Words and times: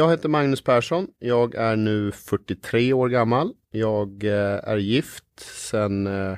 Jag 0.00 0.10
heter 0.10 0.28
Magnus 0.28 0.62
Persson. 0.62 1.08
Jag 1.18 1.54
är 1.54 1.76
nu 1.76 2.12
43 2.12 2.92
år 2.92 3.08
gammal. 3.08 3.52
Jag 3.70 4.24
eh, 4.24 4.68
är 4.68 4.76
gift 4.76 5.40
sedan 5.40 6.06
eh, 6.06 6.36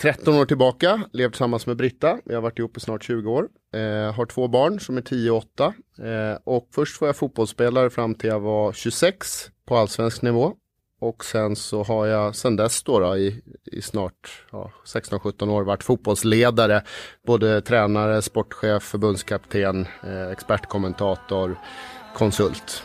13 0.00 0.34
år 0.34 0.46
tillbaka. 0.46 1.02
Levt 1.12 1.32
tillsammans 1.32 1.66
med 1.66 1.76
Britta. 1.76 2.18
Vi 2.24 2.34
har 2.34 2.42
varit 2.42 2.58
ihop 2.58 2.76
i 2.76 2.80
snart 2.80 3.04
20 3.04 3.30
år. 3.30 3.48
Eh, 3.74 4.14
har 4.14 4.26
två 4.26 4.48
barn 4.48 4.80
som 4.80 4.96
är 4.96 5.02
10 5.02 5.30
och 5.30 5.36
8. 5.36 5.74
Eh, 5.98 6.38
och 6.44 6.68
först 6.74 7.00
var 7.00 7.08
jag 7.08 7.16
fotbollsspelare 7.16 7.90
fram 7.90 8.14
till 8.14 8.30
jag 8.30 8.40
var 8.40 8.72
26 8.72 9.50
på 9.66 9.76
allsvensk 9.76 10.22
nivå. 10.22 10.54
Och 11.00 11.24
sen 11.24 11.56
så 11.56 11.82
har 11.82 12.06
jag 12.06 12.36
sen 12.36 12.56
dess 12.56 12.82
då, 12.82 12.98
då 12.98 13.16
i, 13.16 13.42
i 13.64 13.82
snart 13.82 14.44
ja, 14.52 14.72
16-17 14.84 15.50
år 15.50 15.62
varit 15.62 15.84
fotbollsledare. 15.84 16.82
Både 17.26 17.60
tränare, 17.60 18.22
sportchef, 18.22 18.82
förbundskapten, 18.82 19.86
eh, 20.02 20.30
expertkommentator, 20.30 21.56
konsult. 22.16 22.82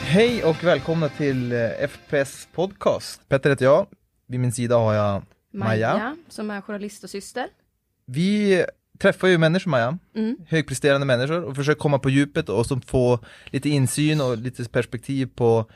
Hej 0.00 0.44
och 0.44 0.64
välkomna 0.64 1.08
till 1.08 1.52
eh, 1.52 1.58
FPS 1.88 2.48
podcast. 2.52 3.28
Petter 3.28 3.50
heter 3.50 3.64
jag. 3.64 3.86
Vid 4.26 4.40
min 4.40 4.52
sida 4.52 4.76
har 4.76 4.94
jag 4.94 5.22
Maja. 5.52 5.92
Maja, 5.92 6.16
som 6.28 6.50
är 6.50 6.60
journalist 6.60 7.04
och 7.04 7.10
syster. 7.10 7.48
Vi 8.06 8.64
träffar 9.04 9.28
ju 9.28 9.38
människor 9.38 9.70
Maja, 9.70 9.98
Mm. 10.16 10.36
högpresterande 10.48 11.06
människor 11.06 11.42
och 11.44 11.56
försöker 11.56 11.80
komma 11.80 11.98
på 11.98 12.10
djupet 12.10 12.48
och 12.48 12.66
som 12.66 12.80
få 12.82 13.18
lite 13.46 13.68
insyn 13.68 14.20
och 14.20 14.38
lite 14.38 14.64
perspektiv 14.64 15.26
på 15.34 15.66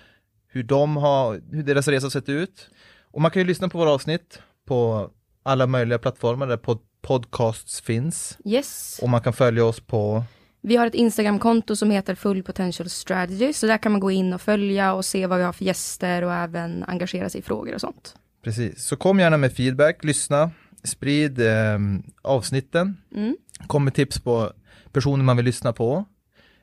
hur 0.48 0.62
de 0.62 0.96
har, 0.96 1.40
hur 1.52 1.62
deras 1.62 1.88
resa 1.88 2.10
sett 2.10 2.28
ut. 2.28 2.70
Och 3.12 3.20
man 3.20 3.30
kan 3.30 3.42
ju 3.42 3.48
lyssna 3.48 3.68
på 3.68 3.78
våra 3.78 3.90
avsnitt 3.90 4.38
på 4.66 5.10
alla 5.42 5.66
möjliga 5.66 5.98
plattformar 5.98 6.46
där 6.46 6.56
pod 6.56 6.78
podcasts 7.00 7.80
finns. 7.80 8.38
Yes. 8.44 9.00
Och 9.02 9.08
man 9.08 9.20
kan 9.20 9.32
följa 9.32 9.64
oss 9.64 9.80
på 9.80 10.24
Vi 10.60 10.76
har 10.76 10.86
ett 10.86 10.94
Instagramkonto 10.94 11.76
som 11.76 11.90
heter 11.90 12.14
Full 12.14 12.42
Potential 12.42 12.90
Strategy, 12.90 13.52
så 13.52 13.66
där 13.66 13.78
kan 13.78 13.92
man 13.92 14.00
gå 14.00 14.10
in 14.10 14.32
och 14.32 14.40
följa 14.40 14.92
och 14.94 15.04
se 15.04 15.26
vad 15.26 15.38
vi 15.38 15.44
har 15.44 15.52
för 15.52 15.64
gäster 15.64 16.24
och 16.24 16.32
även 16.32 16.84
engagera 16.84 17.28
sig 17.28 17.38
i 17.38 17.42
frågor 17.42 17.74
och 17.74 17.80
sånt. 17.80 18.14
Precis, 18.44 18.84
så 18.84 18.96
kom 18.96 19.20
gärna 19.20 19.36
med 19.36 19.52
feedback, 19.52 20.04
lyssna, 20.04 20.50
sprid 20.84 21.40
eh, 21.40 21.78
avsnitten, 22.22 22.96
Mm. 23.14 23.36
kom 23.66 23.84
med 23.84 23.94
tips 23.94 24.18
på 24.20 24.52
personer 24.92 25.24
man 25.24 25.36
vill 25.36 25.44
lyssna 25.46 25.72
på, 25.72 26.04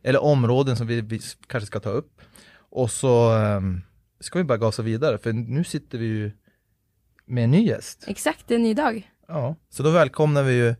eller 0.03 0.23
områden 0.23 0.75
som 0.77 0.87
vi, 0.87 1.01
vi 1.01 1.19
kanske 1.47 1.67
ska 1.67 1.79
ta 1.79 1.89
upp. 1.89 2.21
Och 2.57 2.91
så 2.91 3.37
eh, 3.37 3.61
ska 4.19 4.37
vi 4.39 4.43
bara 4.43 4.57
gasa 4.57 4.81
vidare, 4.83 5.17
för 5.17 5.33
nu 5.33 5.63
sitter 5.63 5.97
vi 5.97 6.05
ju 6.05 6.31
med 7.25 7.43
en 7.43 7.51
ny 7.51 7.67
gäst. 7.67 8.03
Exakt, 8.07 8.47
det 8.47 8.53
är 8.53 8.55
en 8.55 8.63
ny 8.63 8.73
dag. 8.73 9.11
Ja, 9.27 9.55
så 9.69 9.83
då 9.83 9.91
välkomnar 9.91 10.43
vi 10.43 10.53
ju 10.53 10.75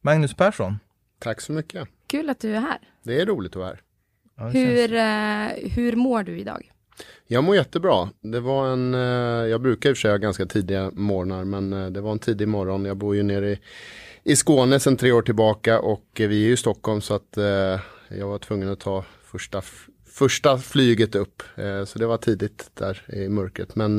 Magnus 0.00 0.34
Persson. 0.34 0.78
Tack 1.18 1.40
så 1.40 1.52
mycket. 1.52 1.88
Kul 2.06 2.30
att 2.30 2.40
du 2.40 2.56
är 2.56 2.60
här. 2.60 2.78
Det 3.02 3.20
är 3.20 3.26
roligt 3.26 3.52
att 3.52 3.56
vara 3.56 3.66
här. 3.68 3.80
Ja, 4.36 4.48
Hur, 4.48 4.88
känns- 4.88 5.62
eh, 5.62 5.70
hur 5.70 5.96
mår 5.96 6.22
du 6.22 6.38
idag? 6.40 6.72
Jag 7.26 7.44
mår 7.44 7.56
jättebra. 7.56 8.08
Det 8.20 8.40
var 8.40 8.72
en, 8.72 8.94
eh, 8.94 9.50
jag 9.50 9.60
brukar 9.60 9.90
i 9.90 9.92
och 9.92 9.96
för 9.96 10.00
sig 10.00 10.10
ha 10.10 10.18
ganska 10.18 10.46
tidiga 10.46 10.90
morgnar 10.90 11.44
men 11.44 11.72
eh, 11.72 11.86
det 11.86 12.00
var 12.00 12.12
en 12.12 12.18
tidig 12.18 12.48
morgon. 12.48 12.84
Jag 12.84 12.96
bor 12.96 13.16
ju 13.16 13.22
nere 13.22 13.50
i, 13.50 13.58
i 14.24 14.36
Skåne 14.36 14.80
sedan 14.80 14.96
tre 14.96 15.12
år 15.12 15.22
tillbaka 15.22 15.80
och 15.80 16.20
eh, 16.20 16.28
vi 16.28 16.42
är 16.42 16.46
ju 16.46 16.52
i 16.52 16.56
Stockholm 16.56 17.00
så 17.00 17.14
att 17.14 17.36
jag 18.18 18.28
var 18.28 18.38
tvungen 18.38 18.68
att 18.68 18.80
ta 18.80 19.04
första, 19.22 19.62
första 20.06 20.58
flyget 20.58 21.14
upp. 21.14 21.42
Så 21.86 21.98
det 21.98 22.06
var 22.06 22.16
tidigt 22.16 22.70
där 22.74 23.14
i 23.14 23.28
mörkret. 23.28 23.76
Men 23.76 23.98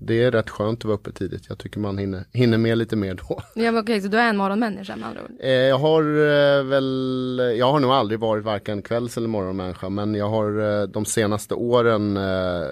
det 0.00 0.22
är 0.22 0.30
rätt 0.30 0.50
skönt 0.50 0.78
att 0.80 0.84
vara 0.84 0.94
uppe 0.94 1.12
tidigt. 1.12 1.42
Jag 1.48 1.58
tycker 1.58 1.80
man 1.80 1.98
hinner, 1.98 2.24
hinner 2.32 2.58
med 2.58 2.78
lite 2.78 2.96
mer 2.96 3.14
då. 3.28 3.42
Ja, 3.54 3.78
okej, 3.80 4.00
så 4.00 4.08
du 4.08 4.18
är 4.18 4.28
en 4.28 4.36
morgonmänniska 4.36 4.96
med 4.96 5.08
andra 5.08 5.22
ord? 5.22 5.30
Eh, 5.40 5.50
jag 5.50 5.78
har 5.78 6.02
eh, 6.02 6.64
väl, 6.64 7.54
jag 7.58 7.72
har 7.72 7.80
nog 7.80 7.90
aldrig 7.90 8.20
varit 8.20 8.44
varken 8.44 8.82
kvälls 8.82 9.16
eller 9.16 9.28
morgonmänniska 9.28 9.88
men 9.88 10.14
jag 10.14 10.28
har 10.28 10.80
eh, 10.82 10.86
de 10.88 11.04
senaste 11.04 11.54
åren 11.54 12.16
eh, 12.16 12.66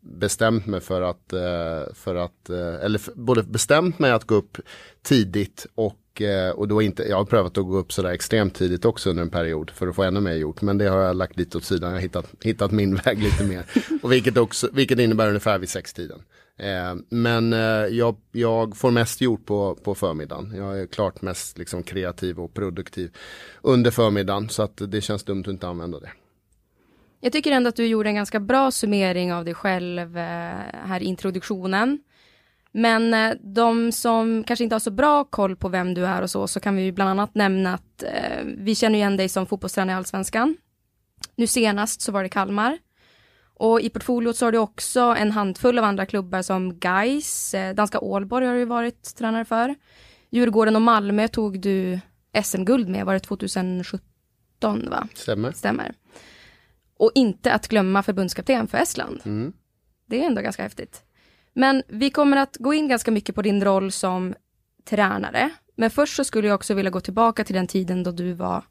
bestämt 0.00 0.66
mig 0.66 0.80
för 0.80 1.02
att, 1.02 1.32
eh, 1.32 1.94
för 1.94 2.14
att 2.14 2.50
eh, 2.50 2.84
eller 2.84 2.98
f- 2.98 3.14
både 3.14 3.42
bestämt 3.42 3.98
mig 3.98 4.10
att 4.10 4.24
gå 4.24 4.34
upp 4.34 4.58
tidigt 5.02 5.66
och, 5.74 5.98
och 6.54 6.68
då 6.68 6.82
inte, 6.82 7.02
jag 7.02 7.16
har 7.16 7.24
prövat 7.24 7.58
att 7.58 7.64
gå 7.64 7.76
upp 7.76 7.92
sådär 7.92 8.10
extremt 8.10 8.54
tidigt 8.54 8.84
också 8.84 9.10
under 9.10 9.22
en 9.22 9.30
period 9.30 9.70
för 9.70 9.86
att 9.88 9.96
få 9.96 10.02
ännu 10.02 10.20
mer 10.20 10.32
gjort 10.34 10.62
men 10.62 10.78
det 10.78 10.84
har 10.88 10.98
jag 10.98 11.16
lagt 11.16 11.36
lite 11.36 11.58
åt 11.58 11.64
sidan, 11.64 11.90
jag 11.90 11.96
har 11.96 12.02
hittat, 12.02 12.26
hittat 12.42 12.70
min 12.72 12.94
väg 13.04 13.22
lite 13.22 13.44
mer. 13.44 13.64
Och 14.02 14.12
vilket, 14.12 14.36
också, 14.36 14.68
vilket 14.72 14.98
innebär 14.98 15.28
ungefär 15.28 15.58
vid 15.58 15.68
sextiden. 15.68 16.22
Eh, 16.58 16.94
men 17.08 17.52
eh, 17.52 17.58
jag, 17.86 18.16
jag 18.32 18.76
får 18.76 18.90
mest 18.90 19.20
gjort 19.20 19.46
på, 19.46 19.74
på 19.74 19.94
förmiddagen. 19.94 20.52
Jag 20.56 20.80
är 20.80 20.86
klart 20.86 21.22
mest 21.22 21.58
liksom, 21.58 21.82
kreativ 21.82 22.40
och 22.40 22.54
produktiv 22.54 23.16
under 23.62 23.90
förmiddagen. 23.90 24.48
Så 24.48 24.62
att 24.62 24.82
det 24.88 25.00
känns 25.00 25.24
dumt 25.24 25.40
att 25.40 25.48
inte 25.48 25.68
använda 25.68 26.00
det. 26.00 26.10
Jag 27.20 27.32
tycker 27.32 27.52
ändå 27.52 27.68
att 27.68 27.76
du 27.76 27.86
gjorde 27.86 28.08
en 28.08 28.14
ganska 28.14 28.40
bra 28.40 28.70
summering 28.70 29.32
av 29.32 29.44
dig 29.44 29.54
själv 29.54 30.18
eh, 30.18 30.54
här 30.84 31.02
i 31.02 31.04
introduktionen. 31.04 31.98
Men 32.72 33.14
eh, 33.14 33.34
de 33.40 33.92
som 33.92 34.44
kanske 34.44 34.64
inte 34.64 34.74
har 34.74 34.80
så 34.80 34.90
bra 34.90 35.24
koll 35.24 35.56
på 35.56 35.68
vem 35.68 35.94
du 35.94 36.06
är 36.06 36.22
och 36.22 36.30
så, 36.30 36.48
så 36.48 36.60
kan 36.60 36.76
vi 36.76 36.92
bland 36.92 37.10
annat 37.10 37.34
nämna 37.34 37.74
att 37.74 38.02
eh, 38.02 38.44
vi 38.44 38.74
känner 38.74 38.98
igen 38.98 39.16
dig 39.16 39.28
som 39.28 39.46
fotbollstränare 39.46 39.94
i 39.94 39.96
Allsvenskan. 39.96 40.56
Nu 41.36 41.46
senast 41.46 42.00
så 42.00 42.12
var 42.12 42.22
det 42.22 42.28
Kalmar. 42.28 42.78
Och 43.54 43.80
i 43.80 43.90
portfoliot 43.90 44.36
så 44.36 44.46
har 44.46 44.52
du 44.52 44.58
också 44.58 45.00
en 45.00 45.30
handfull 45.30 45.78
av 45.78 45.84
andra 45.84 46.06
klubbar 46.06 46.42
som 46.42 46.78
Gais, 46.78 47.54
eh, 47.54 47.74
Danska 47.74 48.00
Ålborg 48.00 48.46
har 48.46 48.54
du 48.54 48.64
varit 48.64 49.14
tränare 49.14 49.44
för. 49.44 49.74
Djurgården 50.30 50.76
och 50.76 50.82
Malmö 50.82 51.28
tog 51.28 51.60
du 51.60 52.00
SM-guld 52.42 52.88
med, 52.88 53.06
var 53.06 53.14
det 53.14 53.20
2017 53.20 54.02
va? 54.90 55.08
Stämmer? 55.14 55.52
Stämmer. 55.52 55.94
Och 56.98 57.10
inte 57.14 57.52
att 57.52 57.68
glömma 57.68 58.02
förbundskapten 58.02 58.68
för 58.68 58.78
Estland. 58.78 59.20
Mm. 59.24 59.52
Det 60.06 60.22
är 60.22 60.26
ändå 60.26 60.42
ganska 60.42 60.62
häftigt. 60.62 61.02
Men 61.52 61.82
vi 61.88 62.10
kommer 62.10 62.36
att 62.36 62.56
gå 62.56 62.74
in 62.74 62.88
ganska 62.88 63.10
mycket 63.10 63.34
på 63.34 63.42
din 63.42 63.64
roll 63.64 63.92
som 63.92 64.34
tränare. 64.84 65.50
Men 65.76 65.90
först 65.90 66.16
så 66.16 66.24
skulle 66.24 66.48
jag 66.48 66.54
också 66.54 66.74
vilja 66.74 66.90
gå 66.90 67.00
tillbaka 67.00 67.44
till 67.44 67.54
den 67.54 67.66
tiden 67.66 68.02
då 68.02 68.10
du 68.10 68.32
var 68.32 68.64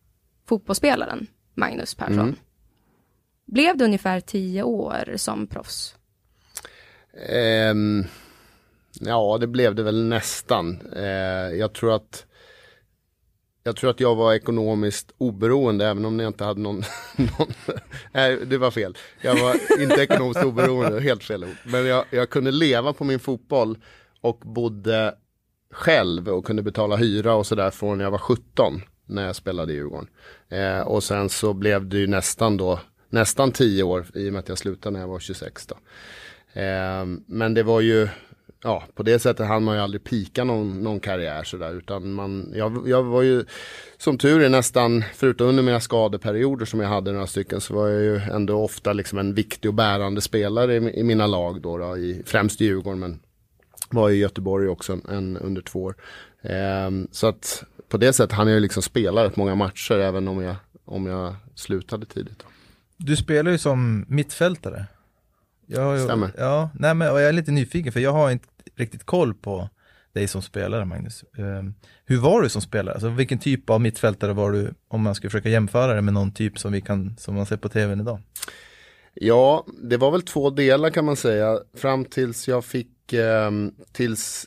fotbollsspelaren, 0.45 1.27
Magnus 1.53 1.95
Persson. 1.95 2.19
Mm. 2.19 2.35
Blev 3.51 3.77
det 3.77 3.85
ungefär 3.85 4.19
tio 4.19 4.63
år 4.63 5.13
som 5.15 5.47
proffs? 5.47 5.95
Um, 7.71 8.05
ja, 8.99 9.37
det 9.41 9.47
blev 9.47 9.75
det 9.75 9.83
väl 9.83 10.03
nästan. 10.03 10.81
Uh, 10.95 11.55
jag 11.55 11.73
tror 11.73 11.95
att 11.95 12.25
jag 13.63 13.75
tror 13.75 13.89
att 13.89 13.99
jag 13.99 14.15
var 14.15 14.33
ekonomiskt 14.33 15.11
oberoende 15.17 15.87
även 15.87 16.05
om 16.05 16.19
jag 16.19 16.29
inte 16.29 16.43
hade 16.43 16.61
någon, 16.61 16.83
någon 17.15 17.47
Nej, 18.11 18.37
det 18.45 18.57
var 18.57 18.71
fel. 18.71 18.97
Jag 19.21 19.35
var 19.35 19.81
inte 19.81 20.01
ekonomiskt 20.01 20.43
oberoende, 20.43 21.01
helt 21.01 21.23
fel 21.23 21.43
ord. 21.43 21.57
Men 21.65 21.85
jag, 21.85 22.05
jag 22.09 22.29
kunde 22.29 22.51
leva 22.51 22.93
på 22.93 23.03
min 23.03 23.19
fotboll 23.19 23.77
och 24.21 24.39
bodde 24.39 25.15
själv 25.71 26.29
och 26.29 26.45
kunde 26.45 26.63
betala 26.63 26.95
hyra 26.95 27.33
och 27.33 27.45
sådär 27.45 27.71
från 27.71 27.99
jag 27.99 28.11
var 28.11 28.17
17 28.17 28.81
när 29.05 29.25
jag 29.25 29.35
spelade 29.35 29.73
i 29.73 29.75
Djurgården. 29.75 30.07
Eh, 30.49 30.79
och 30.79 31.03
sen 31.03 31.29
så 31.29 31.53
blev 31.53 31.87
det 31.87 31.97
ju 31.97 32.07
nästan 32.07 32.57
då, 32.57 32.79
nästan 33.11 33.51
tio 33.51 33.83
år 33.83 34.05
i 34.13 34.29
och 34.29 34.33
med 34.33 34.39
att 34.39 34.49
jag 34.49 34.57
slutade 34.57 34.93
när 34.93 34.99
jag 34.99 35.07
var 35.07 35.19
26 35.19 35.67
då. 35.67 35.75
Eh, 36.61 37.05
men 37.25 37.53
det 37.53 37.63
var 37.63 37.81
ju, 37.81 38.07
ja 38.63 38.83
på 38.95 39.03
det 39.03 39.19
sättet 39.19 39.47
hann 39.47 39.63
man 39.63 39.75
ju 39.75 39.81
aldrig 39.81 40.03
pika 40.03 40.43
någon, 40.43 40.83
någon 40.83 40.99
karriär 40.99 41.43
sådär 41.43 41.73
utan 41.73 42.13
man, 42.13 42.53
jag, 42.55 42.83
jag 42.85 43.03
var 43.03 43.21
ju 43.21 43.45
som 43.97 44.17
tur 44.17 44.41
är 44.41 44.49
nästan, 44.49 45.03
förutom 45.15 45.47
under 45.47 45.63
mina 45.63 45.79
skadeperioder 45.79 46.65
som 46.65 46.79
jag 46.79 46.89
hade 46.89 47.11
några 47.11 47.27
stycken 47.27 47.61
så 47.61 47.73
var 47.73 47.87
jag 47.87 48.01
ju 48.01 48.17
ändå 48.17 48.63
ofta 48.63 48.93
liksom 48.93 49.19
en 49.19 49.33
viktig 49.33 49.69
och 49.69 49.75
bärande 49.75 50.21
spelare 50.21 50.75
i, 50.75 50.99
i 50.99 51.03
mina 51.03 51.27
lag 51.27 51.61
då, 51.61 51.77
då 51.77 51.97
i, 51.97 52.23
främst 52.25 52.61
i 52.61 52.65
Djurgården 52.65 52.99
men 52.99 53.19
var 53.89 54.09
i 54.09 54.15
Göteborg 54.15 54.67
också 54.67 54.93
en, 54.93 55.01
en 55.09 55.37
under 55.37 55.61
två 55.61 55.83
år. 55.83 55.95
Eh, 56.41 56.89
så 57.11 57.27
att 57.27 57.63
på 57.89 57.97
det 57.97 58.13
sättet 58.13 58.31
hann 58.37 58.47
jag 58.47 58.55
ju 58.55 58.59
liksom 58.59 58.83
spela 58.83 59.25
rätt 59.25 59.35
många 59.35 59.55
matcher 59.55 59.99
även 59.99 60.27
om 60.27 60.41
jag, 60.41 60.55
om 60.85 61.05
jag 61.05 61.35
slutade 61.55 62.05
tidigt. 62.05 62.39
Då. 62.39 62.45
Du 63.03 63.15
spelar 63.15 63.51
ju 63.51 63.57
som 63.57 64.05
mittfältare. 64.07 64.85
Jag 65.67 65.97
ju, 65.97 66.03
Stämmer. 66.03 66.31
Ja, 66.37 66.69
nej 66.73 66.93
men 66.93 67.07
jag 67.07 67.23
är 67.23 67.31
lite 67.31 67.51
nyfiken 67.51 67.93
för 67.93 67.99
jag 67.99 68.13
har 68.13 68.31
inte 68.31 68.47
riktigt 68.75 69.03
koll 69.03 69.33
på 69.33 69.69
dig 70.13 70.27
som 70.27 70.41
spelare 70.41 70.85
Magnus. 70.85 71.23
Ehm, 71.37 71.73
hur 72.05 72.17
var 72.17 72.41
du 72.41 72.49
som 72.49 72.61
spelare? 72.61 72.93
Alltså 72.93 73.09
vilken 73.09 73.39
typ 73.39 73.69
av 73.69 73.81
mittfältare 73.81 74.33
var 74.33 74.51
du 74.51 74.73
om 74.87 75.01
man 75.01 75.15
skulle 75.15 75.29
försöka 75.29 75.49
jämföra 75.49 75.93
det 75.93 76.01
med 76.01 76.13
någon 76.13 76.31
typ 76.31 76.59
som 76.59 76.71
vi 76.71 76.81
kan, 76.81 77.15
som 77.17 77.35
man 77.35 77.45
ser 77.45 77.57
på 77.57 77.69
tvn 77.69 78.01
idag? 78.01 78.19
Ja, 79.13 79.65
det 79.83 79.97
var 79.97 80.11
väl 80.11 80.21
två 80.21 80.49
delar 80.49 80.89
kan 80.89 81.05
man 81.05 81.15
säga. 81.15 81.59
Fram 81.77 82.05
tills 82.05 82.47
jag 82.47 82.65
fick, 82.65 83.13
ehm, 83.13 83.71
tills 83.91 84.45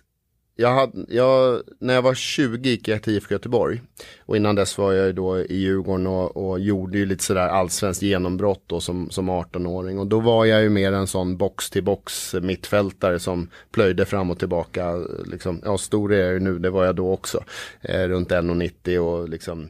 jag 0.57 0.75
hade, 0.75 1.05
jag, 1.09 1.63
när 1.79 1.95
jag 1.95 2.03
var 2.03 2.15
20 2.15 2.69
gick 2.69 2.89
jag 2.89 3.03
till 3.03 3.13
IFK 3.13 3.35
Göteborg. 3.35 3.83
Och 4.27 4.37
innan 4.37 4.55
dess 4.55 4.79
var 4.79 4.93
jag 4.93 5.15
då 5.15 5.39
i 5.39 5.57
Djurgården 5.57 6.07
och, 6.07 6.37
och 6.37 6.61
gjorde 6.61 6.99
ju 6.99 7.07
lite 7.07 7.25
sådär 7.25 7.49
allsvenskt 7.49 8.03
genombrott 8.03 8.63
då 8.67 8.81
som, 8.81 9.11
som 9.11 9.31
18-åring. 9.31 9.99
Och 9.99 10.07
då 10.07 10.21
var 10.21 10.45
jag 10.45 10.63
ju 10.63 10.69
mer 10.69 10.93
en 10.93 11.07
sån 11.07 11.37
box 11.37 11.71
till 11.71 11.85
box 11.85 12.35
mittfältare 12.35 13.19
som 13.19 13.49
plöjde 13.71 14.05
fram 14.05 14.31
och 14.31 14.39
tillbaka. 14.39 14.95
Liksom, 15.27 15.61
ja, 15.65 15.79
stor 15.79 16.13
är 16.13 16.25
jag 16.25 16.33
ju 16.33 16.41
nu, 16.41 16.59
det 16.59 16.71
var 16.71 16.85
jag 16.85 16.97
då 16.97 17.13
också. 17.13 17.45
Eh, 17.81 18.03
runt 18.03 18.31
1,90 18.31 18.99
och 18.99 19.29
liksom 19.29 19.69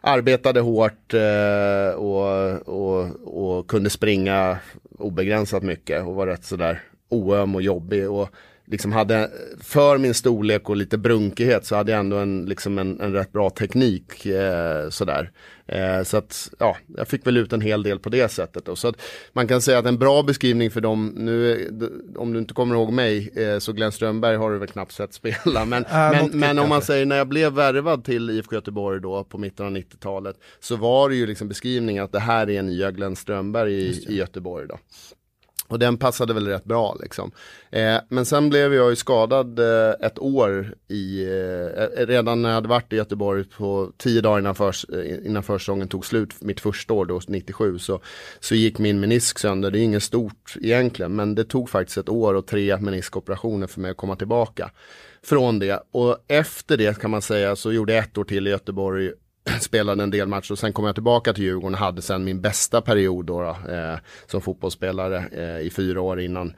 arbetade 0.00 0.60
hårt 0.60 1.14
eh, 1.14 1.94
och, 1.96 2.68
och, 2.68 3.06
och 3.24 3.66
kunde 3.66 3.90
springa 3.90 4.58
obegränsat 4.98 5.62
mycket 5.62 6.06
och 6.06 6.14
var 6.14 6.26
rätt 6.26 6.44
sådär 6.44 6.82
oöm 7.08 7.54
och 7.54 7.62
jobbig. 7.62 8.10
Och, 8.10 8.28
liksom 8.66 8.92
hade, 8.92 9.30
för 9.60 9.98
min 9.98 10.14
storlek 10.14 10.68
och 10.68 10.76
lite 10.76 10.98
brunkighet 10.98 11.66
så 11.66 11.76
hade 11.76 11.92
jag 11.92 12.00
ändå 12.00 12.16
en, 12.16 12.44
liksom 12.44 12.78
en, 12.78 13.00
en 13.00 13.12
rätt 13.12 13.32
bra 13.32 13.50
teknik 13.50 14.26
eh, 14.26 14.88
sådär. 14.88 15.30
Eh, 15.66 16.02
så 16.02 16.16
att, 16.16 16.50
ja, 16.58 16.76
jag 16.96 17.08
fick 17.08 17.26
väl 17.26 17.36
ut 17.36 17.52
en 17.52 17.60
hel 17.60 17.82
del 17.82 17.98
på 17.98 18.08
det 18.08 18.28
sättet. 18.28 18.64
Då. 18.64 18.76
Så 18.76 18.88
att 18.88 18.96
man 19.32 19.48
kan 19.48 19.62
säga 19.62 19.78
att 19.78 19.86
en 19.86 19.98
bra 19.98 20.22
beskrivning 20.22 20.70
för 20.70 20.80
dem, 20.80 21.12
nu, 21.16 21.68
om 22.16 22.32
du 22.32 22.38
inte 22.38 22.54
kommer 22.54 22.74
ihåg 22.74 22.92
mig, 22.92 23.30
eh, 23.36 23.58
så 23.58 23.72
Glenn 23.72 23.92
Strömberg 23.92 24.36
har 24.36 24.50
du 24.50 24.58
väl 24.58 24.68
knappt 24.68 24.92
sett 24.92 25.14
spela. 25.14 25.64
Men, 25.64 25.84
äh, 25.84 25.90
men, 25.90 26.30
men 26.32 26.58
om 26.58 26.68
man 26.68 26.82
säger 26.82 27.06
när 27.06 27.16
jag 27.16 27.28
blev 27.28 27.52
värvad 27.52 28.04
till 28.04 28.30
IFK 28.30 28.54
Göteborg 28.54 29.00
då 29.00 29.24
på 29.24 29.38
mitten 29.38 29.66
av 29.66 29.72
90-talet, 29.72 30.36
så 30.60 30.76
var 30.76 31.08
det 31.08 31.14
ju 31.14 31.26
liksom 31.26 31.48
beskrivningen 31.48 32.04
att 32.04 32.12
det 32.12 32.20
här 32.20 32.50
är 32.50 32.62
nya 32.62 32.90
Glenn 32.90 33.16
Strömberg 33.16 33.72
i, 33.72 34.04
i 34.08 34.16
Göteborg. 34.16 34.68
Då. 34.68 34.78
Och 35.74 35.80
den 35.80 35.96
passade 35.96 36.34
väl 36.34 36.46
rätt 36.46 36.64
bra 36.64 36.96
liksom. 37.02 37.30
Eh, 37.70 37.96
men 38.08 38.24
sen 38.24 38.50
blev 38.50 38.74
jag 38.74 38.90
ju 38.90 38.96
skadad 38.96 39.58
eh, 39.58 40.06
ett 40.06 40.18
år 40.18 40.74
i, 40.88 41.24
eh, 41.24 41.82
eh 41.82 42.06
redan 42.06 42.42
när 42.42 42.48
jag 42.48 42.54
hade 42.54 42.68
varit 42.68 42.92
i 42.92 42.96
Göteborg 42.96 43.44
på 43.44 43.92
tio 43.96 44.20
dagar 44.20 44.38
innan, 44.38 44.54
förs, 44.54 44.86
eh, 44.92 45.26
innan 45.26 45.42
försäsongen 45.42 45.88
tog 45.88 46.06
slut, 46.06 46.34
mitt 46.40 46.60
första 46.60 46.94
år 46.94 47.06
då, 47.06 47.20
97, 47.28 47.78
så, 47.78 48.00
så 48.40 48.54
gick 48.54 48.78
min 48.78 49.00
menisk 49.00 49.38
sönder. 49.38 49.70
Det 49.70 49.78
är 49.78 49.82
inget 49.82 50.02
stort 50.02 50.56
egentligen, 50.60 51.16
men 51.16 51.34
det 51.34 51.44
tog 51.44 51.70
faktiskt 51.70 51.98
ett 51.98 52.08
år 52.08 52.34
och 52.34 52.46
tre 52.46 52.76
meniskoperationer 52.76 53.66
för 53.66 53.80
mig 53.80 53.90
att 53.90 53.96
komma 53.96 54.16
tillbaka 54.16 54.70
från 55.22 55.58
det. 55.58 55.82
Och 55.92 56.18
efter 56.28 56.76
det 56.76 56.98
kan 56.98 57.10
man 57.10 57.22
säga 57.22 57.56
så 57.56 57.72
gjorde 57.72 57.94
jag 57.94 58.04
ett 58.04 58.18
år 58.18 58.24
till 58.24 58.46
i 58.46 58.50
Göteborg 58.50 59.12
spelade 59.60 60.02
en 60.02 60.10
del 60.10 60.28
matcher 60.28 60.52
och 60.52 60.58
sen 60.58 60.72
kom 60.72 60.84
jag 60.84 60.94
tillbaka 60.94 61.32
till 61.32 61.44
Djurgården 61.44 61.74
och 61.74 61.80
hade 61.80 62.02
sen 62.02 62.24
min 62.24 62.40
bästa 62.40 62.80
period 62.80 63.26
då, 63.26 63.40
då 63.40 63.72
eh, 63.72 63.98
som 64.26 64.40
fotbollsspelare 64.40 65.24
eh, 65.32 65.66
i 65.66 65.70
fyra 65.70 66.00
år 66.00 66.20
innan 66.20 66.54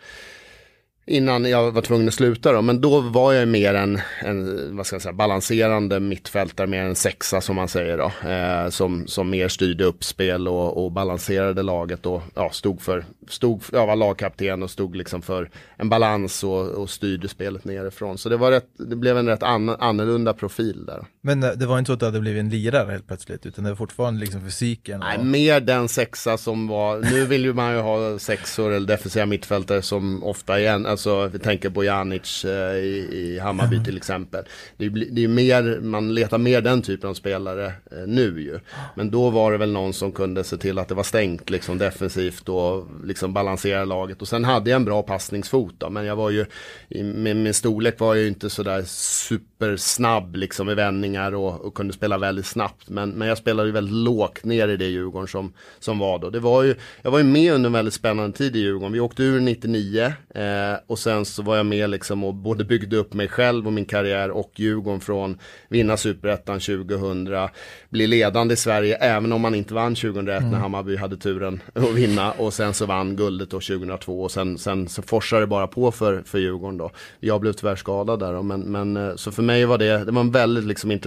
innan 1.07 1.45
jag 1.45 1.71
var 1.71 1.83
tvungen 1.83 2.09
att 2.09 2.15
sluta 2.15 2.53
då. 2.53 2.63
Men 2.63 2.81
då 2.81 3.01
var 3.01 3.33
jag 3.33 3.49
mer 3.49 3.75
en, 3.75 4.01
en 4.23 4.77
vad 4.77 4.87
ska 4.87 4.95
jag 4.95 5.03
säga, 5.03 5.13
balanserande 5.13 6.01
mittfältare, 6.01 6.67
mer 6.67 6.83
en 6.83 6.95
sexa 6.95 7.41
som 7.41 7.57
man 7.57 7.69
säger 7.69 7.99
då. 7.99 8.29
Eh, 8.31 8.71
som, 8.71 9.07
som 9.07 9.31
mer 9.31 9.49
styrde 9.49 9.85
upp 9.85 10.05
spel 10.05 10.49
och, 10.49 10.85
och 10.85 10.93
balanserade 10.93 11.63
laget 11.63 12.07
och 12.07 12.23
ja, 12.35 12.51
stod 12.51 12.83
för, 12.83 13.05
stod, 13.29 13.63
jag 13.73 13.87
var 13.87 13.97
lagkapten 13.97 14.63
och 14.63 14.71
stod 14.71 14.97
liksom 14.97 15.23
för 15.23 15.51
en 15.77 15.89
balans 15.89 16.45
och, 16.45 16.69
och 16.69 16.91
styrde 16.91 17.29
spelet 17.29 17.65
nerifrån. 17.65 18.19
Så 18.19 18.29
det 18.29 18.37
var 18.37 18.51
rätt, 18.51 18.69
det 18.79 18.97
blev 18.97 19.19
en 19.19 19.29
rätt 19.29 19.43
an, 19.43 19.69
annorlunda 19.69 20.33
profil 20.33 20.87
där. 20.87 21.05
Men 21.27 21.43
eh, 21.43 21.51
det 21.51 21.67
var 21.67 21.79
inte 21.79 21.87
så 21.87 21.93
att 21.93 22.01
du 22.01 22.07
hade 22.07 22.21
blivit 22.21 22.41
en 22.41 22.49
lirare 22.49 22.91
helt 22.91 23.07
plötsligt, 23.07 23.47
utan 23.47 23.65
det 23.65 23.71
var 23.71 23.77
fortfarande 23.77 24.21
liksom 24.21 24.41
fysiken? 24.41 25.01
Nej, 25.01 25.19
och... 25.19 25.27
mer 25.27 25.61
den 25.61 25.89
sexa 25.89 26.39
som 26.39 26.69
var, 26.69 27.01
nu 27.01 27.25
vill 27.25 27.45
ju 27.45 27.55
man 27.55 27.73
ju 27.73 27.81
ha 27.81 28.19
sexor 28.19 28.73
eller 28.73 28.87
defensiva 28.87 29.27
mittfältare 29.27 29.83
som 29.83 30.25
ofta 30.25 30.61
igen, 30.61 30.87
Alltså 30.87 31.27
vi 31.27 31.39
tänker 31.39 31.71
på 31.71 31.85
Janic 31.85 32.45
eh, 32.45 32.77
i, 32.77 33.09
i 33.13 33.39
Hammarby 33.39 33.85
till 33.85 33.97
exempel. 33.97 34.45
Det, 34.77 34.89
det 34.89 35.25
är 35.25 35.29
mer, 35.29 35.81
man 35.81 36.15
letar 36.15 36.39
mer 36.39 36.61
den 36.61 36.83
typen 36.83 37.11
av 37.11 37.15
spelare 37.15 37.67
eh, 37.67 38.07
nu 38.07 38.41
ju. 38.41 38.59
Men 38.95 39.11
då 39.11 39.31
var 39.31 39.53
det 39.53 39.59
väl 39.59 39.73
någon 39.73 39.93
som 39.93 40.13
kunde 40.13 40.45
se 40.45 40.57
till 40.57 40.79
att 40.79 40.89
det 40.89 40.95
var 40.95 41.03
stängt 41.03 41.51
liksom 41.51 41.79
defensivt 41.79 42.49
och 42.49 42.87
liksom 43.05 43.33
balansera 43.33 43.85
laget. 43.85 44.23
Och 44.23 44.29
sen 44.29 44.45
hade 44.45 44.71
jag 44.71 44.77
en 44.77 44.85
bra 44.85 45.03
passningsfot 45.03 45.75
då, 45.79 45.91
men 45.91 46.05
jag 46.05 46.17
var 46.17 46.31
ju, 46.31 46.47
i, 46.89 47.03
med 47.03 47.37
min 47.37 47.55
storlek 47.55 48.01
var 48.01 48.15
jag 48.15 48.23
ju 48.23 48.29
inte 48.29 48.51
sådär 48.51 48.83
supersnabb 48.87 50.37
liksom 50.37 50.71
i 50.71 50.75
vändningar 51.17 51.35
och, 51.35 51.65
och, 51.65 51.75
kunde 51.75 51.93
spela 51.93 52.19
väldigt 52.19 52.47
snabbt. 52.47 52.89
Men, 52.89 53.11
men 53.11 53.29
jag 53.29 53.39
spelade 53.39 53.69
ju 53.69 53.73
väldigt 53.73 53.95
lågt 53.95 54.45
ner 54.45 54.69
i 54.69 54.77
det 54.77 54.87
Djurgården 54.87 55.29
som, 55.29 55.53
som 55.79 55.99
var 55.99 56.19
då. 56.19 56.31
Det 56.31 56.41
var 56.41 56.63
ju, 56.63 56.75
jag 57.03 57.11
var 57.11 57.19
ju 57.19 57.25
med 57.25 57.53
under 57.53 57.67
en 57.67 57.73
väldigt 57.73 57.95
spännande 57.95 58.37
tid 58.37 58.57
i 58.57 58.59
Djurgården. 58.59 58.93
Vi 58.93 59.01
åkte 59.01 59.23
ur 59.23 59.41
99 59.41 60.13
eh, 60.35 60.43
och 60.87 60.99
sen 60.99 61.25
så 61.25 61.43
var 61.43 61.57
jag 61.57 61.67
med 61.67 61.91
liksom 61.91 62.25
och 62.25 62.35
både 62.35 62.65
byggde 62.65 62.97
upp 62.97 63.15
mig 63.15 63.29
själv 63.29 63.67
och 63.67 63.73
min 63.73 63.85
karriär 63.85 64.31
och 64.31 64.53
Djurgården 64.57 65.01
från 65.01 65.39
vinna 65.69 65.97
superettan 65.97 66.61
2000, 66.61 67.49
bli 67.91 68.07
ledande 68.07 68.55
i 68.55 68.57
Sverige 68.57 68.97
även 68.97 69.33
om 69.33 69.41
man 69.41 69.55
inte 69.55 69.75
vann 69.75 69.95
2001 69.95 70.41
mm. 70.41 70.51
när 70.51 70.59
Hammarby 70.59 70.97
hade 70.97 71.17
turen 71.17 71.61
att 71.75 71.95
vinna 71.95 72.33
och 72.33 72.55
sen 72.55 72.75
så 72.75 72.87
vann 72.87 73.17
guldet 73.17 73.51
då 73.51 73.61
2002 73.61 74.23
och 74.23 74.31
sen, 74.31 74.59
sen 74.59 74.89
så 74.89 75.03
forsade 75.03 75.43
det 75.43 75.47
bara 75.47 75.67
på 75.67 75.93
för, 75.93 76.23
för 76.27 76.39
Djurgården 76.39 76.79
då. 76.79 76.91
Jag 77.21 77.41
blev 77.41 77.53
tyvärr 77.53 77.77
skadad 77.77 78.21
där 78.21 78.33
då, 78.33 78.43
men, 78.43 78.61
men 78.61 78.97
eh, 78.97 79.17
så 79.17 79.33
för 79.33 79.43
mig 79.43 79.65
var 79.65 79.79
det, 79.79 80.05
det 80.05 80.13
var 80.13 80.21
en 80.21 80.31
väldigt 80.31 80.65
liksom 80.65 80.91
intressant 80.91 81.06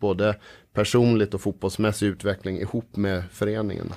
både 0.00 0.36
personligt 0.72 1.34
och 1.34 1.40
fotbollsmässig 1.40 2.06
utveckling 2.06 2.60
ihop 2.60 2.96
med 2.96 3.22
föreningen. 3.32 3.92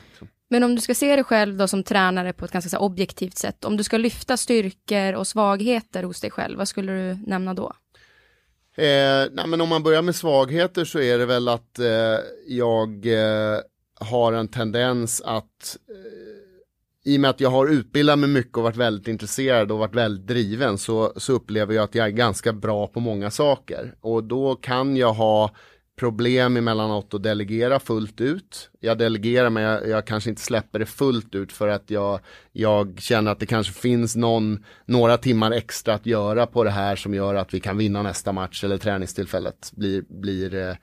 Men 0.49 0.63
om 0.63 0.75
du 0.75 0.81
ska 0.81 0.95
se 0.95 1.15
dig 1.15 1.23
själv 1.23 1.57
då 1.57 1.67
som 1.67 1.83
tränare 1.83 2.33
på 2.33 2.45
ett 2.45 2.51
ganska 2.51 2.69
så 2.69 2.77
objektivt 2.77 3.37
sätt, 3.37 3.65
om 3.65 3.77
du 3.77 3.83
ska 3.83 3.97
lyfta 3.97 4.37
styrkor 4.37 5.13
och 5.13 5.27
svagheter 5.27 6.03
hos 6.03 6.21
dig 6.21 6.31
själv, 6.31 6.57
vad 6.57 6.67
skulle 6.67 6.91
du 6.91 7.17
nämna 7.25 7.53
då? 7.53 7.73
Eh, 8.77 9.27
nej, 9.31 9.47
men 9.47 9.61
om 9.61 9.69
man 9.69 9.83
börjar 9.83 10.01
med 10.01 10.15
svagheter 10.15 10.85
så 10.85 10.99
är 10.99 11.17
det 11.17 11.25
väl 11.25 11.47
att 11.47 11.79
eh, 11.79 12.19
jag 12.47 13.05
eh, 13.05 13.59
har 13.99 14.33
en 14.33 14.47
tendens 14.47 15.21
att 15.21 15.77
eh, 15.89 16.32
i 17.05 17.17
och 17.17 17.21
med 17.21 17.29
att 17.29 17.39
jag 17.39 17.49
har 17.49 17.67
utbildat 17.67 18.19
mig 18.19 18.29
mycket 18.29 18.57
och 18.57 18.63
varit 18.63 18.77
väldigt 18.77 19.07
intresserad 19.07 19.71
och 19.71 19.79
varit 19.79 19.95
väldigt 19.95 20.27
driven 20.27 20.77
så, 20.77 21.13
så 21.17 21.33
upplever 21.33 21.73
jag 21.73 21.83
att 21.83 21.95
jag 21.95 22.05
är 22.05 22.11
ganska 22.11 22.53
bra 22.53 22.87
på 22.87 22.99
många 22.99 23.31
saker. 23.31 23.95
Och 24.01 24.23
då 24.23 24.55
kan 24.55 24.97
jag 24.97 25.13
ha 25.13 25.51
problem 25.99 26.57
emellanåt 26.57 27.13
att 27.13 27.23
delegera 27.23 27.79
fullt 27.79 28.21
ut. 28.21 28.69
Jag 28.79 28.97
delegerar 28.97 29.49
men 29.49 29.63
jag, 29.63 29.87
jag, 29.87 30.07
kanske 30.07 30.29
inte 30.29 30.41
släpper 30.41 30.79
det 30.79 30.85
fullt 30.85 31.35
ut 31.35 31.51
för 31.51 31.67
att 31.67 31.89
jag, 31.89 32.19
jag 32.51 32.99
känner 32.99 33.31
att 33.31 33.39
det 33.39 33.45
kanske 33.45 33.73
finns 33.73 34.15
någon, 34.15 34.65
några 34.85 35.17
timmar 35.17 35.51
extra 35.51 35.93
att 35.93 36.05
göra 36.05 36.45
på 36.45 36.63
det 36.63 36.69
här 36.69 36.95
som 36.95 37.13
gör 37.13 37.35
att 37.35 37.53
vi 37.53 37.59
kan 37.59 37.77
vinna 37.77 38.03
nästa 38.03 38.31
match 38.31 38.63
eller 38.63 38.77
träningstillfället 38.77 39.71
blir, 39.75 40.03
blir 40.09 40.55
eh, 40.55 40.75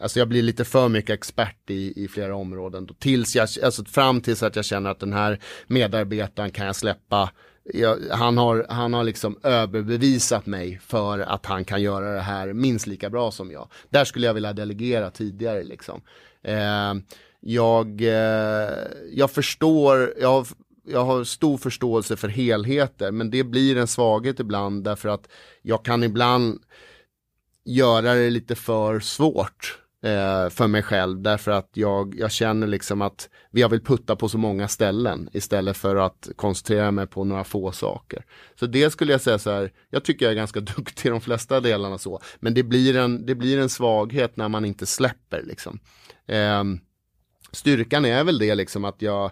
Alltså 0.00 0.18
jag 0.18 0.28
blir 0.28 0.42
lite 0.42 0.64
för 0.64 0.88
mycket 0.88 1.14
expert 1.14 1.70
i, 1.70 2.04
i 2.04 2.08
flera 2.08 2.36
områden. 2.36 2.88
Tills 2.98 3.36
jag, 3.36 3.48
alltså 3.62 3.84
fram 3.84 4.20
tills 4.20 4.42
att 4.42 4.56
jag 4.56 4.64
känner 4.64 4.90
att 4.90 5.00
den 5.00 5.12
här 5.12 5.40
medarbetaren 5.66 6.50
kan 6.50 6.66
jag 6.66 6.76
släppa 6.76 7.30
jag, 7.74 7.98
han, 8.10 8.38
har, 8.38 8.66
han 8.68 8.94
har 8.94 9.04
liksom 9.04 9.38
överbevisat 9.42 10.46
mig 10.46 10.80
för 10.86 11.18
att 11.18 11.46
han 11.46 11.64
kan 11.64 11.82
göra 11.82 12.14
det 12.14 12.20
här 12.20 12.52
minst 12.52 12.86
lika 12.86 13.10
bra 13.10 13.30
som 13.30 13.50
jag. 13.50 13.68
Där 13.90 14.04
skulle 14.04 14.26
jag 14.26 14.34
vilja 14.34 14.52
delegera 14.52 15.10
tidigare 15.10 15.62
liksom. 15.64 16.00
Eh, 16.42 16.94
jag, 17.40 18.00
eh, 18.00 18.70
jag 19.12 19.30
förstår, 19.30 20.14
jag 20.20 20.28
har, 20.28 20.46
jag 20.84 21.04
har 21.04 21.24
stor 21.24 21.58
förståelse 21.58 22.16
för 22.16 22.28
helheter 22.28 23.10
men 23.10 23.30
det 23.30 23.44
blir 23.44 23.76
en 23.76 23.86
svaghet 23.86 24.40
ibland 24.40 24.84
därför 24.84 25.08
att 25.08 25.28
jag 25.62 25.84
kan 25.84 26.02
ibland 26.02 26.62
göra 27.64 28.14
det 28.14 28.30
lite 28.30 28.54
för 28.54 29.00
svårt 29.00 29.78
eh, 30.06 30.50
för 30.50 30.66
mig 30.66 30.82
själv 30.82 31.22
därför 31.22 31.50
att 31.50 31.70
jag, 31.72 32.14
jag 32.18 32.32
känner 32.32 32.66
liksom 32.66 33.02
att 33.02 33.28
jag 33.50 33.68
vill 33.68 33.84
putta 33.84 34.16
på 34.16 34.28
så 34.28 34.38
många 34.38 34.68
ställen 34.68 35.28
istället 35.32 35.76
för 35.76 35.96
att 35.96 36.28
koncentrera 36.36 36.90
mig 36.90 37.06
på 37.06 37.24
några 37.24 37.44
få 37.44 37.72
saker. 37.72 38.24
Så 38.54 38.66
det 38.66 38.90
skulle 38.90 39.12
jag 39.12 39.20
säga 39.20 39.38
så 39.38 39.50
här, 39.50 39.72
jag 39.90 40.04
tycker 40.04 40.26
jag 40.26 40.32
är 40.32 40.36
ganska 40.36 40.60
duktig 40.76 41.08
i 41.08 41.10
de 41.10 41.20
flesta 41.20 41.60
delarna 41.60 41.98
så, 41.98 42.20
men 42.40 42.54
det 42.54 42.62
blir 42.62 42.96
en, 42.96 43.26
det 43.26 43.34
blir 43.34 43.58
en 43.58 43.68
svaghet 43.68 44.36
när 44.36 44.48
man 44.48 44.64
inte 44.64 44.86
släpper 44.86 45.42
liksom. 45.42 45.78
Eh, 46.26 46.64
styrkan 47.52 48.04
är 48.04 48.24
väl 48.24 48.38
det 48.38 48.54
liksom 48.54 48.84
att 48.84 49.02
jag 49.02 49.30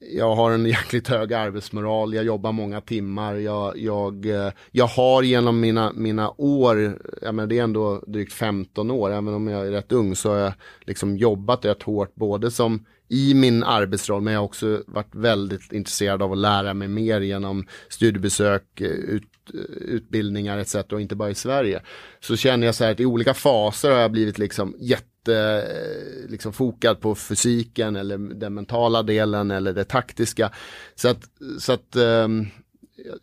jag 0.00 0.34
har 0.34 0.50
en 0.50 0.66
jäkligt 0.76 1.08
hög 1.08 1.32
arbetsmoral, 1.32 2.14
jag 2.14 2.24
jobbar 2.24 2.52
många 2.52 2.80
timmar, 2.80 3.34
jag, 3.34 3.78
jag, 3.78 4.26
eh, 4.26 4.52
jag 4.70 4.86
har 4.86 5.22
genom 5.22 5.60
mina, 5.60 5.92
mina 5.92 6.30
år, 6.36 6.98
ja, 7.22 7.32
men 7.32 7.48
det 7.48 7.58
är 7.58 7.62
ändå 7.62 8.02
drygt 8.06 8.32
15 8.32 8.90
år, 8.90 9.10
även 9.10 9.34
om 9.34 9.48
jag 9.48 9.66
är 9.66 9.70
rätt 9.70 9.92
ung, 9.92 10.16
så 10.16 10.30
har 10.30 10.38
jag 10.38 10.52
liksom 10.80 11.16
jobbat 11.16 11.64
rätt 11.64 11.82
hårt, 11.82 12.14
både 12.14 12.50
som 12.50 12.86
i 13.08 13.34
min 13.34 13.62
arbetsroll, 13.62 14.22
men 14.22 14.32
jag 14.32 14.40
har 14.40 14.44
också 14.44 14.82
varit 14.86 15.14
väldigt 15.14 15.72
intresserad 15.72 16.22
av 16.22 16.32
att 16.32 16.38
lära 16.38 16.74
mig 16.74 16.88
mer 16.88 17.20
genom 17.20 17.66
studiebesök, 17.88 18.80
eh, 18.80 18.86
ut, 18.86 19.24
eh, 19.54 19.76
utbildningar 19.76 20.58
etc. 20.58 20.74
och 20.74 21.00
inte 21.00 21.16
bara 21.16 21.30
i 21.30 21.34
Sverige. 21.34 21.82
Så 22.20 22.36
känner 22.36 22.66
jag 22.66 22.74
så 22.74 22.84
här 22.84 22.92
att 22.92 23.00
i 23.00 23.06
olika 23.06 23.34
faser 23.34 23.90
har 23.90 23.98
jag 23.98 24.12
blivit 24.12 24.38
liksom 24.38 24.76
jätte 24.78 25.09
Eh, 25.28 26.28
liksom 26.28 26.52
fokad 26.52 27.00
på 27.00 27.14
fysiken 27.14 27.96
eller 27.96 28.18
den 28.18 28.54
mentala 28.54 29.02
delen 29.02 29.50
eller 29.50 29.72
det 29.72 29.84
taktiska. 29.84 30.52
Så 30.94 31.08
att, 31.08 31.30
så 31.58 31.72
att 31.72 31.96
ehm, 31.96 32.46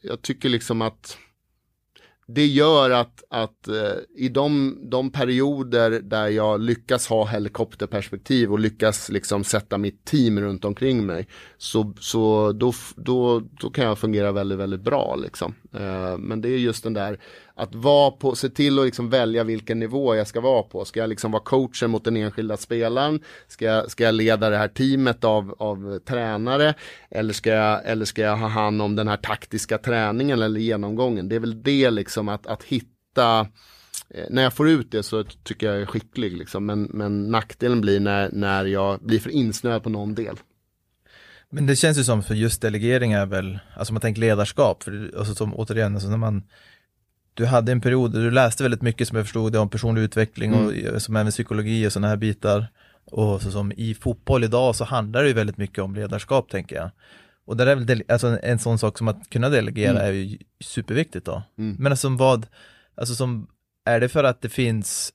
jag, 0.02 0.22
tycker 0.22 0.50
liksom 0.50 0.82
att 0.82 1.18
det 2.28 2.46
gör 2.46 2.90
att, 2.90 3.24
att 3.30 3.68
eh, 3.68 3.94
i 4.16 4.30
de, 4.30 4.78
de 4.90 5.12
perioder 5.12 5.92
där 5.92 6.28
jag 6.28 6.62
lyckas 6.62 7.08
ha 7.08 7.26
helikopterperspektiv 7.26 8.52
och 8.52 8.60
lyckas 8.60 9.10
liksom 9.10 9.44
sätta 9.44 9.78
mitt 9.78 10.06
team 10.06 10.40
runt 10.40 10.66
omkring 10.66 11.06
mig 11.06 11.28
så, 11.58 11.94
så 12.00 12.52
då, 12.52 12.74
då, 12.96 13.40
då 13.40 13.70
kan 13.70 13.86
jag 13.86 13.98
fungera 13.98 14.32
väldigt, 14.32 14.58
väldigt 14.58 14.82
bra. 14.82 15.16
Liksom. 15.16 15.56
Eh, 15.74 16.18
men 16.18 16.42
det 16.42 16.50
är 16.50 16.58
just 16.58 16.84
den 16.84 16.94
där 16.94 17.20
att 17.58 17.76
vara 17.76 18.12
på, 18.12 18.36
se 18.36 18.50
till 18.50 18.80
att 18.80 18.86
liksom 18.86 19.10
välja 19.10 19.44
vilken 19.44 19.80
nivå 19.80 20.16
jag 20.16 20.28
ska 20.28 20.42
vara 20.42 20.64
på. 20.64 20.86
Ska 20.86 21.00
jag 21.00 21.10
liksom 21.10 21.32
vara 21.32 21.44
coachen 21.44 21.90
mot 21.90 22.04
den 22.04 22.18
enskilda 22.18 22.58
spelaren? 22.58 23.20
Ska 23.48 23.66
jag, 23.66 23.92
ska 23.92 24.04
jag 24.04 24.16
leda 24.16 24.50
det 24.50 24.58
här 24.58 24.68
teamet 24.68 25.24
av, 25.24 25.56
av 25.60 26.00
tränare? 26.00 26.74
Eller 27.10 27.34
ska, 27.34 27.50
jag, 27.50 27.82
eller 27.86 28.06
ska 28.06 28.22
jag 28.22 28.38
ha 28.38 28.48
hand 28.48 28.82
om 28.82 28.96
den 28.96 29.08
här 29.08 29.18
taktiska 29.18 29.78
träningen 29.78 30.42
eller 30.42 30.60
genomgången? 30.60 31.30
Det 31.30 31.36
är 31.36 31.40
väl 31.40 31.64
det 31.64 31.90
liksom 31.90 32.30
att, 32.30 32.48
att 32.48 32.64
hitta 32.64 33.48
eh, 34.10 34.26
när 34.30 34.44
jag 34.44 34.54
får 34.54 34.70
ut 34.70 34.92
det 34.92 35.04
så 35.04 35.24
tycker 35.24 35.68
jag 35.68 35.76
jag 35.76 35.82
är 35.82 35.86
skicklig 35.86 36.38
liksom. 36.38 36.66
men, 36.66 36.84
men 36.84 37.32
nackdelen 37.32 37.82
blir 37.82 38.00
när, 38.00 38.30
när 38.32 38.66
jag 38.66 39.00
blir 39.00 39.20
för 39.20 39.30
insnöad 39.30 39.84
på 39.84 39.90
någon 39.90 40.16
del. 40.16 40.36
Men 41.50 41.66
det 41.66 41.76
känns 41.76 41.98
ju 41.98 42.04
som 42.04 42.24
för 42.24 42.36
just 42.36 42.62
delegering 42.62 43.12
är 43.12 43.26
väl, 43.26 43.60
alltså 43.76 43.94
man 43.94 44.02
tänker 44.02 44.22
ledarskap, 44.22 44.84
för 44.84 45.12
alltså 45.18 45.36
som 45.36 45.56
återigen, 45.56 45.94
alltså 45.94 46.10
när 46.10 46.18
man 46.18 46.44
du 47.38 47.46
hade 47.46 47.72
en 47.72 47.82
period 47.82 48.12
där 48.12 48.20
du 48.20 48.32
läste 48.32 48.64
väldigt 48.64 48.82
mycket 48.82 49.08
som 49.08 49.18
jag 49.18 49.26
förstod 49.26 49.52
det 49.52 49.60
om 49.60 49.70
personlig 49.70 50.02
utveckling 50.02 50.54
och 50.54 50.74
mm. 50.74 51.00
som 51.00 51.16
även 51.16 51.32
psykologi 51.32 51.88
och 51.88 51.94
sådana 51.94 52.08
här 52.08 52.18
bitar. 52.18 52.68
Och 53.06 53.42
så 53.42 53.52
som 53.52 53.72
i 53.72 53.94
fotboll 53.94 54.44
idag 54.44 54.76
så 54.76 54.84
handlar 54.84 55.22
det 55.22 55.28
ju 55.28 55.34
väldigt 55.34 55.58
mycket 55.58 55.84
om 55.84 55.96
ledarskap 55.96 56.50
tänker 56.50 56.76
jag. 56.76 56.92
Och 57.46 57.58
där 57.58 57.68
är 57.68 57.76
väl 57.76 58.04
alltså 58.08 58.40
en 58.44 58.60
sån 58.60 58.80
sak 58.80 58.98
som 58.98 59.08
att 59.08 59.30
kunna 59.30 59.50
delegera 59.50 59.92
mm. 59.92 60.04
är 60.04 60.12
ju 60.12 60.38
superviktigt 60.60 61.26
då. 61.26 61.44
Mm. 61.58 61.76
Men 61.80 61.92
alltså 61.92 62.10
vad, 62.10 62.48
alltså 62.96 63.16
som, 63.16 63.48
är 63.86 64.00
det 64.00 64.10
för 64.10 64.24
att 64.24 64.42
det 64.42 64.50
finns, 64.50 65.14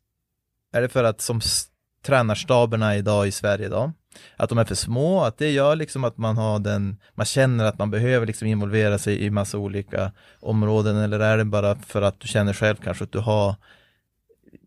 är 0.75 0.83
det 0.83 0.88
för 0.88 1.05
att 1.05 1.21
som 1.21 1.41
tränarstaberna 2.05 2.97
idag 2.97 3.26
i 3.29 3.33
Sverige 3.33 3.69
då, 3.69 3.93
att 4.37 4.49
de 4.49 4.59
är 4.59 4.64
för 4.64 4.75
små, 4.75 5.25
att 5.25 5.38
det 5.38 5.50
gör 5.50 5.76
liksom 5.76 6.04
att 6.04 6.19
man 6.19 6.37
har 6.37 6.59
den, 6.59 6.97
man 7.14 7.26
känner 7.26 7.64
att 7.64 7.78
man 7.78 7.90
behöver 7.90 8.26
liksom 8.26 8.49
involvera 8.49 8.99
sig 8.99 9.25
i 9.25 9.31
massa 9.31 9.59
olika 9.59 10.12
områden 10.40 10.97
eller 10.97 11.21
är 11.21 11.38
det 11.38 11.45
bara 11.45 11.76
för 11.76 12.02
att 12.02 12.21
du 12.21 12.28
känner 12.28 12.52
själv 12.52 12.76
kanske 12.76 13.04
att 13.04 13.12
du 13.12 13.19
har 13.19 13.54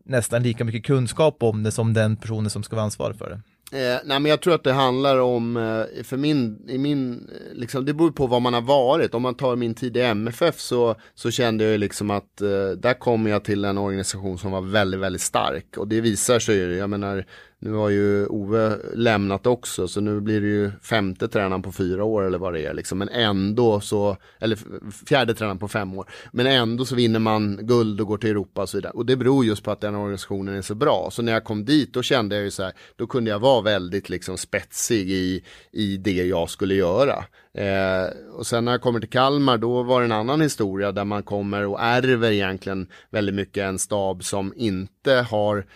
nästan 0.04 0.42
lika 0.42 0.64
mycket 0.64 0.86
kunskap 0.86 1.42
om 1.42 1.62
det 1.62 1.72
som 1.72 1.94
den 1.94 2.16
personen 2.16 2.50
som 2.50 2.62
ska 2.62 2.76
vara 2.76 2.84
ansvarig 2.84 3.16
för 3.16 3.30
det? 3.30 3.40
Eh, 3.72 3.98
nej 4.04 4.20
men 4.20 4.26
jag 4.26 4.40
tror 4.40 4.54
att 4.54 4.64
det 4.64 4.72
handlar 4.72 5.18
om, 5.18 5.56
eh, 5.56 6.04
för 6.04 6.16
min, 6.16 6.68
i 6.68 6.78
min, 6.78 7.12
eh, 7.12 7.54
liksom, 7.54 7.84
det 7.84 7.94
beror 7.94 8.10
på 8.10 8.26
vad 8.26 8.42
man 8.42 8.54
har 8.54 8.60
varit. 8.60 9.14
Om 9.14 9.22
man 9.22 9.34
tar 9.34 9.56
min 9.56 9.74
tid 9.74 9.96
i 9.96 10.00
MFF 10.00 10.60
så, 10.60 10.94
så 11.14 11.30
kände 11.30 11.64
jag 11.64 11.80
liksom 11.80 12.10
att 12.10 12.40
eh, 12.40 12.68
där 12.78 12.98
kom 12.98 13.26
jag 13.26 13.44
till 13.44 13.64
en 13.64 13.78
organisation 13.78 14.38
som 14.38 14.52
var 14.52 14.60
väldigt, 14.60 15.00
väldigt 15.00 15.22
stark. 15.22 15.76
Och 15.76 15.88
det 15.88 16.00
visar 16.00 16.38
sig 16.38 16.56
ju, 16.56 16.76
jag 16.76 16.90
menar, 16.90 17.24
nu 17.58 17.72
har 17.72 17.88
ju 17.88 18.26
Ove 18.26 18.78
lämnat 18.94 19.46
också 19.46 19.88
så 19.88 20.00
nu 20.00 20.20
blir 20.20 20.40
det 20.40 20.46
ju 20.46 20.70
femte 20.82 21.28
tränaren 21.28 21.62
på 21.62 21.72
fyra 21.72 22.04
år 22.04 22.22
eller 22.22 22.38
vad 22.38 22.54
det 22.54 22.66
är 22.66 22.74
liksom. 22.74 22.98
Men 22.98 23.08
ändå 23.08 23.80
så, 23.80 24.16
eller 24.38 24.58
fjärde 25.06 25.34
tränaren 25.34 25.58
på 25.58 25.68
fem 25.68 25.98
år. 25.98 26.10
Men 26.32 26.46
ändå 26.46 26.84
så 26.84 26.94
vinner 26.94 27.18
man 27.18 27.58
guld 27.62 28.00
och 28.00 28.06
går 28.06 28.18
till 28.18 28.30
Europa 28.30 28.62
och 28.62 28.68
så 28.68 28.76
vidare. 28.76 28.92
Och 28.92 29.06
det 29.06 29.16
beror 29.16 29.44
just 29.44 29.64
på 29.64 29.70
att 29.70 29.80
den 29.80 29.94
organisationen 29.94 30.54
är 30.54 30.62
så 30.62 30.74
bra. 30.74 31.08
Så 31.12 31.22
när 31.22 31.32
jag 31.32 31.44
kom 31.44 31.64
dit 31.64 31.94
då 31.94 32.02
kände 32.02 32.36
jag 32.36 32.44
ju 32.44 32.50
så 32.50 32.62
här, 32.62 32.72
då 32.96 33.06
kunde 33.06 33.30
jag 33.30 33.38
vara 33.38 33.62
väldigt 33.62 34.08
liksom 34.08 34.38
spetsig 34.38 35.10
i, 35.10 35.44
i 35.72 35.96
det 35.96 36.26
jag 36.26 36.50
skulle 36.50 36.74
göra. 36.74 37.24
Eh, 37.54 38.10
och 38.32 38.46
sen 38.46 38.64
när 38.64 38.72
jag 38.72 38.80
kommer 38.80 39.00
till 39.00 39.08
Kalmar 39.08 39.58
då 39.58 39.82
var 39.82 40.00
det 40.00 40.04
en 40.04 40.12
annan 40.12 40.40
historia 40.40 40.92
där 40.92 41.04
man 41.04 41.22
kommer 41.22 41.66
och 41.66 41.80
ärver 41.80 42.30
egentligen 42.30 42.88
väldigt 43.10 43.34
mycket 43.34 43.64
en 43.64 43.78
stab 43.78 44.24
som 44.24 44.52
inte 44.56 45.26
har 45.30 45.66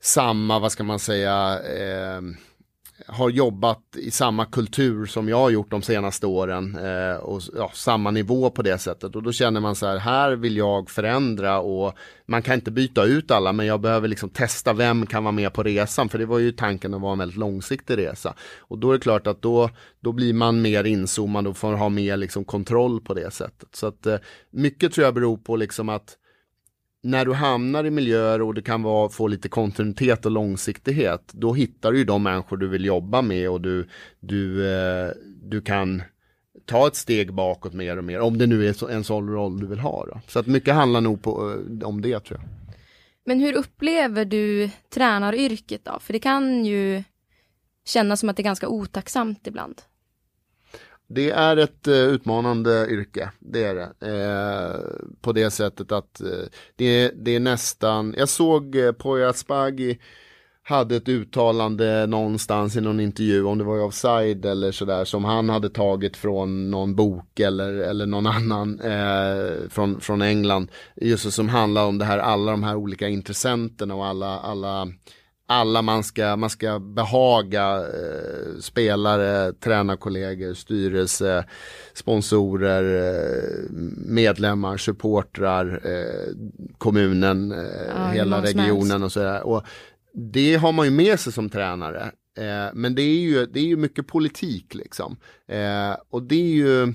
samma, 0.00 0.58
vad 0.58 0.72
ska 0.72 0.84
man 0.84 0.98
säga, 0.98 1.60
eh, 1.60 2.20
har 3.06 3.30
jobbat 3.30 3.96
i 3.96 4.10
samma 4.10 4.46
kultur 4.46 5.06
som 5.06 5.28
jag 5.28 5.36
har 5.36 5.50
gjort 5.50 5.70
de 5.70 5.82
senaste 5.82 6.26
åren 6.26 6.76
eh, 6.76 7.16
och 7.16 7.42
ja, 7.56 7.70
samma 7.74 8.10
nivå 8.10 8.50
på 8.50 8.62
det 8.62 8.78
sättet. 8.78 9.16
Och 9.16 9.22
då 9.22 9.32
känner 9.32 9.60
man 9.60 9.74
så 9.74 9.86
här, 9.86 9.98
här 9.98 10.32
vill 10.32 10.56
jag 10.56 10.90
förändra 10.90 11.60
och 11.60 11.94
man 12.26 12.42
kan 12.42 12.54
inte 12.54 12.70
byta 12.70 13.04
ut 13.04 13.30
alla 13.30 13.52
men 13.52 13.66
jag 13.66 13.80
behöver 13.80 14.08
liksom 14.08 14.28
testa 14.28 14.72
vem 14.72 15.06
kan 15.06 15.24
vara 15.24 15.32
med 15.32 15.52
på 15.52 15.62
resan 15.62 16.08
för 16.08 16.18
det 16.18 16.26
var 16.26 16.38
ju 16.38 16.52
tanken 16.52 16.94
att 16.94 17.00
vara 17.00 17.12
en 17.12 17.18
väldigt 17.18 17.38
långsiktig 17.38 17.98
resa. 17.98 18.34
Och 18.58 18.78
då 18.78 18.90
är 18.90 18.94
det 18.94 19.00
klart 19.00 19.26
att 19.26 19.42
då, 19.42 19.70
då 20.00 20.12
blir 20.12 20.34
man 20.34 20.62
mer 20.62 20.84
inzoomad 20.84 21.46
och 21.46 21.56
får 21.56 21.72
ha 21.72 21.88
mer 21.88 22.16
liksom 22.16 22.44
kontroll 22.44 23.00
på 23.00 23.14
det 23.14 23.30
sättet. 23.30 23.68
Så 23.72 23.86
att 23.86 24.06
eh, 24.06 24.16
mycket 24.50 24.92
tror 24.92 25.04
jag 25.04 25.14
beror 25.14 25.36
på 25.36 25.56
liksom 25.56 25.88
att 25.88 26.16
när 27.02 27.24
du 27.24 27.32
hamnar 27.32 27.84
i 27.84 27.90
miljöer 27.90 28.42
och 28.42 28.54
det 28.54 28.62
kan 28.62 28.82
vara, 28.82 29.08
få 29.08 29.26
lite 29.26 29.48
kontinuitet 29.48 30.26
och 30.26 30.32
långsiktighet, 30.32 31.32
då 31.32 31.52
hittar 31.52 31.92
du 31.92 31.98
ju 31.98 32.04
de 32.04 32.22
människor 32.22 32.56
du 32.56 32.68
vill 32.68 32.84
jobba 32.84 33.22
med 33.22 33.50
och 33.50 33.60
du, 33.60 33.88
du, 34.20 34.72
eh, 34.72 35.10
du 35.42 35.60
kan 35.60 36.02
ta 36.66 36.86
ett 36.86 36.96
steg 36.96 37.34
bakåt 37.34 37.72
mer 37.72 37.96
och 37.96 38.04
mer, 38.04 38.20
om 38.20 38.38
det 38.38 38.46
nu 38.46 38.68
är 38.68 38.90
en 38.90 39.04
sån 39.04 39.28
roll 39.28 39.60
du 39.60 39.66
vill 39.66 39.78
ha. 39.78 40.06
Då. 40.06 40.20
Så 40.26 40.38
att 40.38 40.46
mycket 40.46 40.74
handlar 40.74 41.00
nog 41.00 41.22
på, 41.22 41.50
eh, 41.80 41.88
om 41.88 42.00
det 42.00 42.20
tror 42.20 42.40
jag. 42.40 42.48
Men 43.24 43.40
hur 43.40 43.52
upplever 43.52 44.24
du 44.24 44.70
tränaryrket 44.94 45.84
då? 45.84 45.98
För 46.00 46.12
det 46.12 46.18
kan 46.18 46.64
ju 46.64 47.02
kännas 47.84 48.20
som 48.20 48.28
att 48.28 48.36
det 48.36 48.42
är 48.42 48.44
ganska 48.44 48.68
otacksamt 48.68 49.46
ibland. 49.46 49.82
Det 51.12 51.30
är 51.30 51.56
ett 51.56 51.88
uh, 51.88 51.94
utmanande 51.94 52.86
yrke, 52.90 53.30
det 53.38 53.64
är 53.64 53.74
det. 53.74 54.06
Eh, 54.06 54.80
på 55.20 55.32
det 55.32 55.50
sättet 55.50 55.92
att 55.92 56.20
eh, 56.20 56.28
det, 56.76 57.12
det, 57.16 57.36
är 57.36 57.40
nästan, 57.40 58.14
jag 58.18 58.28
såg 58.28 58.76
eh, 58.76 58.92
Poya 58.92 59.28
Asbaghi 59.28 59.98
hade 60.62 60.96
ett 60.96 61.08
uttalande 61.08 62.06
någonstans 62.06 62.76
i 62.76 62.80
någon 62.80 63.00
intervju, 63.00 63.44
om 63.44 63.58
det 63.58 63.64
var 63.64 63.78
i 63.78 63.80
offside 63.80 64.44
eller 64.44 64.72
sådär, 64.72 65.04
som 65.04 65.24
han 65.24 65.48
hade 65.48 65.70
tagit 65.70 66.16
från 66.16 66.70
någon 66.70 66.94
bok 66.94 67.40
eller, 67.40 67.72
eller 67.72 68.06
någon 68.06 68.26
annan 68.26 68.80
eh, 68.80 69.68
från, 69.70 70.00
från 70.00 70.22
England. 70.22 70.70
Just 70.96 71.32
som 71.32 71.48
handlar 71.48 71.86
om 71.86 71.98
det 71.98 72.04
här, 72.04 72.18
alla 72.18 72.50
de 72.50 72.62
här 72.62 72.76
olika 72.76 73.08
intressenterna 73.08 73.94
och 73.94 74.06
alla, 74.06 74.38
alla 74.38 74.88
alla 75.50 75.82
man 75.82 76.04
ska, 76.04 76.36
man 76.36 76.50
ska 76.50 76.78
behaga 76.78 77.76
eh, 77.76 78.60
spelare, 78.60 79.52
tränarkollegor, 79.52 80.54
styrelse, 80.54 81.44
sponsorer, 81.94 83.14
eh, 83.14 83.70
medlemmar, 84.06 84.76
supportrar, 84.76 85.80
eh, 85.84 86.34
kommunen, 86.78 87.52
eh, 87.52 87.58
ja, 87.88 88.06
hela 88.06 88.42
regionen 88.42 89.02
och 89.02 89.12
sådär. 89.12 89.42
Och 89.42 89.64
det 90.14 90.54
har 90.54 90.72
man 90.72 90.86
ju 90.86 90.90
med 90.90 91.20
sig 91.20 91.32
som 91.32 91.50
tränare. 91.50 92.12
Eh, 92.38 92.74
men 92.74 92.94
det 92.94 93.02
är, 93.02 93.20
ju, 93.20 93.46
det 93.46 93.60
är 93.60 93.64
ju 93.64 93.76
mycket 93.76 94.06
politik 94.06 94.74
liksom. 94.74 95.16
Eh, 95.48 95.96
och 96.10 96.22
det 96.22 96.34
är 96.34 96.54
ju 96.54 96.94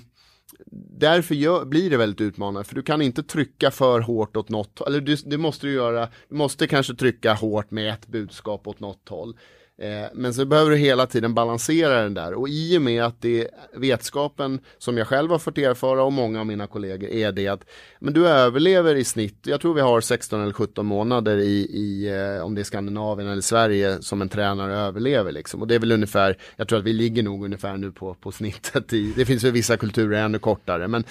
därför 0.97 1.35
gör, 1.35 1.65
blir 1.65 1.89
det 1.89 1.97
väldigt 1.97 2.21
utmanande, 2.21 2.63
för 2.63 2.75
du 2.75 2.81
kan 2.81 3.01
inte 3.01 3.23
trycka 3.23 3.71
för 3.71 3.99
hårt 3.99 4.37
åt 4.37 4.49
något, 4.49 4.81
eller 4.81 5.01
du, 5.01 5.15
du 5.25 5.37
måste 5.37 5.67
du 5.67 5.73
göra, 5.73 6.09
du 6.29 6.35
måste 6.35 6.67
kanske 6.67 6.95
trycka 6.95 7.33
hårt 7.33 7.71
med 7.71 7.93
ett 7.93 8.07
budskap 8.07 8.67
åt 8.67 8.79
något 8.79 9.09
håll. 9.09 9.37
Eh, 9.77 10.07
men 10.13 10.33
så 10.33 10.45
behöver 10.45 10.71
du 10.71 10.77
hela 10.77 11.07
tiden 11.07 11.33
balansera 11.33 12.03
den 12.03 12.13
där. 12.13 12.33
Och 12.33 12.49
i 12.49 12.77
och 12.77 12.81
med 12.81 13.03
att 13.03 13.21
det 13.21 13.47
vetskapen 13.73 14.59
som 14.77 14.97
jag 14.97 15.07
själv 15.07 15.31
har 15.31 15.39
fått 15.39 15.57
erfara 15.57 16.03
och 16.03 16.13
många 16.13 16.39
av 16.39 16.45
mina 16.45 16.67
kollegor 16.67 17.09
är 17.09 17.31
det 17.31 17.47
att 17.47 17.65
men 17.99 18.13
du 18.13 18.27
överlever 18.27 18.95
i 18.95 19.03
snitt, 19.03 19.39
jag 19.43 19.61
tror 19.61 19.73
vi 19.73 19.81
har 19.81 20.01
16 20.01 20.41
eller 20.41 20.53
17 20.53 20.85
månader 20.85 21.37
i, 21.37 21.67
i 21.73 22.07
eh, 22.07 22.45
om 22.45 22.55
det 22.55 22.61
är 22.61 22.63
Skandinavien 22.63 23.29
eller 23.29 23.41
Sverige 23.41 24.01
som 24.01 24.21
en 24.21 24.29
tränare 24.29 24.75
överlever 24.75 25.31
liksom. 25.31 25.61
Och 25.61 25.67
det 25.67 25.75
är 25.75 25.79
väl 25.79 25.91
ungefär, 25.91 26.37
jag 26.55 26.67
tror 26.67 26.79
att 26.79 26.85
vi 26.85 26.93
ligger 26.93 27.23
nog 27.23 27.45
ungefär 27.45 27.77
nu 27.77 27.91
på, 27.91 28.13
på 28.13 28.31
snittet 28.31 28.93
i, 28.93 29.13
det 29.15 29.25
finns 29.25 29.43
ju 29.43 29.51
vissa 29.51 29.77
kulturer 29.77 30.23
ännu 30.23 30.39
kortare 30.39 30.87
men 30.87 31.03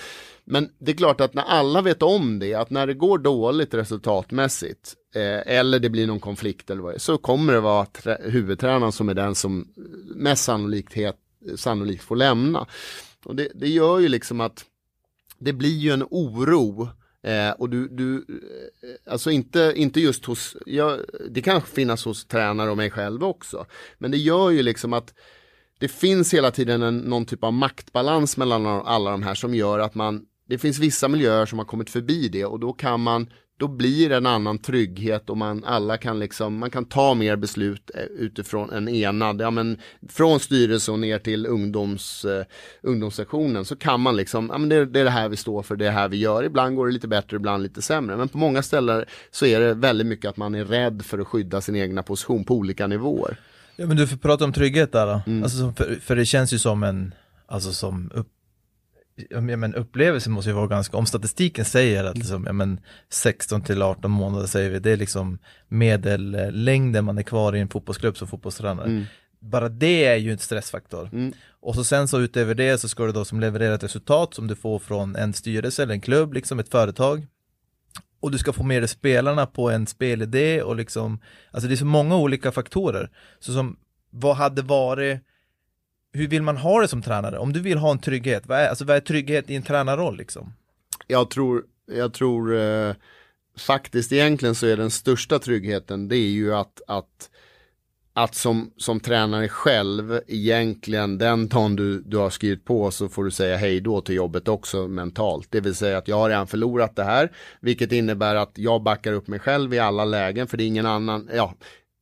men 0.44 0.68
det 0.78 0.92
är 0.92 0.96
klart 0.96 1.20
att 1.20 1.34
när 1.34 1.42
alla 1.42 1.82
vet 1.82 2.02
om 2.02 2.38
det, 2.38 2.54
att 2.54 2.70
när 2.70 2.86
det 2.86 2.94
går 2.94 3.18
dåligt 3.18 3.74
resultatmässigt 3.74 4.94
eh, 5.14 5.56
eller 5.56 5.78
det 5.78 5.90
blir 5.90 6.06
någon 6.06 6.20
konflikt 6.20 6.70
eller 6.70 6.82
vad 6.82 6.92
det 6.92 6.96
är, 6.96 6.98
så 6.98 7.18
kommer 7.18 7.52
det 7.52 7.60
vara 7.60 7.86
huvudtränaren 8.20 8.92
som 8.92 9.08
är 9.08 9.14
den 9.14 9.34
som 9.34 9.68
mest 10.14 10.44
sannolikt, 10.44 10.96
sannolikt 11.56 12.02
får 12.02 12.16
lämna. 12.16 12.66
Och 13.24 13.36
det, 13.36 13.48
det 13.54 13.68
gör 13.68 13.98
ju 13.98 14.08
liksom 14.08 14.40
att 14.40 14.64
det 15.38 15.52
blir 15.52 15.78
ju 15.78 15.90
en 15.90 16.06
oro 16.10 16.88
Eh, 17.24 17.50
och 17.50 17.70
du, 17.70 17.88
du, 17.88 18.16
eh, 18.16 19.12
alltså 19.12 19.30
inte, 19.30 19.72
inte 19.76 20.00
just 20.00 20.24
hos, 20.24 20.56
ja, 20.66 20.98
det 21.30 21.42
kan 21.42 21.62
finnas 21.62 22.04
hos 22.04 22.24
tränare 22.24 22.70
och 22.70 22.76
mig 22.76 22.90
själv 22.90 23.24
också. 23.24 23.66
Men 23.98 24.10
det 24.10 24.16
gör 24.16 24.50
ju 24.50 24.62
liksom 24.62 24.92
att 24.92 25.14
det 25.78 25.88
finns 25.88 26.34
hela 26.34 26.50
tiden 26.50 26.82
en, 26.82 26.98
någon 26.98 27.26
typ 27.26 27.44
av 27.44 27.52
maktbalans 27.52 28.36
mellan 28.36 28.66
alla 28.66 29.10
de 29.10 29.22
här 29.22 29.34
som 29.34 29.54
gör 29.54 29.78
att 29.78 29.94
man 29.94 30.26
det 30.48 30.58
finns 30.58 30.78
vissa 30.78 31.08
miljöer 31.08 31.46
som 31.46 31.58
har 31.58 31.66
kommit 31.66 31.90
förbi 31.90 32.28
det 32.28 32.44
och 32.44 32.60
då 32.60 32.72
kan 32.72 33.00
man 33.00 33.26
då 33.56 33.68
blir 33.68 34.08
det 34.08 34.16
en 34.16 34.26
annan 34.26 34.58
trygghet 34.58 35.30
och 35.30 35.36
man 35.36 35.64
alla 35.64 35.96
kan 35.96 36.18
liksom, 36.18 36.58
man 36.58 36.70
kan 36.70 36.84
ta 36.84 37.14
mer 37.14 37.36
beslut 37.36 37.90
eh, 37.94 38.02
utifrån 38.02 38.70
en 38.70 38.88
enad, 38.88 39.40
ja 39.40 39.50
men 39.50 39.78
från 40.08 40.40
styrelse 40.40 40.92
och 40.92 40.98
ner 40.98 41.18
till 41.18 41.46
ungdoms, 41.46 42.24
eh, 42.24 42.44
ungdomssektionen 42.82 43.64
så 43.64 43.76
kan 43.76 44.00
man 44.00 44.16
liksom, 44.16 44.48
ja 44.52 44.58
men 44.58 44.68
det, 44.68 44.86
det, 44.86 45.00
är 45.00 45.04
det 45.04 45.10
här 45.10 45.28
vi 45.28 45.36
står 45.36 45.62
för, 45.62 45.76
det 45.76 45.84
är 45.84 45.86
det 45.86 45.94
här 45.94 46.08
vi 46.08 46.16
gör, 46.16 46.44
ibland 46.44 46.76
går 46.76 46.86
det 46.86 46.92
lite 46.92 47.08
bättre, 47.08 47.36
ibland 47.36 47.62
lite 47.62 47.82
sämre, 47.82 48.16
men 48.16 48.28
på 48.28 48.38
många 48.38 48.62
ställen 48.62 49.04
så 49.30 49.46
är 49.46 49.60
det 49.60 49.74
väldigt 49.74 50.06
mycket 50.06 50.28
att 50.28 50.36
man 50.36 50.54
är 50.54 50.64
rädd 50.64 51.02
för 51.04 51.18
att 51.18 51.26
skydda 51.26 51.60
sin 51.60 51.76
egna 51.76 52.02
position 52.02 52.44
på 52.44 52.54
olika 52.54 52.86
nivåer. 52.86 53.36
Ja 53.76 53.86
men 53.86 53.96
du 53.96 54.06
får 54.06 54.16
prata 54.16 54.44
om 54.44 54.52
trygghet 54.52 54.92
där 54.92 55.06
då, 55.06 55.22
mm. 55.26 55.42
alltså, 55.42 55.72
för, 55.76 55.98
för 56.00 56.16
det 56.16 56.26
känns 56.26 56.52
ju 56.52 56.58
som 56.58 56.82
en, 56.82 57.14
alltså 57.46 57.72
som 57.72 58.10
upp 58.14 58.28
ja, 59.16 59.40
men 59.40 59.74
upplevelsen 59.74 60.32
måste 60.32 60.50
ju 60.50 60.56
vara 60.56 60.66
ganska, 60.66 60.96
om 60.96 61.06
statistiken 61.06 61.64
säger 61.64 62.04
att 62.04 62.18
liksom, 62.18 62.44
ja, 62.46 62.52
men 62.52 62.80
16 63.08 63.62
till 63.62 63.82
18 63.82 64.10
månader 64.10 64.46
säger 64.46 64.70
vi, 64.70 64.78
det 64.78 64.90
är 64.90 64.96
liksom 64.96 65.38
medellängden 65.68 67.04
man 67.04 67.18
är 67.18 67.22
kvar 67.22 67.56
i 67.56 67.60
en 67.60 67.68
fotbollsklubb 67.68 68.16
som 68.16 68.28
fotbollstränare. 68.28 68.86
Mm. 68.86 69.04
Bara 69.40 69.68
det 69.68 70.04
är 70.04 70.16
ju 70.16 70.32
en 70.32 70.38
stressfaktor. 70.38 71.08
Mm. 71.12 71.32
Och 71.60 71.74
så 71.74 71.84
sen 71.84 72.08
så 72.08 72.20
utöver 72.20 72.54
det 72.54 72.78
så 72.78 72.88
ska 72.88 73.06
du 73.06 73.12
då 73.12 73.24
som 73.24 73.40
leverera 73.40 73.74
ett 73.74 73.84
resultat 73.84 74.34
som 74.34 74.46
du 74.46 74.54
får 74.54 74.78
från 74.78 75.16
en 75.16 75.32
styrelse 75.32 75.82
eller 75.82 75.94
en 75.94 76.00
klubb, 76.00 76.32
liksom 76.34 76.58
ett 76.58 76.68
företag. 76.68 77.26
Och 78.20 78.30
du 78.30 78.38
ska 78.38 78.52
få 78.52 78.62
med 78.62 78.82
dig 78.82 78.88
spelarna 78.88 79.46
på 79.46 79.70
en 79.70 79.86
spelidé 79.86 80.62
och 80.62 80.76
liksom, 80.76 81.20
alltså 81.50 81.68
det 81.68 81.74
är 81.74 81.76
så 81.76 81.84
många 81.84 82.16
olika 82.16 82.52
faktorer. 82.52 83.10
Så 83.38 83.52
som, 83.52 83.76
vad 84.10 84.36
hade 84.36 84.62
varit 84.62 85.20
hur 86.14 86.28
vill 86.28 86.42
man 86.42 86.56
ha 86.56 86.80
det 86.80 86.88
som 86.88 87.02
tränare? 87.02 87.38
Om 87.38 87.52
du 87.52 87.60
vill 87.60 87.78
ha 87.78 87.90
en 87.90 87.98
trygghet, 87.98 88.46
vad 88.46 88.58
är, 88.58 88.68
alltså, 88.68 88.84
vad 88.84 88.96
är 88.96 89.00
trygghet 89.00 89.50
i 89.50 89.56
en 89.56 89.62
tränarroll 89.62 90.16
liksom? 90.16 90.52
Jag 91.06 91.30
tror, 91.30 91.64
jag 91.86 92.12
tror 92.12 92.56
eh, 92.56 92.94
faktiskt 93.58 94.12
egentligen 94.12 94.54
så 94.54 94.66
är 94.66 94.76
den 94.76 94.90
största 94.90 95.38
tryggheten 95.38 96.08
det 96.08 96.16
är 96.16 96.30
ju 96.30 96.54
att, 96.54 96.82
att 96.86 97.30
att 98.16 98.34
som, 98.34 98.70
som 98.76 99.00
tränare 99.00 99.48
själv 99.48 100.20
egentligen 100.26 101.18
den 101.18 101.48
dagen 101.48 101.76
du, 101.76 102.00
du 102.00 102.16
har 102.16 102.30
skrivit 102.30 102.64
på 102.64 102.90
så 102.90 103.08
får 103.08 103.24
du 103.24 103.30
säga 103.30 103.56
hej 103.56 103.80
då 103.80 104.00
till 104.00 104.14
jobbet 104.14 104.48
också 104.48 104.88
mentalt. 104.88 105.46
Det 105.50 105.60
vill 105.60 105.74
säga 105.74 105.98
att 105.98 106.08
jag 106.08 106.16
har 106.16 106.28
redan 106.28 106.46
förlorat 106.46 106.96
det 106.96 107.04
här, 107.04 107.32
vilket 107.60 107.92
innebär 107.92 108.34
att 108.34 108.52
jag 108.54 108.82
backar 108.82 109.12
upp 109.12 109.28
mig 109.28 109.38
själv 109.38 109.74
i 109.74 109.78
alla 109.78 110.04
lägen 110.04 110.46
för 110.46 110.56
det 110.56 110.64
är 110.64 110.66
ingen 110.66 110.86
annan, 110.86 111.28
ja, 111.34 111.54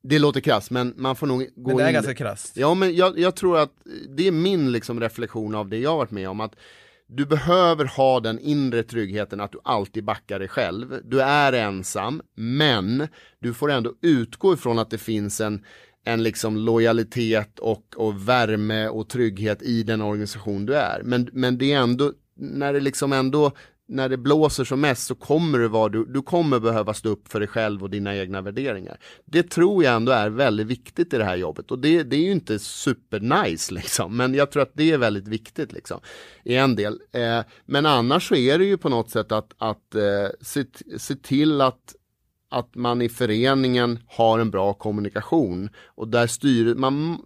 det 0.03 0.19
låter 0.19 0.41
krasst 0.41 0.71
men 0.71 0.95
man 0.97 1.17
får 1.17 1.27
nog 1.27 1.49
gå. 1.57 1.71
Men 1.71 1.77
det 1.77 1.83
är 1.83 1.89
in... 1.89 1.95
ganska 1.95 2.15
krasst. 2.15 2.57
Ja 2.57 2.75
men 2.75 2.97
jag, 2.97 3.19
jag, 3.19 3.37
tror 3.37 3.59
att 3.59 3.73
det 4.17 4.27
är 4.29 4.33
min 4.33 4.73
liksom 4.73 5.01
reflektion 5.01 5.55
av 5.55 5.69
det 5.69 5.79
jag 5.79 5.97
varit 5.97 6.11
med 6.11 6.29
om 6.29 6.41
att 6.41 6.55
du 7.07 7.27
behöver 7.27 7.85
ha 7.85 8.21
den 8.21 8.39
inre 8.39 8.83
tryggheten 8.83 9.41
att 9.41 9.53
du 9.53 9.59
alltid 9.65 10.05
backar 10.05 10.39
dig 10.39 10.49
själv. 10.49 11.01
Du 11.05 11.23
är 11.23 11.53
ensam 11.53 12.23
men 12.35 13.09
du 13.39 13.55
får 13.55 13.71
ändå 13.71 13.93
utgå 14.03 14.55
ifrån 14.55 14.79
att 14.79 14.91
det 14.91 14.99
finns 14.99 15.41
en 15.41 15.65
en 16.05 16.23
liksom 16.23 16.57
lojalitet 16.57 17.59
och, 17.59 17.95
och 17.97 18.29
värme 18.29 18.89
och 18.89 19.09
trygghet 19.09 19.63
i 19.63 19.83
den 19.83 20.03
organisation 20.03 20.67
du 20.67 20.75
är. 20.75 21.03
Men, 21.05 21.29
men 21.33 21.59
det 21.59 21.73
är 21.73 21.79
ändå, 21.79 22.13
när 22.35 22.73
det 22.73 22.81
liksom 22.81 23.13
ändå 23.13 23.53
när 23.89 24.09
det 24.09 24.17
blåser 24.17 24.65
som 24.65 24.81
mest 24.81 25.07
så 25.07 25.15
kommer 25.15 25.59
du, 25.59 25.69
vara, 25.69 25.89
du, 25.89 26.05
du 26.05 26.23
kommer 26.23 26.61
behöva 26.61 26.95
stå 26.95 27.09
upp 27.09 27.29
för 27.29 27.41
dig 27.41 27.49
själv 27.49 27.83
och 27.83 27.91
dina 27.91 28.17
egna 28.17 28.41
värderingar. 28.41 28.99
Det 29.25 29.43
tror 29.43 29.85
jag 29.85 29.95
ändå 29.95 30.13
är 30.13 30.31
väldigt 30.31 30.67
viktigt 30.67 31.15
i 31.15 31.19
det 31.19 31.25
här 31.25 31.37
jobbet 31.37 31.71
och 31.71 31.79
det, 31.79 32.03
det 32.03 32.17
är 32.17 32.21
ju 32.21 32.33
inte 32.33 32.59
supernice 32.59 33.75
liksom, 33.75 34.17
men 34.17 34.35
jag 34.35 34.51
tror 34.51 34.63
att 34.63 34.73
det 34.75 34.91
är 34.91 34.99
väldigt 34.99 35.29
viktigt 35.29 35.73
liksom 35.73 36.01
i 36.45 36.57
en 36.57 36.77
del. 36.77 37.01
Eh, 37.13 37.41
men 37.67 37.87
annars 37.87 38.29
så 38.29 38.35
är 38.35 38.59
det 38.59 38.65
ju 38.65 38.79
på 38.79 38.89
något 38.89 39.11
sätt 39.11 39.33
att, 39.33 39.53
att 39.59 39.95
eh, 39.95 40.29
se, 40.41 40.65
se 40.99 41.15
till 41.17 41.61
att 41.61 41.95
att 42.53 42.75
man 42.75 43.03
i 43.03 43.09
föreningen 43.09 43.99
har 44.07 44.39
en 44.39 44.51
bra 44.51 44.75
kommunikation 44.75 45.71
och 45.85 46.09
där 46.09 46.27
styr 46.27 46.75
man, 46.75 47.19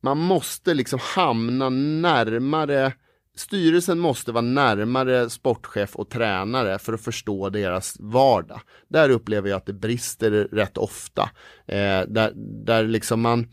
man 0.00 0.18
måste 0.18 0.74
liksom 0.74 0.98
hamna 1.02 1.68
närmare 1.70 2.92
Styrelsen 3.40 3.98
måste 3.98 4.32
vara 4.32 4.42
närmare 4.42 5.30
sportchef 5.30 5.96
och 5.96 6.10
tränare 6.10 6.78
för 6.78 6.92
att 6.92 7.00
förstå 7.00 7.50
deras 7.50 7.96
vardag. 8.00 8.60
Där 8.88 9.10
upplever 9.10 9.48
jag 9.48 9.56
att 9.56 9.66
det 9.66 9.72
brister 9.72 10.30
rätt 10.30 10.78
ofta. 10.78 11.22
Eh, 11.66 12.02
där, 12.08 12.32
där 12.64 12.84
liksom 12.84 13.20
man 13.20 13.46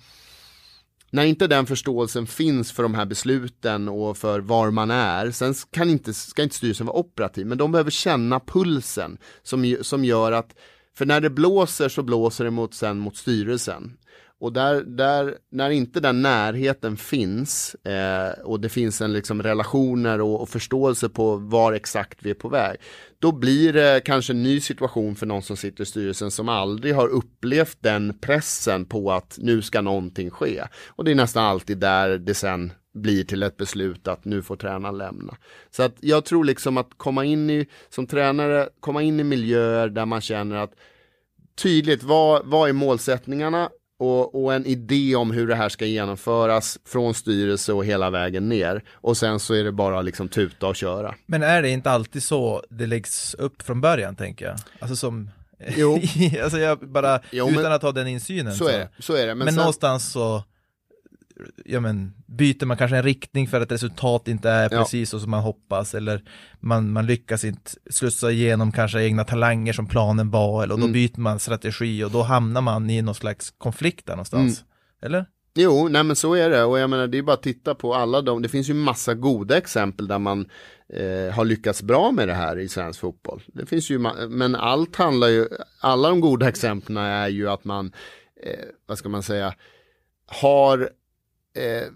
när 1.12 1.26
inte 1.26 1.48
den 1.48 1.66
förståelsen 1.66 2.28
finns 2.28 2.72
för 2.72 2.84
de 2.84 2.96
här 2.96 3.06
besluten 3.06 3.90
och 3.90 4.18
för 4.18 4.40
var 4.40 4.72
man 4.72 4.92
är, 4.92 5.32
sen 5.32 5.54
kan 5.72 5.90
inte, 5.90 6.14
ska 6.14 6.44
inte 6.44 6.56
styrelsen 6.56 6.88
vara 6.88 6.98
operativ, 6.98 7.48
men 7.48 7.58
de 7.58 7.72
behöver 7.72 7.92
känna 7.92 8.40
pulsen 8.40 9.18
som, 9.44 9.78
som 9.82 10.06
gör 10.06 10.32
att, 10.32 10.56
för 10.98 11.06
när 11.06 11.22
det 11.22 11.30
blåser 11.30 11.90
så 11.90 12.04
blåser 12.04 12.44
det 12.44 12.52
mot, 12.52 12.74
sen 12.74 13.00
mot 13.00 13.18
styrelsen. 13.18 13.98
Och 14.40 14.54
där, 14.54 14.84
där, 14.84 15.38
när 15.50 15.70
inte 15.70 16.00
den 16.00 16.22
närheten 16.22 16.98
finns 16.98 17.76
eh, 17.76 18.40
och 18.44 18.60
det 18.60 18.70
finns 18.70 19.02
en 19.02 19.14
liksom 19.14 19.44
relationer 19.44 20.22
och, 20.22 20.42
och, 20.42 20.50
förståelse 20.50 21.10
på 21.10 21.36
var 21.36 21.74
exakt 21.74 22.18
vi 22.22 22.30
är 22.30 22.34
på 22.34 22.50
väg. 22.50 22.78
Då 23.20 23.32
blir 23.32 23.74
det 23.74 24.02
kanske 24.06 24.34
en 24.34 24.44
ny 24.44 24.62
situation 24.62 25.16
för 25.16 25.26
någon 25.26 25.44
som 25.44 25.58
sitter 25.58 25.84
i 25.84 25.86
styrelsen 25.86 26.32
som 26.32 26.50
aldrig 26.50 26.96
har 26.96 27.08
upplevt 27.08 27.78
den 27.80 28.18
pressen 28.22 28.86
på 28.86 29.12
att 29.12 29.38
nu 29.42 29.62
ska 29.62 29.82
någonting 29.82 30.30
ske. 30.30 30.64
Och 30.88 31.04
det 31.04 31.12
är 31.12 31.16
nästan 31.16 31.46
alltid 31.46 31.78
där 31.78 32.18
det 32.18 32.34
sen 32.34 32.72
blir 32.94 33.24
till 33.24 33.44
ett 33.44 33.58
beslut 33.58 34.08
att 34.08 34.26
nu 34.26 34.42
får 34.42 34.56
tränaren 34.56 34.98
lämna. 34.98 35.38
Så 35.72 35.84
att 35.84 35.96
jag 36.00 36.26
tror 36.26 36.46
liksom 36.46 36.78
att 36.78 36.90
komma 36.98 37.26
in 37.26 37.50
i, 37.50 37.66
som 37.90 38.08
tränare, 38.08 38.70
komma 38.80 39.02
in 39.02 39.20
i 39.20 39.24
miljöer 39.24 39.90
där 39.90 40.06
man 40.06 40.22
känner 40.22 40.56
att 40.56 40.74
tydligt 41.56 42.04
vad, 42.04 42.46
vad 42.46 42.70
är 42.70 42.74
målsättningarna 42.74 43.70
och, 44.00 44.44
och, 44.44 44.54
en 44.54 44.66
idé 44.66 45.16
om 45.16 45.32
hur 45.32 45.48
det 45.48 45.56
här 45.56 45.70
ska 45.70 45.86
genomföras 45.86 46.80
från 46.86 47.14
styrelse 47.14 47.74
och 47.74 47.86
hela 47.86 48.10
vägen 48.10 48.50
ner. 48.50 48.84
Och 48.94 49.18
sen 49.18 49.40
så 49.40 49.54
är 49.54 49.64
det 49.64 49.72
bara 49.72 50.02
liksom 50.02 50.28
tuta 50.28 50.68
och 50.68 50.76
köra. 50.76 51.16
Men 51.26 51.44
är 51.44 51.62
det 51.62 51.70
inte 51.70 51.92
alltid 51.92 52.24
så 52.24 52.64
det 52.70 52.86
läggs 52.86 53.34
upp 53.34 53.62
från 53.62 53.82
början 53.82 54.16
tänker 54.16 54.46
jag? 54.46 54.56
Alltså 54.80 54.96
som 54.96 55.30
Jo. 55.78 56.02
alltså 56.44 56.60
jag 56.60 56.80
bara, 56.80 57.20
jo, 57.32 57.50
utan 57.50 57.72
att 57.72 57.82
ha 57.82 57.92
den 57.92 58.08
insynen. 58.08 58.54
Så, 58.54 58.66
så. 58.66 58.70
är 58.70 58.80
det. 58.80 58.90
Så 59.00 59.14
är 59.14 59.28
det. 59.28 59.36
Men, 59.36 59.46
men 59.46 59.48
sen... 59.48 59.56
någonstans 59.56 60.12
så 60.12 60.44
ja, 61.66 61.80
men, 61.80 62.14
byter 62.26 62.66
man 62.66 62.78
kanske 62.78 62.98
en 62.98 63.04
riktning 63.04 63.48
för 63.48 63.62
att 63.62 63.72
resultat 63.72 64.28
inte 64.28 64.50
är 64.50 64.70
ja. 64.72 64.80
precis 64.80 65.10
så 65.10 65.20
som 65.20 65.32
man 65.32 65.44
hoppas 65.44 65.96
eller 65.96 66.24
man, 66.60 66.92
man 66.92 67.06
lyckas 67.06 67.44
inte 67.44 67.72
slussa 67.90 68.32
igenom 68.32 68.72
kanske 68.72 69.04
egna 69.04 69.24
talanger 69.24 69.74
som 69.74 69.88
planen 69.88 70.30
var 70.30 70.64
eller 70.64 70.74
och 70.74 70.80
då 70.80 70.86
mm. 70.86 70.94
byter 70.94 71.20
man 71.20 71.40
strategi 71.40 72.04
och 72.04 72.12
då 72.12 72.22
hamnar 72.22 72.62
man 72.62 72.90
i 72.90 73.02
någon 73.02 73.16
slags 73.16 73.54
konflikt 73.58 74.06
där 74.06 74.14
någonstans. 74.14 74.62
Mm. 74.62 74.68
Eller? 75.02 75.26
Jo, 75.60 75.88
nej 75.88 76.04
men 76.04 76.16
så 76.16 76.34
är 76.34 76.50
det 76.50 76.64
och 76.64 76.80
jag 76.80 76.90
menar 76.90 77.08
det 77.08 77.18
är 77.18 77.22
bara 77.22 77.34
att 77.34 77.44
titta 77.44 77.76
på 77.76 77.96
alla 77.96 78.22
de, 78.22 78.42
det 78.42 78.50
finns 78.50 78.70
ju 78.70 78.74
massa 78.74 79.14
goda 79.14 79.58
exempel 79.58 80.08
där 80.08 80.20
man 80.20 80.50
eh, 80.94 81.34
har 81.34 81.46
lyckats 81.46 81.82
bra 81.82 82.12
med 82.12 82.28
det 82.28 82.34
här 82.34 82.60
i 82.60 82.68
svensk 82.68 83.00
fotboll. 83.00 83.44
Det 83.48 83.66
finns 83.66 83.90
ju, 83.90 84.00
men 84.30 84.56
allt 84.56 84.96
handlar 84.96 85.28
ju, 85.28 85.48
alla 85.80 86.10
de 86.10 86.22
goda 86.22 86.50
exemplen 86.50 86.98
är 86.98 87.28
ju 87.28 87.50
att 87.50 87.64
man, 87.64 87.92
eh, 88.44 88.66
vad 88.86 88.98
ska 88.98 89.10
man 89.10 89.24
säga, 89.24 89.54
har 90.26 90.90
eh, 91.58 91.88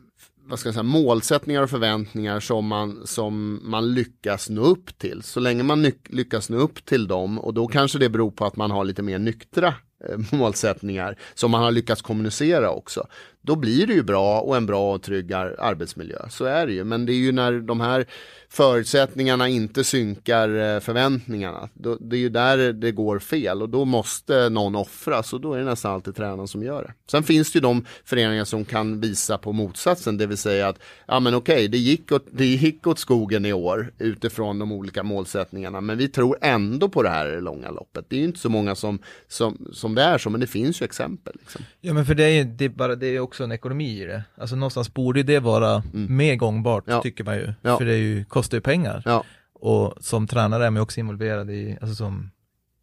vad 0.46 0.60
ska 0.60 0.68
jag 0.68 0.74
säga, 0.74 0.84
målsättningar 0.84 1.64
och 1.64 1.70
förväntningar 1.70 2.40
som 2.40 2.68
man, 2.68 3.08
som 3.08 3.60
man 3.64 3.94
lyckas 3.94 4.50
nå 4.50 4.62
upp 4.62 4.98
till. 4.98 5.24
Så 5.24 5.40
länge 5.40 5.64
man 5.64 5.92
lyckas 6.10 6.50
nå 6.50 6.58
upp 6.58 6.86
till 6.86 7.08
dem 7.08 7.40
och 7.40 7.54
då 7.54 7.68
kanske 7.68 8.00
det 8.00 8.10
beror 8.10 8.32
på 8.32 8.46
att 8.46 8.56
man 8.56 8.72
har 8.72 8.84
lite 8.84 9.02
mer 9.02 9.20
nyktra 9.20 9.74
eh, 10.10 10.18
målsättningar 10.38 11.18
som 11.34 11.52
man 11.52 11.64
har 11.64 11.72
lyckats 11.72 12.02
kommunicera 12.02 12.72
också. 12.72 13.08
Då 13.42 13.56
blir 13.56 13.88
det 13.88 13.94
ju 13.94 14.04
bra 14.04 14.40
och 14.40 14.58
en 14.58 14.66
bra 14.66 14.94
och 14.94 15.02
trygg 15.04 15.34
arbetsmiljö. 15.34 16.30
Så 16.30 16.46
är 16.46 16.68
det 16.68 16.74
ju. 16.74 16.84
Men 16.84 17.06
det 17.06 17.14
är 17.14 17.18
ju 17.18 17.32
när 17.32 17.60
de 17.60 17.82
här 17.82 18.06
förutsättningarna 18.50 19.48
inte 19.48 19.84
synkar 19.84 20.50
eh, 20.50 20.80
förväntningarna. 20.80 21.70
Då, 21.74 21.96
det 21.96 22.16
är 22.16 22.20
ju 22.20 22.30
där 22.30 22.74
det 22.74 22.92
går 22.92 23.20
fel 23.20 23.62
och 23.62 23.70
då 23.70 23.86
måste 23.86 24.50
någon 24.50 24.76
offras 24.76 25.34
och 25.34 25.42
då 25.42 25.54
är 25.54 25.60
det 25.60 25.66
nästan 25.66 25.92
alltid 25.94 26.16
tränaren 26.16 26.48
som 26.48 26.64
gör 26.64 26.84
det. 26.84 26.94
Sen 27.12 27.24
finns 27.24 27.52
det 27.52 27.58
ju 27.58 27.62
de 27.62 27.86
föreningar 28.06 28.46
som 28.46 28.66
kan 28.66 29.00
visa 29.00 29.38
på 29.38 29.52
motsatsen, 29.52 30.18
det 30.18 30.28
vill 30.28 30.38
säga 30.38 30.68
att 30.68 30.80
ja 31.08 31.20
men 31.20 31.36
okej, 31.36 31.68
det, 31.68 31.78
gick 31.78 32.12
åt, 32.12 32.26
det 32.32 32.46
gick 32.46 32.88
åt 32.88 33.00
skogen 33.00 33.46
i 33.46 33.54
år 33.54 33.94
utifrån 33.98 34.60
de 34.60 34.72
olika 34.72 35.04
målsättningarna, 35.04 35.82
men 35.82 35.98
vi 35.98 36.08
tror 36.08 36.38
ändå 36.42 36.90
på 36.90 37.04
det 37.04 37.10
här 37.10 37.32
i 37.32 37.36
det 37.36 37.42
långa 37.42 37.72
loppet. 37.72 38.06
Det 38.10 38.16
är 38.16 38.20
ju 38.20 38.26
inte 38.26 38.40
så 38.40 38.50
många 38.50 38.76
som, 38.76 39.00
som, 39.28 39.68
som 39.74 39.96
det 39.96 40.02
är 40.02 40.18
så, 40.18 40.30
men 40.30 40.42
det 40.42 40.48
finns 40.48 40.82
ju 40.82 40.86
exempel. 40.86 41.36
Liksom. 41.40 41.62
Ja 41.82 41.94
men 41.94 42.06
för 42.06 42.16
det 42.16 42.24
är 42.24 42.30
ju 42.30 42.44
det 42.44 42.66
är 42.66 42.70
bara, 42.70 42.96
det 42.96 43.08
är 43.08 43.20
också 43.20 43.31
en 43.40 43.52
ekonomi 43.52 44.02
i 44.02 44.06
det. 44.06 44.24
Alltså 44.38 44.56
någonstans 44.56 44.94
borde 44.94 45.24
det 45.24 45.40
vara 45.40 45.84
mm. 45.94 46.18
mer 46.18 46.36
gångbart, 46.36 46.84
ja. 46.88 47.02
tycker 47.02 47.24
man 47.24 47.36
ju. 47.36 47.54
Ja. 47.62 47.78
För 47.78 47.86
det 47.86 47.94
är 47.94 47.98
ju 47.98 48.26
kostar 48.26 48.58
ju 48.58 48.62
pengar. 48.62 49.02
Ja. 49.06 49.24
Och 49.54 49.94
som 50.00 50.28
tränare 50.28 50.66
är 50.66 50.70
man 50.70 50.82
också 50.82 51.00
involverad 51.00 51.50
i, 51.50 51.78
alltså 51.82 51.96
som 51.96 52.32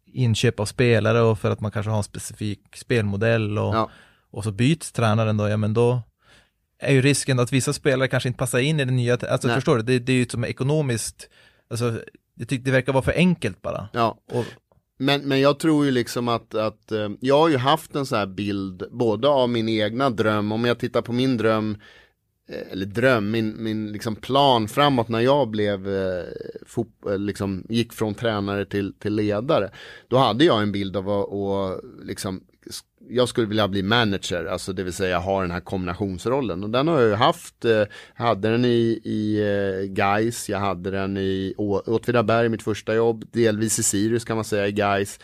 inköp 0.05 0.59
av 0.59 0.65
spelare 0.65 1.21
och 1.21 1.39
för 1.39 1.51
att 1.51 1.61
man 1.61 1.71
kanske 1.71 1.89
har 1.89 1.97
en 1.97 2.03
specifik 2.03 2.75
spelmodell 2.75 3.57
och, 3.57 3.89
och 4.31 4.43
så 4.43 4.51
byts 4.51 4.91
tränaren 4.91 5.37
då, 5.37 5.49
ja 5.49 5.57
men 5.57 5.73
då 5.73 6.01
är 6.79 6.93
ju 6.93 7.01
risken 7.01 7.39
att 7.39 7.53
vissa 7.53 7.73
spelare 7.73 8.07
kanske 8.07 8.29
inte 8.29 8.37
passar 8.37 8.59
in 8.59 8.79
i 8.79 8.85
det 8.85 8.91
nya, 8.91 9.13
alltså 9.13 9.47
Nej. 9.47 9.55
förstår 9.55 9.77
du, 9.77 9.83
det, 9.83 9.99
det 9.99 10.13
är 10.13 10.17
ju 10.17 10.25
som 10.25 10.45
ekonomiskt, 10.45 11.29
alltså 11.69 12.01
jag 12.35 12.47
tycker 12.47 12.65
det 12.65 12.71
verkar 12.71 12.93
vara 12.93 13.03
för 13.03 13.13
enkelt 13.15 13.61
bara. 13.61 13.89
Ja. 13.93 14.17
Och, 14.31 14.45
men, 15.01 15.21
men 15.21 15.39
jag 15.39 15.59
tror 15.59 15.85
ju 15.85 15.91
liksom 15.91 16.27
att, 16.27 16.55
att 16.55 16.91
eh, 16.91 17.09
jag 17.19 17.39
har 17.39 17.49
ju 17.49 17.57
haft 17.57 17.95
en 17.95 18.05
sån 18.05 18.17
här 18.17 18.27
bild 18.27 18.83
både 18.91 19.27
av 19.27 19.49
min 19.49 19.69
egna 19.69 20.09
dröm, 20.09 20.51
om 20.51 20.65
jag 20.65 20.79
tittar 20.79 21.01
på 21.01 21.13
min 21.13 21.37
dröm 21.37 21.77
eh, 22.49 22.71
eller 22.71 22.85
dröm, 22.85 23.31
min, 23.31 23.63
min 23.63 23.91
liksom 23.91 24.15
plan 24.15 24.67
framåt 24.67 25.09
när 25.09 25.19
jag 25.19 25.49
blev, 25.49 25.87
eh, 25.87 26.23
fot, 26.65 26.87
eh, 27.05 27.17
liksom, 27.17 27.65
gick 27.69 27.93
från 27.93 28.13
tränare 28.13 28.65
till, 28.65 28.93
till 28.93 29.15
ledare. 29.15 29.71
Då 30.07 30.17
hade 30.17 30.45
jag 30.45 30.61
en 30.61 30.71
bild 30.71 30.97
av 30.97 31.09
att 31.09 31.27
och, 31.27 31.81
liksom, 32.03 32.43
jag 33.09 33.29
skulle 33.29 33.47
vilja 33.47 33.67
bli 33.67 33.83
manager, 33.83 34.45
alltså 34.45 34.73
det 34.73 34.83
vill 34.83 34.93
säga 34.93 35.19
ha 35.19 35.41
den 35.41 35.51
här 35.51 35.59
kombinationsrollen. 35.59 36.63
Och 36.63 36.69
den 36.69 36.87
har 36.87 36.99
jag 36.99 37.09
ju 37.09 37.15
haft, 37.15 37.65
eh, 37.65 37.71
jag 37.71 37.87
hade 38.15 38.49
den 38.49 38.65
i, 38.65 39.01
i 39.03 39.39
eh, 39.39 39.93
Geis, 39.97 40.49
jag 40.49 40.59
hade 40.59 40.91
den 40.91 41.17
i 41.17 41.53
Åtvidaberg, 41.85 42.49
mitt 42.49 42.63
första 42.63 42.95
jobb, 42.95 43.25
delvis 43.31 43.79
i 43.79 43.83
Sirius 43.83 44.25
kan 44.25 44.37
man 44.37 44.45
säga 44.45 44.67
i 44.67 44.71
Geis 44.71 45.19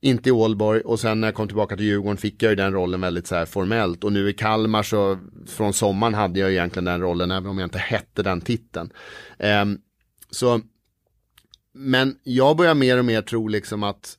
inte 0.00 0.28
i 0.28 0.32
Ålborg 0.32 0.80
och 0.80 1.00
sen 1.00 1.20
när 1.20 1.28
jag 1.28 1.34
kom 1.34 1.48
tillbaka 1.48 1.76
till 1.76 1.86
Djurgården 1.86 2.16
fick 2.16 2.42
jag 2.42 2.50
ju 2.50 2.56
den 2.56 2.72
rollen 2.72 3.00
väldigt 3.00 3.26
så 3.26 3.34
här 3.34 3.46
formellt 3.46 4.04
och 4.04 4.12
nu 4.12 4.28
i 4.28 4.32
Kalmar 4.32 4.82
så 4.82 5.18
från 5.46 5.72
sommaren 5.72 6.14
hade 6.14 6.40
jag 6.40 6.50
egentligen 6.50 6.84
den 6.84 7.00
rollen 7.00 7.30
även 7.30 7.50
om 7.50 7.58
jag 7.58 7.66
inte 7.66 7.78
hette 7.78 8.22
den 8.22 8.40
titeln. 8.40 8.92
Um, 9.38 9.78
så 10.30 10.60
men 11.74 12.16
jag 12.22 12.56
börjar 12.56 12.74
mer 12.74 12.98
och 12.98 13.04
mer 13.04 13.22
tro 13.22 13.48
liksom 13.48 13.82
att 13.82 14.18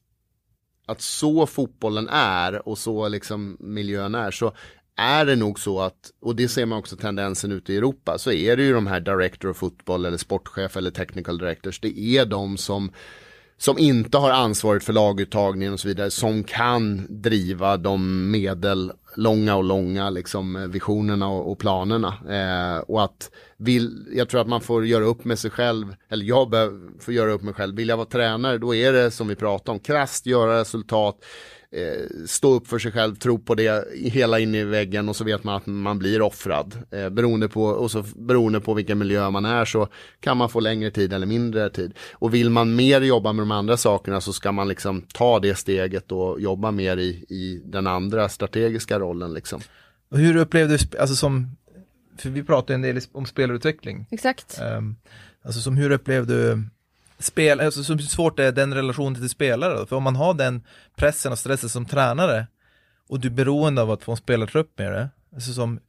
att 0.89 1.02
så 1.02 1.45
fotbollen 1.45 2.10
är 2.10 2.67
och 2.67 2.78
så 2.78 3.08
liksom 3.08 3.58
miljön 3.60 4.15
är 4.15 4.32
så 4.32 4.54
är 4.95 5.25
det 5.25 5.36
nog 5.36 5.60
så 5.60 5.82
att, 5.82 6.12
och 6.21 6.36
det 6.36 6.47
ser 6.47 6.65
man 6.65 6.80
också 6.80 6.95
tendensen 6.95 7.52
ute 7.52 7.73
i 7.73 7.78
Europa, 7.78 8.17
så 8.17 8.32
är 8.32 8.58
det 8.58 8.63
ju 8.63 8.73
de 8.73 8.88
här 8.88 8.99
director 8.99 9.49
of 9.49 9.58
football 9.58 10.06
eller 10.06 10.17
sportchef 10.17 10.78
eller 10.78 10.91
technical 10.91 11.38
directors, 11.38 11.80
det 11.80 11.99
är 11.99 12.25
de 12.25 12.58
som 12.58 12.91
som 13.58 13.78
inte 13.78 14.17
har 14.17 14.30
ansvaret 14.30 14.84
för 14.84 14.93
laguttagningen 14.93 15.73
och 15.73 15.80
så 15.80 15.88
vidare, 15.88 16.12
som 16.12 16.43
kan 16.43 17.08
driva 17.10 17.78
de 17.78 18.32
medel 18.32 18.91
långa 19.15 19.56
och 19.56 19.63
långa 19.63 20.10
liksom, 20.10 20.56
eh, 20.56 20.67
visionerna 20.67 21.28
och, 21.28 21.52
och 21.52 21.60
planerna. 21.60 22.08
Eh, 22.30 22.80
och 22.80 23.04
att 23.04 23.32
vill, 23.58 24.08
jag 24.12 24.30
tror 24.30 24.41
att 24.41 24.48
man 24.48 24.62
får 24.62 24.86
göra 24.86 25.04
upp 25.04 25.26
med 25.26 25.39
sig 25.39 25.52
själv, 25.52 25.95
eller 26.10 26.26
jag 26.26 26.54
får 27.00 27.13
göra 27.13 27.32
upp 27.32 27.41
med 27.41 27.45
mig 27.45 27.54
själv. 27.54 27.76
Vill 27.76 27.89
jag 27.89 27.98
vara 27.98 28.08
tränare, 28.08 28.58
då 28.58 28.76
är 28.76 28.93
det 28.93 29.12
som 29.12 29.28
vi 29.28 29.36
pratade 29.36 29.72
om, 29.72 29.80
krasst 29.80 30.26
göra 30.26 30.60
resultat, 30.60 31.17
eh, 31.72 32.26
stå 32.28 32.54
upp 32.54 32.68
för 32.68 32.80
sig 32.80 32.92
själv, 32.92 33.16
tro 33.16 33.40
på 33.40 33.56
det 33.56 33.94
hela 33.94 34.40
in 34.40 34.56
i 34.56 34.64
väggen 34.64 35.10
och 35.10 35.16
så 35.16 35.24
vet 35.24 35.44
man 35.44 35.56
att 35.56 35.66
man 35.66 36.00
blir 36.00 36.22
offrad. 36.22 36.78
Eh, 36.92 37.10
beroende, 37.10 37.50
på, 37.50 37.64
och 37.64 37.92
så, 37.92 38.04
beroende 38.16 38.60
på 38.60 38.74
vilken 38.74 38.98
miljö 38.98 39.30
man 39.30 39.46
är 39.46 39.66
så 39.66 39.88
kan 40.20 40.38
man 40.38 40.50
få 40.50 40.60
längre 40.60 40.92
tid 40.92 41.14
eller 41.14 41.28
mindre 41.28 41.70
tid. 41.70 41.94
Och 42.14 42.34
vill 42.34 42.50
man 42.50 42.76
mer 42.76 43.02
jobba 43.02 43.34
med 43.34 43.42
de 43.42 43.52
andra 43.52 43.78
sakerna 43.78 44.22
så 44.22 44.34
ska 44.34 44.52
man 44.52 44.68
liksom 44.68 45.02
ta 45.02 45.40
det 45.40 45.56
steget 45.56 46.12
och 46.12 46.42
jobba 46.42 46.72
mer 46.72 46.98
i, 46.98 47.10
i 47.30 47.62
den 47.66 47.88
andra 47.88 48.30
strategiska 48.30 49.00
rollen. 49.00 49.34
Liksom. 49.34 49.62
Och 50.12 50.18
hur 50.18 50.36
upplevde 50.36 50.78
du, 50.78 50.98
alltså 50.98 51.16
som, 51.16 51.56
för 52.18 52.30
vi 52.30 52.44
pratade 52.44 52.74
en 52.74 52.82
del 52.82 53.00
om 53.12 53.26
spelutveckling. 53.26 54.08
Exakt. 54.12 54.60
Um, 54.78 54.96
alltså 55.42 55.62
som 55.62 55.78
hur 55.78 55.92
upplevde 55.92 56.34
du 56.34 56.64
spel, 57.20 57.60
alltså 57.60 57.84
så 57.84 57.98
svårt 57.98 58.40
är 58.40 58.52
den 58.52 58.74
relationen 58.74 59.16
till 59.16 59.30
spelare 59.30 59.86
För 59.86 59.96
om 59.96 60.04
man 60.04 60.16
har 60.16 60.34
den 60.34 60.64
pressen 60.96 61.32
och 61.32 61.40
stressen 61.40 61.70
som 61.70 61.86
tränare 61.86 62.48
och 63.10 63.20
du 63.20 63.28
är 63.28 63.32
beroende 63.32 63.82
av 63.82 63.92
att 63.92 64.04
få 64.04 64.12
en 64.12 64.18
spelartrupp 64.18 64.80
med 64.80 64.92
det, 64.92 65.10
alltså 65.34 65.54
som, 65.54 65.80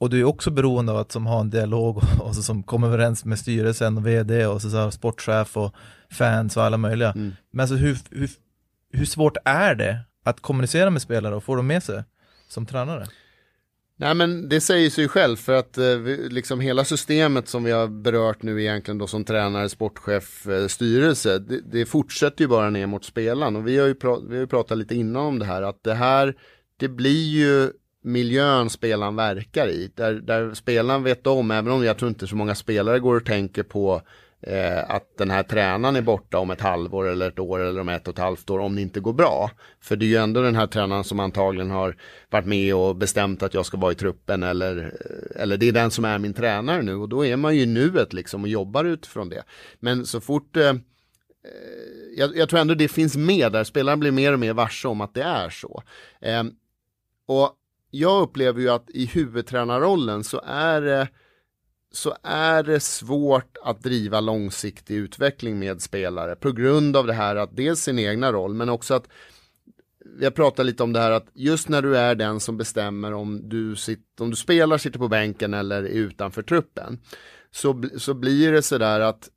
och 0.00 0.10
du 0.10 0.20
är 0.20 0.24
också 0.24 0.50
beroende 0.50 0.92
av 0.92 0.98
att 0.98 1.12
som 1.12 1.26
ha 1.26 1.40
en 1.40 1.50
dialog 1.50 1.96
och, 1.96 2.04
och 2.20 2.34
så 2.34 2.42
som 2.42 2.62
kommer 2.62 2.86
överens 2.86 3.24
med 3.24 3.38
styrelsen 3.38 3.96
och 3.96 4.06
vd 4.06 4.46
och 4.46 4.62
så, 4.62 4.70
så 4.70 4.90
sportchef 4.90 5.56
och 5.56 5.74
fans 6.10 6.56
och 6.56 6.62
alla 6.62 6.76
möjliga. 6.76 7.12
Mm. 7.12 7.32
Men 7.50 7.60
alltså 7.60 7.76
hur, 7.76 7.98
hur, 8.10 8.30
hur 8.92 9.06
svårt 9.06 9.36
är 9.44 9.74
det 9.74 10.00
att 10.24 10.40
kommunicera 10.40 10.90
med 10.90 11.02
spelare 11.02 11.34
och 11.34 11.44
få 11.44 11.54
dem 11.54 11.66
med 11.66 11.82
sig 11.82 12.04
som 12.48 12.66
tränare? 12.66 13.06
Nej 13.98 14.14
men 14.14 14.48
det 14.48 14.60
säger 14.60 14.90
sig 14.90 15.08
själv 15.08 15.36
för 15.36 15.52
att 15.52 15.78
eh, 15.78 15.98
liksom 16.30 16.60
hela 16.60 16.84
systemet 16.84 17.48
som 17.48 17.64
vi 17.64 17.72
har 17.72 17.88
berört 17.88 18.42
nu 18.42 18.62
egentligen 18.62 18.98
då 18.98 19.06
som 19.06 19.24
tränare, 19.24 19.68
sportchef, 19.68 20.46
eh, 20.48 20.66
styrelse. 20.66 21.38
Det, 21.38 21.60
det, 21.60 21.86
fortsätter 21.86 22.42
ju 22.44 22.48
bara 22.48 22.70
ner 22.70 22.86
mot 22.86 23.04
spelaren 23.04 23.56
och 23.56 23.68
vi 23.68 23.78
har 23.78 23.86
ju 23.86 23.94
pra 23.94 24.18
vi 24.28 24.34
har 24.34 24.40
ju 24.40 24.46
pratat 24.46 24.78
lite 24.78 24.94
innan 24.94 25.22
om 25.22 25.38
det 25.38 25.44
här 25.44 25.62
att 25.62 25.82
det 25.82 25.94
här 25.94 26.34
det 26.76 26.88
blir 26.88 27.28
ju 27.28 27.70
miljön 28.04 28.70
spelaren 28.70 29.16
verkar 29.16 29.68
i. 29.68 29.90
Där, 29.94 30.14
där 30.14 30.54
spelaren 30.54 31.02
vet 31.02 31.26
om, 31.26 31.50
även 31.50 31.72
om 31.72 31.84
jag 31.84 31.98
tror 31.98 32.08
inte 32.08 32.26
så 32.26 32.36
många 32.36 32.54
spelare 32.54 32.98
går 32.98 33.16
och 33.16 33.24
tänker 33.24 33.62
på 33.62 34.02
eh, 34.46 34.90
att 34.90 35.16
den 35.18 35.30
här 35.30 35.42
tränaren 35.42 35.96
är 35.96 36.02
borta 36.02 36.38
om 36.38 36.50
ett 36.50 36.60
halvår 36.60 37.08
eller 37.08 37.28
ett 37.28 37.38
år 37.38 37.60
eller 37.60 37.80
om 37.80 37.88
ett 37.88 38.08
och 38.08 38.14
ett 38.14 38.18
halvt 38.18 38.50
år 38.50 38.58
om 38.58 38.76
det 38.76 38.82
inte 38.82 39.00
går 39.00 39.12
bra. 39.12 39.50
För 39.80 39.96
det 39.96 40.04
är 40.04 40.08
ju 40.08 40.16
ändå 40.16 40.42
den 40.42 40.54
här 40.54 40.66
tränaren 40.66 41.04
som 41.04 41.20
antagligen 41.20 41.70
har 41.70 41.96
varit 42.30 42.46
med 42.46 42.74
och 42.74 42.96
bestämt 42.96 43.42
att 43.42 43.54
jag 43.54 43.66
ska 43.66 43.76
vara 43.76 43.92
i 43.92 43.94
truppen 43.94 44.42
eller, 44.42 44.76
eh, 44.76 45.42
eller 45.42 45.56
det 45.56 45.68
är 45.68 45.72
den 45.72 45.90
som 45.90 46.04
är 46.04 46.18
min 46.18 46.34
tränare 46.34 46.82
nu 46.82 46.94
och 46.94 47.08
då 47.08 47.26
är 47.26 47.36
man 47.36 47.56
ju 47.56 47.66
nuet 47.66 48.12
liksom 48.12 48.42
och 48.42 48.48
jobbar 48.48 48.84
utifrån 48.84 49.28
det. 49.28 49.42
Men 49.80 50.06
så 50.06 50.20
fort 50.20 50.56
eh, 50.56 50.68
eh 50.68 50.76
jag, 52.16 52.36
jag, 52.36 52.48
tror 52.48 52.60
ändå 52.60 52.74
det 52.74 52.88
finns 52.88 53.16
med 53.16 53.52
där, 53.52 53.64
spelaren 53.64 54.00
blir 54.00 54.10
mer 54.10 54.32
och 54.32 54.38
mer 54.38 54.52
varse 54.52 54.88
om 54.88 55.00
att 55.00 55.14
det 55.14 55.22
är 55.22 55.50
så. 55.50 55.82
Eh, 56.20 56.44
och 57.26 57.52
jag 57.90 58.22
upplever 58.22 58.60
ju 58.60 58.70
att 58.70 58.90
i 58.90 59.06
huvudtränarrollen 59.06 60.24
så 60.24 60.40
är 60.46 60.80
det 60.80 61.08
så 61.96 62.16
är 62.22 62.62
det 62.62 62.80
svårt 62.80 63.56
att 63.62 63.82
driva 63.82 64.20
långsiktig 64.20 64.94
utveckling 64.94 65.58
med 65.58 65.82
spelare 65.82 66.36
på 66.36 66.52
grund 66.52 66.96
av 66.96 67.06
det 67.06 67.12
här 67.12 67.36
att 67.36 67.56
dels 67.56 67.80
sin 67.80 67.98
egna 67.98 68.32
roll 68.32 68.54
men 68.54 68.68
också 68.68 68.94
att 68.94 69.08
jag 70.20 70.34
pratar 70.34 70.64
lite 70.64 70.82
om 70.82 70.92
det 70.92 71.00
här 71.00 71.10
att 71.10 71.26
just 71.34 71.68
när 71.68 71.82
du 71.82 71.96
är 71.96 72.14
den 72.14 72.40
som 72.40 72.56
bestämmer 72.56 73.12
om 73.12 73.48
du, 73.48 73.76
sitter, 73.76 74.24
om 74.24 74.30
du 74.30 74.36
spelar, 74.36 74.78
sitter 74.78 74.98
på 74.98 75.08
bänken 75.08 75.54
eller 75.54 75.82
är 75.82 75.88
utanför 75.88 76.42
truppen 76.42 77.00
så, 77.50 77.82
så 77.98 78.14
blir 78.14 78.52
det 78.52 78.62
sådär 78.62 79.00
att 79.00 79.28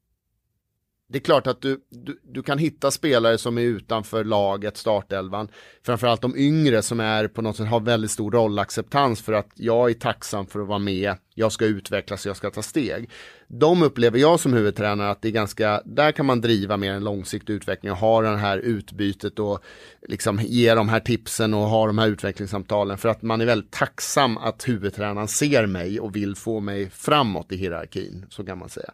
det 1.11 1.17
är 1.17 1.21
klart 1.21 1.47
att 1.47 1.61
du, 1.61 1.79
du, 1.89 2.19
du, 2.23 2.43
kan 2.43 2.57
hitta 2.57 2.91
spelare 2.91 3.37
som 3.37 3.57
är 3.57 3.61
utanför 3.61 4.23
laget, 4.23 4.77
startelvan. 4.77 5.47
Framförallt 5.85 6.21
de 6.21 6.37
yngre 6.37 6.81
som 6.81 6.99
är 6.99 7.27
på 7.27 7.41
något 7.41 7.57
sätt 7.57 7.67
har 7.67 7.79
väldigt 7.79 8.11
stor 8.11 8.31
rollacceptans 8.31 9.21
för 9.21 9.33
att 9.33 9.49
jag 9.55 9.89
är 9.89 9.93
tacksam 9.93 10.47
för 10.47 10.59
att 10.59 10.67
vara 10.67 10.79
med, 10.79 11.15
jag 11.35 11.51
ska 11.51 11.65
utvecklas, 11.65 12.25
jag 12.25 12.37
ska 12.37 12.49
ta 12.49 12.61
steg. 12.61 13.09
De 13.47 13.83
upplever 13.83 14.19
jag 14.19 14.39
som 14.39 14.53
huvudtränare 14.53 15.09
att 15.09 15.21
det 15.21 15.27
är 15.27 15.31
ganska, 15.31 15.81
där 15.85 16.11
kan 16.11 16.25
man 16.25 16.41
driva 16.41 16.77
mer 16.77 16.93
en 16.93 17.03
långsiktig 17.03 17.53
utveckling 17.53 17.91
och 17.91 17.97
ha 17.97 18.21
det 18.21 18.37
här 18.37 18.57
utbytet 18.57 19.39
och 19.39 19.63
liksom 20.07 20.39
ge 20.41 20.75
de 20.75 20.89
här 20.89 20.99
tipsen 20.99 21.53
och 21.53 21.69
ha 21.69 21.87
de 21.87 21.97
här 21.97 22.07
utvecklingssamtalen 22.07 22.97
för 22.97 23.09
att 23.09 23.21
man 23.21 23.41
är 23.41 23.45
väldigt 23.45 23.71
tacksam 23.71 24.37
att 24.37 24.67
huvudtränaren 24.67 25.27
ser 25.27 25.65
mig 25.65 25.99
och 25.99 26.15
vill 26.15 26.35
få 26.35 26.59
mig 26.59 26.89
framåt 26.89 27.51
i 27.51 27.57
hierarkin, 27.57 28.25
så 28.29 28.45
kan 28.45 28.57
man 28.57 28.69
säga. 28.69 28.91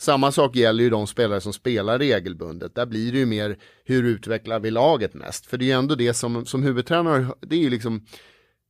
Samma 0.00 0.32
sak 0.32 0.56
gäller 0.56 0.84
ju 0.84 0.90
de 0.90 1.06
spelare 1.06 1.40
som 1.40 1.52
spelar 1.52 1.98
regelbundet. 1.98 2.74
Där 2.74 2.86
blir 2.86 3.12
det 3.12 3.18
ju 3.18 3.26
mer 3.26 3.58
hur 3.84 4.04
utvecklar 4.04 4.60
vi 4.60 4.70
laget 4.70 5.14
mest? 5.14 5.46
För 5.46 5.58
det 5.58 5.64
är 5.64 5.66
ju 5.66 5.72
ändå 5.72 5.94
det 5.94 6.14
som, 6.14 6.46
som 6.46 6.62
huvudtränare, 6.62 7.26
det 7.40 7.56
är 7.56 7.60
ju 7.60 7.70
liksom 7.70 8.06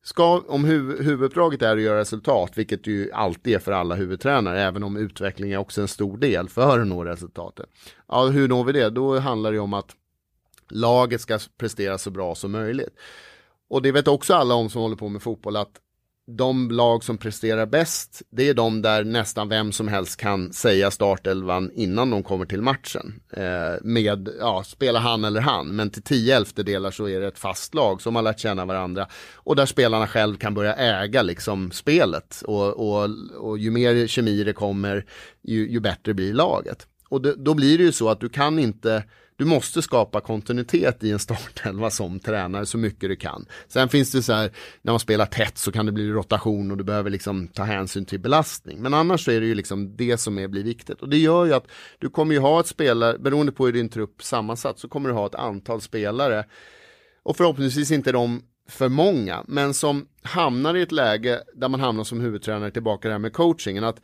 Ska, 0.02 0.44
om 0.48 0.64
huv, 0.64 1.02
huvuduppdraget 1.02 1.62
är 1.62 1.76
att 1.76 1.82
göra 1.82 2.00
resultat, 2.00 2.52
vilket 2.54 2.86
ju 2.86 3.12
alltid 3.12 3.54
är 3.54 3.58
för 3.58 3.72
alla 3.72 3.94
huvudtränare, 3.94 4.62
även 4.62 4.82
om 4.82 4.96
utveckling 4.96 5.52
är 5.52 5.56
också 5.56 5.80
en 5.80 5.88
stor 5.88 6.18
del 6.18 6.48
för 6.48 6.78
att 6.78 6.86
nå 6.86 7.04
resultatet. 7.04 7.66
Ja, 8.08 8.26
hur 8.26 8.48
når 8.48 8.64
vi 8.64 8.72
det? 8.72 8.90
Då 8.90 9.18
handlar 9.18 9.52
det 9.52 9.58
om 9.58 9.74
att 9.74 9.96
laget 10.70 11.20
ska 11.20 11.38
prestera 11.58 11.98
så 11.98 12.10
bra 12.10 12.34
som 12.34 12.52
möjligt. 12.52 12.94
Och 13.68 13.82
det 13.82 13.92
vet 13.92 14.08
också 14.08 14.34
alla 14.34 14.54
om 14.54 14.70
som 14.70 14.82
håller 14.82 14.96
på 14.96 15.08
med 15.08 15.22
fotboll 15.22 15.56
att 15.56 15.72
de 16.36 16.70
lag 16.70 17.04
som 17.04 17.18
presterar 17.18 17.66
bäst, 17.66 18.22
det 18.30 18.48
är 18.48 18.54
de 18.54 18.82
där 18.82 19.04
nästan 19.04 19.48
vem 19.48 19.72
som 19.72 19.88
helst 19.88 20.16
kan 20.16 20.52
säga 20.52 20.90
startelvan 20.90 21.70
innan 21.74 22.10
de 22.10 22.22
kommer 22.22 22.46
till 22.46 22.62
matchen. 22.62 23.20
Eh, 23.32 23.82
med, 23.82 24.28
ja, 24.40 24.62
spela 24.66 24.98
han 24.98 25.24
eller 25.24 25.40
han, 25.40 25.68
men 25.68 25.90
till 25.90 26.02
tio 26.02 26.36
elftedelar 26.36 26.90
så 26.90 27.08
är 27.08 27.20
det 27.20 27.26
ett 27.26 27.38
fast 27.38 27.74
lag 27.74 28.02
som 28.02 28.16
har 28.16 28.22
lärt 28.22 28.40
känna 28.40 28.64
varandra. 28.64 29.06
Och 29.34 29.56
där 29.56 29.66
spelarna 29.66 30.06
själv 30.06 30.36
kan 30.36 30.54
börja 30.54 30.74
äga 30.74 31.22
liksom 31.22 31.70
spelet. 31.70 32.42
Och, 32.46 32.66
och, 32.66 33.10
och 33.38 33.58
ju 33.58 33.70
mer 33.70 34.06
kemi 34.06 34.44
det 34.44 34.52
kommer, 34.52 35.06
ju, 35.42 35.70
ju 35.70 35.80
bättre 35.80 36.14
blir 36.14 36.34
laget. 36.34 36.86
Och 37.08 37.22
det, 37.22 37.34
då 37.36 37.54
blir 37.54 37.78
det 37.78 37.84
ju 37.84 37.92
så 37.92 38.08
att 38.08 38.20
du 38.20 38.28
kan 38.28 38.58
inte 38.58 39.04
du 39.40 39.46
måste 39.46 39.82
skapa 39.82 40.20
kontinuitet 40.20 41.04
i 41.04 41.10
en 41.10 41.18
startelva 41.18 41.90
som 41.90 42.20
tränare 42.20 42.66
så 42.66 42.78
mycket 42.78 43.08
du 43.08 43.16
kan. 43.16 43.46
Sen 43.68 43.88
finns 43.88 44.12
det 44.12 44.22
så 44.22 44.32
här, 44.32 44.50
när 44.82 44.92
man 44.92 45.00
spelar 45.00 45.26
tätt 45.26 45.58
så 45.58 45.72
kan 45.72 45.86
det 45.86 45.92
bli 45.92 46.10
rotation 46.10 46.70
och 46.70 46.76
du 46.76 46.84
behöver 46.84 47.10
liksom 47.10 47.48
ta 47.48 47.62
hänsyn 47.62 48.04
till 48.04 48.20
belastning. 48.20 48.82
Men 48.82 48.94
annars 48.94 49.24
så 49.24 49.30
är 49.30 49.40
det 49.40 49.46
ju 49.46 49.54
liksom 49.54 49.96
det 49.96 50.18
som 50.18 50.38
är, 50.38 50.48
blir 50.48 50.64
viktigt. 50.64 51.02
Och 51.02 51.08
det 51.08 51.16
gör 51.16 51.44
ju 51.44 51.52
att 51.52 51.66
du 51.98 52.10
kommer 52.10 52.34
ju 52.34 52.40
ha 52.40 52.60
ett 52.60 52.66
spelare, 52.66 53.18
beroende 53.18 53.52
på 53.52 53.66
hur 53.66 53.72
din 53.72 53.88
trupp 53.88 54.22
sammansatt, 54.22 54.78
så 54.78 54.88
kommer 54.88 55.08
du 55.08 55.14
ha 55.14 55.26
ett 55.26 55.34
antal 55.34 55.80
spelare. 55.80 56.44
Och 57.22 57.36
förhoppningsvis 57.36 57.90
inte 57.90 58.12
de 58.12 58.42
för 58.68 58.88
många, 58.88 59.44
men 59.48 59.74
som 59.74 60.06
hamnar 60.22 60.74
i 60.76 60.82
ett 60.82 60.92
läge 60.92 61.42
där 61.54 61.68
man 61.68 61.80
hamnar 61.80 62.04
som 62.04 62.20
huvudtränare 62.20 62.70
tillbaka 62.70 63.08
där 63.08 63.18
med 63.18 63.32
coachingen. 63.32 63.84
att 63.84 64.00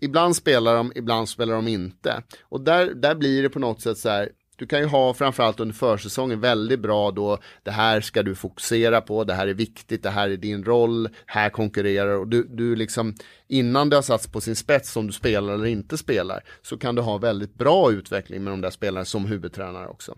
Ibland 0.00 0.36
spelar 0.36 0.76
de, 0.76 0.92
ibland 0.94 1.28
spelar 1.28 1.54
de 1.54 1.68
inte. 1.68 2.22
Och 2.42 2.60
där, 2.60 2.94
där 2.94 3.14
blir 3.14 3.42
det 3.42 3.50
på 3.50 3.58
något 3.58 3.80
sätt 3.80 3.98
så 3.98 4.08
här, 4.08 4.28
du 4.56 4.66
kan 4.66 4.80
ju 4.80 4.86
ha 4.86 5.14
framförallt 5.14 5.60
under 5.60 5.74
försäsongen 5.74 6.40
väldigt 6.40 6.80
bra 6.80 7.10
då, 7.10 7.38
det 7.62 7.70
här 7.70 8.00
ska 8.00 8.22
du 8.22 8.34
fokusera 8.34 9.00
på, 9.00 9.24
det 9.24 9.34
här 9.34 9.46
är 9.46 9.54
viktigt, 9.54 10.02
det 10.02 10.10
här 10.10 10.30
är 10.30 10.36
din 10.36 10.64
roll, 10.64 11.08
här 11.26 11.50
konkurrerar 11.50 12.18
och 12.18 12.28
du, 12.28 12.46
du 12.50 12.76
liksom 12.76 13.14
innan 13.48 13.90
det 13.90 13.96
har 13.96 14.02
satts 14.02 14.28
på 14.28 14.40
sin 14.40 14.56
spets 14.56 14.96
om 14.96 15.06
du 15.06 15.12
spelar 15.12 15.54
eller 15.54 15.66
inte 15.66 15.98
spelar 15.98 16.44
så 16.62 16.78
kan 16.78 16.94
du 16.94 17.02
ha 17.02 17.18
väldigt 17.18 17.54
bra 17.54 17.92
utveckling 17.92 18.44
med 18.44 18.52
de 18.52 18.60
där 18.60 18.70
spelarna 18.70 19.04
som 19.04 19.26
huvudtränare 19.26 19.88
också. 19.88 20.16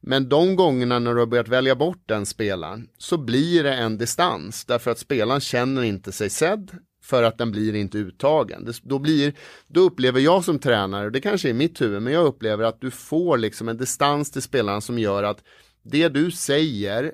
Men 0.00 0.28
de 0.28 0.56
gångerna 0.56 0.98
när 0.98 1.14
du 1.14 1.20
har 1.20 1.26
börjat 1.26 1.48
välja 1.48 1.76
bort 1.76 2.02
den 2.06 2.26
spelaren 2.26 2.88
så 2.98 3.18
blir 3.18 3.64
det 3.64 3.74
en 3.74 3.98
distans 3.98 4.64
därför 4.64 4.90
att 4.90 4.98
spelaren 4.98 5.40
känner 5.40 5.82
inte 5.82 6.12
sig 6.12 6.30
sedd 6.30 6.70
för 7.08 7.22
att 7.22 7.38
den 7.38 7.50
blir 7.50 7.74
inte 7.74 7.98
uttagen. 7.98 8.64
Det, 8.64 8.80
då, 8.82 8.98
blir, 8.98 9.32
då 9.66 9.80
upplever 9.80 10.20
jag 10.20 10.44
som 10.44 10.58
tränare, 10.58 11.10
det 11.10 11.20
kanske 11.20 11.48
är 11.48 11.54
mitt 11.54 11.80
huvud, 11.80 12.02
men 12.02 12.12
jag 12.12 12.26
upplever 12.26 12.64
att 12.64 12.80
du 12.80 12.90
får 12.90 13.38
liksom 13.38 13.68
en 13.68 13.76
distans 13.76 14.30
till 14.30 14.42
spelaren 14.42 14.80
som 14.80 14.98
gör 14.98 15.22
att 15.22 15.44
det 15.82 16.08
du 16.08 16.30
säger, 16.30 17.12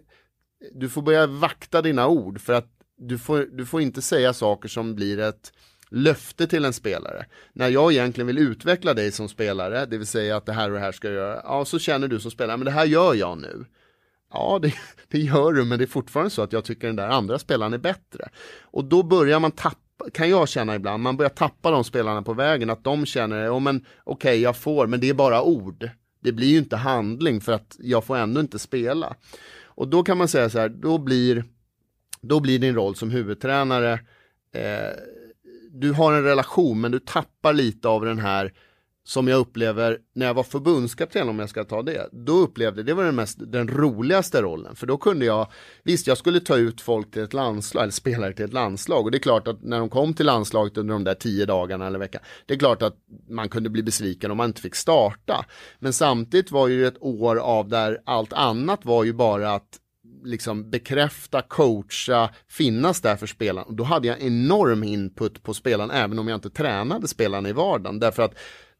du 0.72 0.88
får 0.88 1.02
börja 1.02 1.26
vakta 1.26 1.82
dina 1.82 2.08
ord 2.08 2.40
för 2.40 2.52
att 2.52 2.68
du 2.98 3.18
får, 3.18 3.48
du 3.52 3.66
får 3.66 3.80
inte 3.80 4.02
säga 4.02 4.32
saker 4.32 4.68
som 4.68 4.94
blir 4.94 5.18
ett 5.18 5.52
löfte 5.90 6.46
till 6.46 6.64
en 6.64 6.72
spelare. 6.72 7.26
När 7.52 7.68
jag 7.68 7.92
egentligen 7.92 8.26
vill 8.26 8.38
utveckla 8.38 8.94
dig 8.94 9.12
som 9.12 9.28
spelare, 9.28 9.86
det 9.86 9.98
vill 9.98 10.06
säga 10.06 10.36
att 10.36 10.46
det 10.46 10.52
här 10.52 10.68
och 10.68 10.74
det 10.74 10.80
här 10.80 10.92
ska 10.92 11.08
jag 11.08 11.16
göra, 11.16 11.40
ja 11.44 11.64
så 11.64 11.78
känner 11.78 12.08
du 12.08 12.20
som 12.20 12.30
spelare, 12.30 12.56
men 12.56 12.64
det 12.64 12.70
här 12.70 12.86
gör 12.86 13.14
jag 13.14 13.38
nu. 13.38 13.64
Ja, 14.34 14.58
det, 14.62 14.74
det, 15.08 15.18
gör 15.18 15.52
du, 15.52 15.64
men 15.64 15.78
det 15.78 15.84
är 15.84 15.86
fortfarande 15.86 16.30
så 16.30 16.42
att 16.42 16.52
jag 16.52 16.64
tycker 16.64 16.86
den 16.86 16.96
där 16.96 17.08
andra 17.08 17.38
spelaren 17.38 17.72
är 17.72 17.78
bättre. 17.78 18.28
Och 18.62 18.84
då 18.84 19.02
börjar 19.02 19.40
man 19.40 19.50
tappa 19.50 19.78
kan 20.12 20.30
jag 20.30 20.48
känna 20.48 20.74
ibland, 20.74 21.02
man 21.02 21.16
börjar 21.16 21.30
tappa 21.30 21.70
de 21.70 21.84
spelarna 21.84 22.22
på 22.22 22.32
vägen, 22.32 22.70
att 22.70 22.84
de 22.84 23.06
känner, 23.06 23.56
oh, 23.56 23.60
men 23.60 23.76
okej 24.04 24.30
okay, 24.30 24.42
jag 24.42 24.56
får, 24.56 24.86
men 24.86 25.00
det 25.00 25.08
är 25.08 25.14
bara 25.14 25.42
ord. 25.42 25.90
Det 26.20 26.32
blir 26.32 26.48
ju 26.48 26.58
inte 26.58 26.76
handling 26.76 27.40
för 27.40 27.52
att 27.52 27.76
jag 27.78 28.04
får 28.04 28.16
ändå 28.16 28.40
inte 28.40 28.58
spela. 28.58 29.14
Och 29.64 29.88
då 29.88 30.02
kan 30.02 30.18
man 30.18 30.28
säga 30.28 30.50
så 30.50 30.58
här, 30.58 30.68
då 30.68 30.98
blir, 30.98 31.44
då 32.20 32.40
blir 32.40 32.58
din 32.58 32.74
roll 32.74 32.96
som 32.96 33.10
huvudtränare, 33.10 33.92
eh, 34.52 34.92
du 35.70 35.92
har 35.92 36.12
en 36.12 36.24
relation 36.24 36.80
men 36.80 36.92
du 36.92 36.98
tappar 36.98 37.52
lite 37.52 37.88
av 37.88 38.04
den 38.04 38.18
här 38.18 38.52
som 39.06 39.28
jag 39.28 39.38
upplever 39.38 39.98
när 40.14 40.26
jag 40.26 40.34
var 40.34 40.42
förbundskapten 40.42 41.28
om 41.28 41.38
jag 41.38 41.48
ska 41.48 41.64
ta 41.64 41.82
det. 41.82 42.08
Då 42.12 42.32
upplevde 42.32 42.82
det 42.82 42.94
var 42.94 43.04
den, 43.04 43.14
mest, 43.14 43.38
den 43.52 43.68
roligaste 43.68 44.42
rollen. 44.42 44.76
För 44.76 44.86
då 44.86 44.96
kunde 44.96 45.26
jag, 45.26 45.46
visst 45.82 46.06
jag 46.06 46.18
skulle 46.18 46.40
ta 46.40 46.56
ut 46.56 46.80
folk 46.80 47.10
till 47.10 47.22
ett 47.22 47.32
landslag, 47.32 47.82
eller 47.82 47.92
spelare 47.92 48.32
till 48.32 48.44
ett 48.44 48.52
landslag. 48.52 49.04
Och 49.04 49.10
det 49.10 49.18
är 49.18 49.20
klart 49.20 49.48
att 49.48 49.62
när 49.62 49.78
de 49.78 49.88
kom 49.88 50.14
till 50.14 50.26
landslaget 50.26 50.76
under 50.76 50.94
de 50.94 51.04
där 51.04 51.14
tio 51.14 51.46
dagarna 51.46 51.86
eller 51.86 51.98
veckan. 51.98 52.22
Det 52.46 52.54
är 52.54 52.58
klart 52.58 52.82
att 52.82 52.96
man 53.28 53.48
kunde 53.48 53.70
bli 53.70 53.82
besviken 53.82 54.30
om 54.30 54.36
man 54.36 54.50
inte 54.50 54.60
fick 54.60 54.74
starta. 54.74 55.46
Men 55.78 55.92
samtidigt 55.92 56.50
var 56.50 56.68
ju 56.68 56.86
ett 56.86 57.02
år 57.02 57.36
av 57.36 57.68
där 57.68 57.98
allt 58.06 58.32
annat 58.32 58.84
var 58.84 59.04
ju 59.04 59.12
bara 59.12 59.52
att 59.52 59.80
liksom 60.24 60.70
bekräfta, 60.70 61.42
coacha, 61.42 62.30
finnas 62.48 63.00
där 63.00 63.16
för 63.16 63.26
spelaren. 63.26 63.68
Och 63.68 63.74
då 63.74 63.84
hade 63.84 64.08
jag 64.08 64.20
enorm 64.20 64.84
input 64.84 65.42
på 65.42 65.54
spelaren 65.54 65.90
även 65.90 66.18
om 66.18 66.28
jag 66.28 66.36
inte 66.36 66.50
tränade 66.50 67.08
spelarna 67.08 67.48
i 67.48 67.52
vardagen. 67.52 67.98
Därför 67.98 68.22
att 68.22 68.34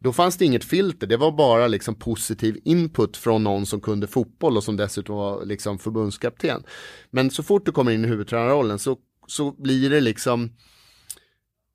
då 0.05 0.12
fanns 0.12 0.37
det 0.37 0.45
inget 0.45 0.64
filter, 0.64 1.07
det 1.07 1.17
var 1.17 1.33
bara 1.33 1.67
liksom 1.67 1.95
positiv 1.95 2.59
input 2.64 3.17
från 3.17 3.45
någon 3.45 3.67
som 3.67 3.81
kunde 3.81 4.07
fotboll 4.07 4.57
och 4.57 4.64
som 4.64 4.77
dessutom 4.77 5.17
var 5.17 5.45
liksom 5.45 5.79
förbundskapten. 5.79 6.62
Men 7.11 7.31
så 7.31 7.43
fort 7.43 7.67
du 7.67 7.73
kommer 7.73 7.93
in 7.93 8.05
i 8.05 8.09
huvudtränarrollen 8.09 8.79
så, 8.79 8.97
så 9.27 9.53
blir 9.53 9.90
det 9.90 10.01
liksom 10.01 10.51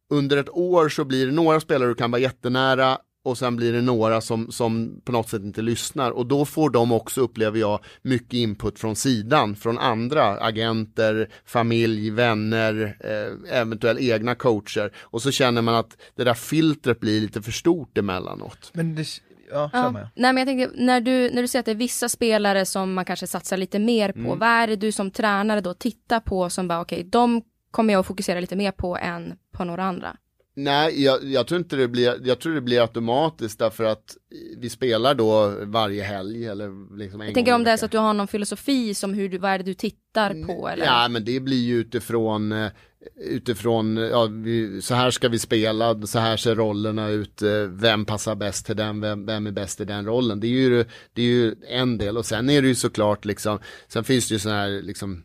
under 0.09 0.37
ett 0.37 0.49
år 0.49 0.89
så 0.89 1.05
blir 1.05 1.25
det 1.25 1.31
några 1.31 1.59
spelare 1.59 1.89
du 1.89 1.95
kan 1.95 2.11
vara 2.11 2.21
jättenära 2.21 2.97
och 3.29 3.37
sen 3.37 3.55
blir 3.55 3.73
det 3.73 3.81
några 3.81 4.21
som, 4.21 4.51
som 4.51 5.01
på 5.03 5.11
något 5.11 5.29
sätt 5.29 5.41
inte 5.41 5.61
lyssnar 5.61 6.11
och 6.11 6.25
då 6.25 6.45
får 6.45 6.69
de 6.69 6.91
också, 6.91 7.21
upplever 7.21 7.59
jag, 7.59 7.79
mycket 8.01 8.33
input 8.33 8.79
från 8.79 8.95
sidan, 8.95 9.55
från 9.55 9.77
andra 9.77 10.23
agenter, 10.23 11.29
familj, 11.45 12.09
vänner, 12.09 12.97
eh, 12.99 13.59
eventuellt 13.59 13.99
egna 13.99 14.35
coacher 14.35 14.91
och 14.99 15.21
så 15.21 15.31
känner 15.31 15.61
man 15.61 15.75
att 15.75 15.97
det 16.15 16.23
där 16.23 16.33
filtret 16.33 16.99
blir 16.99 17.21
lite 17.21 17.41
för 17.41 17.51
stort 17.51 17.97
emellanåt. 17.97 18.71
Men 18.73 18.95
det, 18.95 19.07
ja, 19.51 19.69
ja. 19.73 19.91
Nej 19.91 20.33
men 20.33 20.37
jag 20.37 20.47
tänker, 20.47 20.71
när 20.75 21.01
du, 21.01 21.29
när 21.29 21.41
du 21.41 21.47
säger 21.47 21.61
att 21.61 21.65
det 21.65 21.71
är 21.71 21.75
vissa 21.75 22.09
spelare 22.09 22.65
som 22.65 22.93
man 22.93 23.05
kanske 23.05 23.27
satsar 23.27 23.57
lite 23.57 23.79
mer 23.79 24.11
på, 24.11 24.19
mm. 24.19 24.39
vad 24.39 24.49
är 24.49 24.67
det 24.67 24.75
du 24.75 24.91
som 24.91 25.11
tränare 25.11 25.61
då 25.61 25.73
tittar 25.73 26.19
på 26.19 26.49
som 26.49 26.67
bara 26.67 26.81
okej, 26.81 26.99
okay, 26.99 27.09
de 27.09 27.41
kommer 27.71 27.93
jag 27.93 27.99
att 27.99 28.07
fokusera 28.07 28.39
lite 28.39 28.55
mer 28.55 28.71
på 28.71 28.97
än 28.97 29.33
på 29.51 29.63
några 29.63 29.83
andra? 29.83 30.17
Nej, 30.63 31.03
jag, 31.03 31.23
jag, 31.23 31.47
tror 31.47 31.59
inte 31.59 31.75
det 31.75 31.87
blir, 31.87 32.27
jag 32.27 32.39
tror 32.39 32.53
det 32.53 32.61
blir 32.61 32.81
automatiskt 32.81 33.59
därför 33.59 33.83
att 33.83 34.17
vi 34.57 34.69
spelar 34.69 35.15
då 35.15 35.53
varje 35.61 36.03
helg 36.03 36.45
eller 36.45 36.97
liksom 36.97 37.21
en 37.21 37.27
Jag 37.27 37.35
tänker 37.35 37.53
om 37.53 37.63
det 37.63 37.71
är 37.71 37.77
så 37.77 37.85
att 37.85 37.91
du 37.91 37.97
har 37.97 38.13
någon 38.13 38.27
filosofi 38.27 38.93
som 38.93 39.13
hur 39.13 39.29
du, 39.29 39.37
vad 39.37 39.51
är 39.51 39.57
det 39.57 39.63
du 39.63 39.73
tittar 39.73 40.45
på 40.47 40.69
eller? 40.69 40.85
Ja, 40.85 41.07
men 41.07 41.25
det 41.25 41.39
blir 41.39 41.63
ju 41.63 41.75
utifrån 41.75 42.51
eh, 42.51 42.71
utifrån, 43.15 43.97
ja, 43.97 44.25
vi, 44.25 44.81
så 44.81 44.95
här 44.95 45.11
ska 45.11 45.29
vi 45.29 45.39
spela, 45.39 46.07
så 46.07 46.19
här 46.19 46.37
ser 46.37 46.55
rollerna 46.55 47.09
ut, 47.09 47.41
eh, 47.41 47.61
vem 47.61 48.05
passar 48.05 48.35
bäst 48.35 48.65
till 48.65 48.75
den, 48.75 49.01
vem, 49.01 49.25
vem 49.25 49.47
är 49.47 49.51
bäst 49.51 49.81
i 49.81 49.85
den 49.85 50.05
rollen. 50.05 50.39
Det 50.39 50.47
är, 50.47 50.51
ju, 50.51 50.85
det 51.13 51.21
är 51.21 51.25
ju 51.25 51.55
en 51.67 51.97
del 51.97 52.17
och 52.17 52.25
sen 52.25 52.49
är 52.49 52.61
det 52.61 52.67
ju 52.67 52.75
såklart 52.75 53.25
liksom, 53.25 53.59
sen 53.87 54.03
finns 54.03 54.27
det 54.27 54.33
ju 54.33 54.39
sådana 54.39 54.59
här 54.59 54.81
liksom 54.81 55.23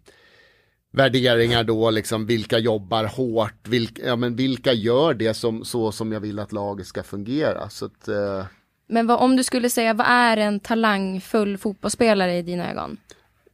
värderingar 0.94 1.64
då, 1.64 1.90
liksom 1.90 2.26
vilka 2.26 2.58
jobbar 2.58 3.04
hårt, 3.04 3.68
vilka, 3.68 4.06
ja, 4.06 4.16
men 4.16 4.36
vilka 4.36 4.72
gör 4.72 5.14
det 5.14 5.34
som, 5.34 5.64
så 5.64 5.92
som 5.92 6.12
jag 6.12 6.20
vill 6.20 6.38
att 6.38 6.52
laget 6.52 6.86
ska 6.86 7.02
fungera. 7.02 7.68
Så 7.68 7.84
att, 7.84 8.08
eh... 8.08 8.44
Men 8.86 9.06
vad, 9.06 9.20
om 9.20 9.36
du 9.36 9.44
skulle 9.44 9.70
säga, 9.70 9.94
vad 9.94 10.06
är 10.06 10.36
en 10.36 10.60
talangfull 10.60 11.58
fotbollsspelare 11.58 12.36
i 12.36 12.42
dina 12.42 12.70
ögon? 12.70 12.96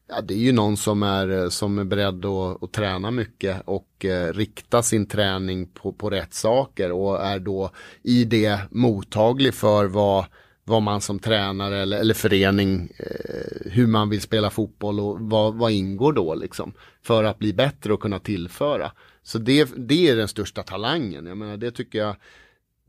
Ja, 0.08 0.20
det 0.20 0.34
är 0.34 0.38
ju 0.38 0.52
någon 0.52 0.76
som 0.76 1.02
är, 1.02 1.48
som 1.48 1.78
är 1.78 1.84
beredd 1.84 2.24
att, 2.24 2.62
att 2.62 2.72
träna 2.72 3.10
mycket 3.10 3.62
och 3.64 4.04
eh, 4.04 4.32
rikta 4.32 4.82
sin 4.82 5.06
träning 5.06 5.66
på, 5.66 5.92
på 5.92 6.10
rätt 6.10 6.34
saker 6.34 6.92
och 6.92 7.24
är 7.24 7.38
då 7.38 7.70
i 8.02 8.24
det 8.24 8.60
mottaglig 8.70 9.54
för 9.54 9.84
vad 9.84 10.24
vad 10.70 10.82
man 10.82 11.00
som 11.00 11.18
tränare 11.18 11.78
eller, 11.78 11.98
eller 11.98 12.14
förening, 12.14 12.92
eh, 12.98 13.70
hur 13.70 13.86
man 13.86 14.10
vill 14.10 14.20
spela 14.20 14.50
fotboll 14.50 15.00
och 15.00 15.20
vad, 15.20 15.54
vad 15.54 15.72
ingår 15.72 16.12
då 16.12 16.34
liksom. 16.34 16.72
För 17.02 17.24
att 17.24 17.38
bli 17.38 17.52
bättre 17.52 17.92
och 17.92 18.00
kunna 18.00 18.18
tillföra. 18.18 18.92
Så 19.22 19.38
det, 19.38 19.68
det 19.76 20.08
är 20.08 20.16
den 20.16 20.28
största 20.28 20.62
talangen. 20.62 21.26
Jag 21.26 21.36
menar, 21.38 21.56
det 21.56 21.70
tycker 21.70 21.98
jag 21.98 22.16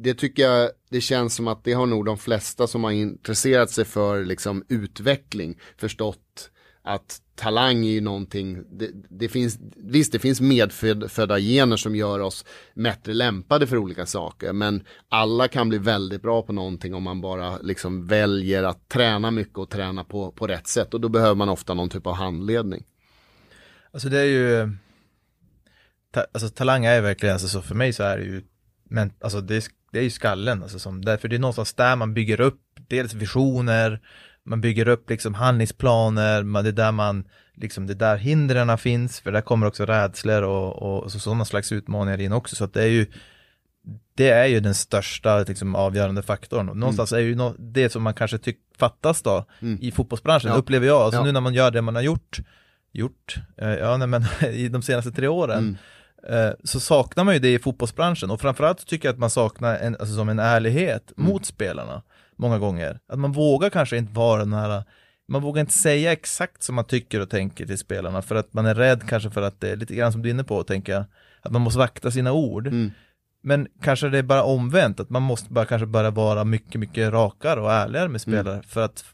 det 0.03 0.13
tycker 0.13 0.43
jag, 0.43 0.69
det 0.89 1.01
känns 1.01 1.35
som 1.35 1.47
att 1.47 1.63
det 1.63 1.73
har 1.73 1.85
nog 1.85 2.05
de 2.05 2.17
flesta 2.17 2.67
som 2.67 2.83
har 2.83 2.91
intresserat 2.91 3.69
sig 3.69 3.85
för 3.85 4.25
liksom 4.25 4.63
utveckling 4.67 5.59
förstått 5.77 6.51
att 6.83 7.21
talang 7.35 7.85
är 7.85 7.91
ju 7.91 8.01
någonting, 8.01 8.63
det, 8.71 8.89
det, 9.09 9.29
finns, 9.29 9.59
visst 9.75 10.11
det 10.11 10.19
finns 10.19 10.41
medfödda 10.41 11.39
gener 11.39 11.77
som 11.77 11.95
gör 11.95 12.19
oss 12.19 12.45
bättre 12.73 13.13
lämpade 13.13 13.67
för 13.67 13.77
olika 13.77 14.05
saker, 14.05 14.53
men 14.53 14.83
alla 15.09 15.47
kan 15.47 15.69
bli 15.69 15.77
väldigt 15.77 16.21
bra 16.21 16.41
på 16.41 16.53
någonting 16.53 16.93
om 16.93 17.03
man 17.03 17.21
bara 17.21 17.57
liksom 17.57 18.07
väljer 18.07 18.63
att 18.63 18.89
träna 18.89 19.31
mycket 19.31 19.57
och 19.57 19.69
träna 19.69 20.03
på, 20.03 20.31
på 20.31 20.47
rätt 20.47 20.67
sätt 20.67 20.93
och 20.93 21.01
då 21.01 21.09
behöver 21.09 21.35
man 21.35 21.49
ofta 21.49 21.73
någon 21.73 21.89
typ 21.89 22.07
av 22.07 22.13
handledning. 22.13 22.83
Alltså 23.91 24.09
det 24.09 24.19
är 24.19 24.25
ju, 24.25 24.71
ta, 26.11 26.25
alltså 26.31 26.49
talang 26.49 26.85
är 26.85 27.01
verkligen, 27.01 27.33
alltså 27.33 27.47
så 27.47 27.61
för 27.61 27.75
mig 27.75 27.93
så 27.93 28.03
är 28.03 28.17
det 28.17 28.23
ju, 28.23 28.43
men 28.83 29.13
alltså 29.21 29.41
det 29.41 29.55
är, 29.55 29.63
det 29.91 29.99
är 29.99 30.03
ju 30.03 30.09
skallen, 30.09 30.63
alltså 30.63 30.79
som, 30.79 31.05
därför 31.05 31.27
det 31.27 31.35
är 31.35 31.39
någonstans 31.39 31.73
där 31.73 31.95
man 31.95 32.13
bygger 32.13 32.41
upp 32.41 32.61
dels 32.87 33.13
visioner, 33.13 34.01
man 34.45 34.62
bygger 34.62 34.88
upp 34.88 35.10
liksom 35.10 35.34
handlingsplaner, 35.34 36.43
man, 36.43 36.63
det 36.63 36.69
är 36.69 36.73
där 36.73 36.91
man, 36.91 37.23
liksom 37.54 37.88
det 37.88 37.93
där 37.93 38.17
hindren 38.17 38.77
finns, 38.77 39.19
för 39.19 39.32
där 39.32 39.41
kommer 39.41 39.67
också 39.67 39.86
rädslor 39.86 40.41
och, 40.41 41.04
och 41.04 41.12
så, 41.12 41.19
sådana 41.19 41.45
slags 41.45 41.71
utmaningar 41.71 42.21
in 42.21 42.34
också, 42.34 42.56
så 42.56 42.63
att 42.63 42.73
det 42.73 42.84
är 42.84 42.88
ju 42.88 43.06
det 44.15 44.30
är 44.30 44.45
ju 44.45 44.60
den 44.60 44.75
största 44.75 45.39
liksom, 45.39 45.75
avgörande 45.75 46.21
faktorn. 46.21 46.65
Någonstans 46.65 47.12
mm. 47.12 47.23
är 47.23 47.27
ju 47.27 47.36
no 47.36 47.56
det 47.60 47.89
som 47.89 48.04
man 48.04 48.13
kanske 48.13 48.38
tycker 48.38 48.62
fattas 48.77 49.21
då 49.21 49.45
mm. 49.62 49.77
i 49.82 49.91
fotbollsbranschen, 49.91 50.51
ja. 50.51 50.58
upplever 50.58 50.88
jag. 50.88 51.01
Alltså 51.01 51.19
ja. 51.19 51.25
nu 51.25 51.32
när 51.32 51.41
man 51.41 51.54
gör 51.54 51.71
det 51.71 51.82
man 51.82 51.95
har 51.95 52.01
gjort, 52.01 52.39
gjort, 52.91 53.36
eh, 53.58 53.69
ja 53.69 53.97
nej, 53.97 54.08
men 54.08 54.25
i 54.51 54.69
de 54.69 54.82
senaste 54.82 55.12
tre 55.12 55.27
åren, 55.27 55.77
mm. 56.27 56.47
eh, 56.47 56.54
så 56.63 56.80
saknar 56.80 57.23
man 57.23 57.34
ju 57.34 57.39
det 57.39 57.54
i 57.54 57.60
fotbollsbranschen. 57.60 58.32
Och 58.32 58.41
framförallt 58.41 58.88
tycker 58.88 59.08
jag 59.08 59.13
att 59.13 59.19
man 59.19 59.30
saknar 59.30 59.77
en, 59.77 59.95
alltså, 59.99 60.15
som 60.15 60.30
en 60.30 60.39
ärlighet 60.39 61.12
mm. 61.17 61.32
mot 61.32 61.45
spelarna 61.45 62.01
många 62.41 62.60
gånger. 62.60 62.99
Att 63.08 63.19
man 63.19 63.32
vågar 63.32 63.69
kanske 63.69 63.97
inte 63.97 64.13
vara 64.13 64.39
den 64.39 64.54
här 64.54 64.84
man 65.27 65.41
vågar 65.41 65.62
inte 65.62 65.73
säga 65.73 66.12
exakt 66.12 66.63
som 66.63 66.75
man 66.75 66.86
tycker 66.86 67.19
och 67.19 67.30
tänker 67.30 67.65
till 67.65 67.77
spelarna 67.77 68.21
för 68.21 68.36
att 68.36 68.54
man 68.54 68.65
är 68.65 68.75
rädd 68.75 69.01
kanske 69.08 69.30
för 69.30 69.41
att 69.41 69.62
det 69.62 69.69
är 69.69 69.75
lite 69.75 69.95
grann 69.95 70.12
som 70.12 70.21
du 70.21 70.30
är 70.30 70.34
inne 70.34 70.43
på, 70.43 70.63
tänka 70.63 71.06
att 71.41 71.51
man 71.51 71.62
måste 71.62 71.80
vakta 71.80 72.12
sina 72.12 72.32
ord. 72.32 72.67
Mm. 72.67 72.91
Men 73.43 73.67
kanske 73.82 74.10
det 74.10 74.17
är 74.17 74.23
bara 74.23 74.43
omvänt, 74.43 74.99
att 74.99 75.10
man 75.10 75.21
måste 75.21 75.54
bara 75.54 75.65
kanske 75.65 75.86
bara 75.86 76.12
vara 76.12 76.43
mycket, 76.43 76.80
mycket 76.80 77.13
rakare 77.13 77.62
och 77.62 77.71
ärligare 77.71 78.10
med 78.10 78.21
spelare 78.21 78.54
mm. 78.54 78.63
för 78.63 78.82
att 78.82 79.06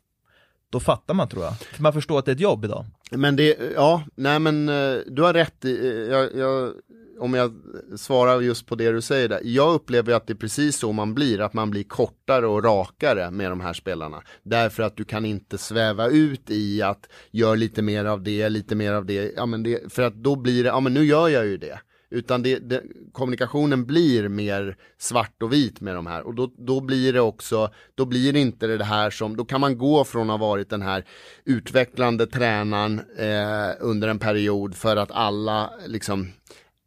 då 0.69 0.79
fattar 0.79 1.13
man 1.13 1.27
tror 1.27 1.43
jag. 1.43 1.57
För 1.57 1.83
man 1.83 1.93
förstår 1.93 2.19
att 2.19 2.25
det 2.25 2.31
är 2.31 2.35
ett 2.35 2.41
jobb 2.41 2.65
idag. 2.65 2.85
Men 3.11 3.35
det, 3.35 3.57
ja, 3.75 4.03
nej 4.15 4.39
men 4.39 4.69
eh, 4.69 4.97
du 5.07 5.21
har 5.21 5.33
rätt 5.33 5.65
eh, 5.65 5.71
jag, 5.71 6.35
jag 6.35 6.73
om 7.19 7.33
jag 7.33 7.53
svarar 7.95 8.41
just 8.41 8.65
på 8.65 8.75
det 8.75 8.91
du 8.91 9.01
säger 9.01 9.29
där. 9.29 9.41
Jag 9.43 9.73
upplever 9.73 10.13
att 10.13 10.27
det 10.27 10.33
är 10.33 10.35
precis 10.35 10.77
så 10.77 10.91
man 10.91 11.13
blir, 11.13 11.41
att 11.41 11.53
man 11.53 11.69
blir 11.69 11.83
kortare 11.83 12.47
och 12.47 12.63
rakare 12.63 13.31
med 13.31 13.51
de 13.51 13.61
här 13.61 13.73
spelarna. 13.73 14.21
Därför 14.43 14.83
att 14.83 14.97
du 14.97 15.03
kan 15.03 15.25
inte 15.25 15.57
sväva 15.57 16.07
ut 16.07 16.49
i 16.49 16.81
att 16.81 17.09
gör 17.31 17.55
lite 17.55 17.81
mer 17.81 18.05
av 18.05 18.23
det, 18.23 18.49
lite 18.49 18.75
mer 18.75 18.93
av 18.93 19.05
det. 19.05 19.33
Ja, 19.35 19.45
men 19.45 19.63
det 19.63 19.93
för 19.93 20.03
att 20.03 20.15
då 20.15 20.35
blir 20.35 20.63
det, 20.63 20.69
ja 20.69 20.79
men 20.79 20.93
nu 20.93 21.03
gör 21.03 21.27
jag 21.27 21.45
ju 21.45 21.57
det. 21.57 21.79
Utan 22.09 22.43
det, 22.43 22.59
det, 22.59 22.83
kommunikationen 23.11 23.85
blir 23.85 24.29
mer 24.29 24.77
svart 24.97 25.43
och 25.43 25.53
vit 25.53 25.81
med 25.81 25.95
de 25.95 26.07
här 26.07 26.21
och 26.21 26.35
då, 26.35 26.51
då 26.57 26.81
blir 26.81 27.13
det 27.13 27.21
också, 27.21 27.69
då 27.95 28.05
blir 28.05 28.33
det 28.33 28.39
inte 28.39 28.67
det 28.67 28.83
här 28.83 29.09
som, 29.09 29.37
då 29.37 29.45
kan 29.45 29.61
man 29.61 29.77
gå 29.77 30.03
från 30.03 30.29
att 30.29 30.39
ha 30.39 30.47
varit 30.47 30.69
den 30.69 30.81
här 30.81 31.05
utvecklande 31.45 32.27
tränaren 32.27 33.01
eh, 33.17 33.75
under 33.79 34.07
en 34.07 34.19
period 34.19 34.75
för 34.75 34.95
att 34.95 35.11
alla 35.11 35.71
liksom 35.85 36.31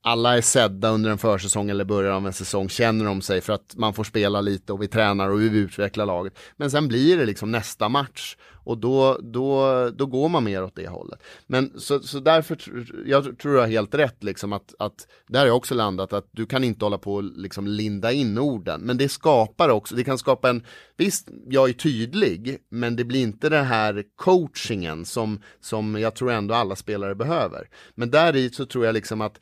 alla 0.03 0.37
är 0.37 0.41
sedda 0.41 0.91
under 0.91 1.11
en 1.11 1.19
försäsong 1.19 1.71
eller 1.71 1.85
början 1.85 2.15
av 2.15 2.27
en 2.27 2.33
säsong, 2.33 2.69
känner 2.69 3.05
de 3.05 3.23
sig 3.23 3.41
för 3.41 3.53
att 3.53 3.75
man 3.77 3.95
får 3.95 4.05
spela 4.05 4.41
lite 4.41 4.73
och 4.73 4.83
vi 4.83 4.89
tränar 4.89 5.29
och 5.31 5.41
vi 5.41 5.59
utvecklar 5.59 6.07
laget. 6.07 6.39
Men 6.57 6.71
sen 6.71 6.89
blir 6.89 7.17
det 7.17 7.25
liksom 7.25 7.51
nästa 7.51 7.89
match 7.89 8.37
och 8.65 8.79
då, 8.79 9.19
då, 9.23 9.91
då 9.91 10.07
går 10.07 10.29
man 10.29 10.45
mer 10.45 10.63
åt 10.63 10.77
det 10.77 10.89
hållet. 10.89 11.23
Men 11.47 11.81
så, 11.81 12.01
så 12.01 12.21
därför, 12.21 12.59
jag 13.07 13.39
tror 13.39 13.55
jag 13.55 13.63
har 13.63 13.69
helt 13.69 13.95
rätt 13.95 14.25
liksom 14.25 14.53
att, 14.53 14.75
att 14.79 15.07
där 15.29 15.41
har 15.41 15.47
jag 15.47 15.57
också 15.57 15.75
landat 15.75 16.13
att 16.13 16.29
du 16.31 16.47
kan 16.47 16.65
inte 16.65 16.85
hålla 16.85 16.99
på 16.99 17.15
och 17.15 17.25
liksom 17.25 17.67
linda 17.67 18.13
in 18.13 18.39
orden. 18.39 18.81
Men 18.81 18.97
det 18.97 19.09
skapar 19.09 19.69
också, 19.69 19.95
det 19.95 20.05
kan 20.05 20.19
skapa 20.19 20.51
en, 20.51 20.65
visst 20.97 21.29
jag 21.49 21.69
är 21.69 21.73
tydlig, 21.73 22.59
men 22.69 22.97
det 22.97 23.05
blir 23.05 23.21
inte 23.21 23.49
den 23.49 23.65
här 23.65 24.05
coachingen 24.17 25.05
som, 25.05 25.43
som 25.61 26.01
jag 26.01 26.15
tror 26.15 26.31
ändå 26.31 26.55
alla 26.55 26.77
spelare 26.77 27.15
behöver. 27.15 27.69
Men 27.95 28.11
där 28.11 28.37
i 28.37 28.51
så 28.51 28.67
tror 28.67 28.87
jag 28.87 28.93
liksom 28.93 29.21
att 29.21 29.39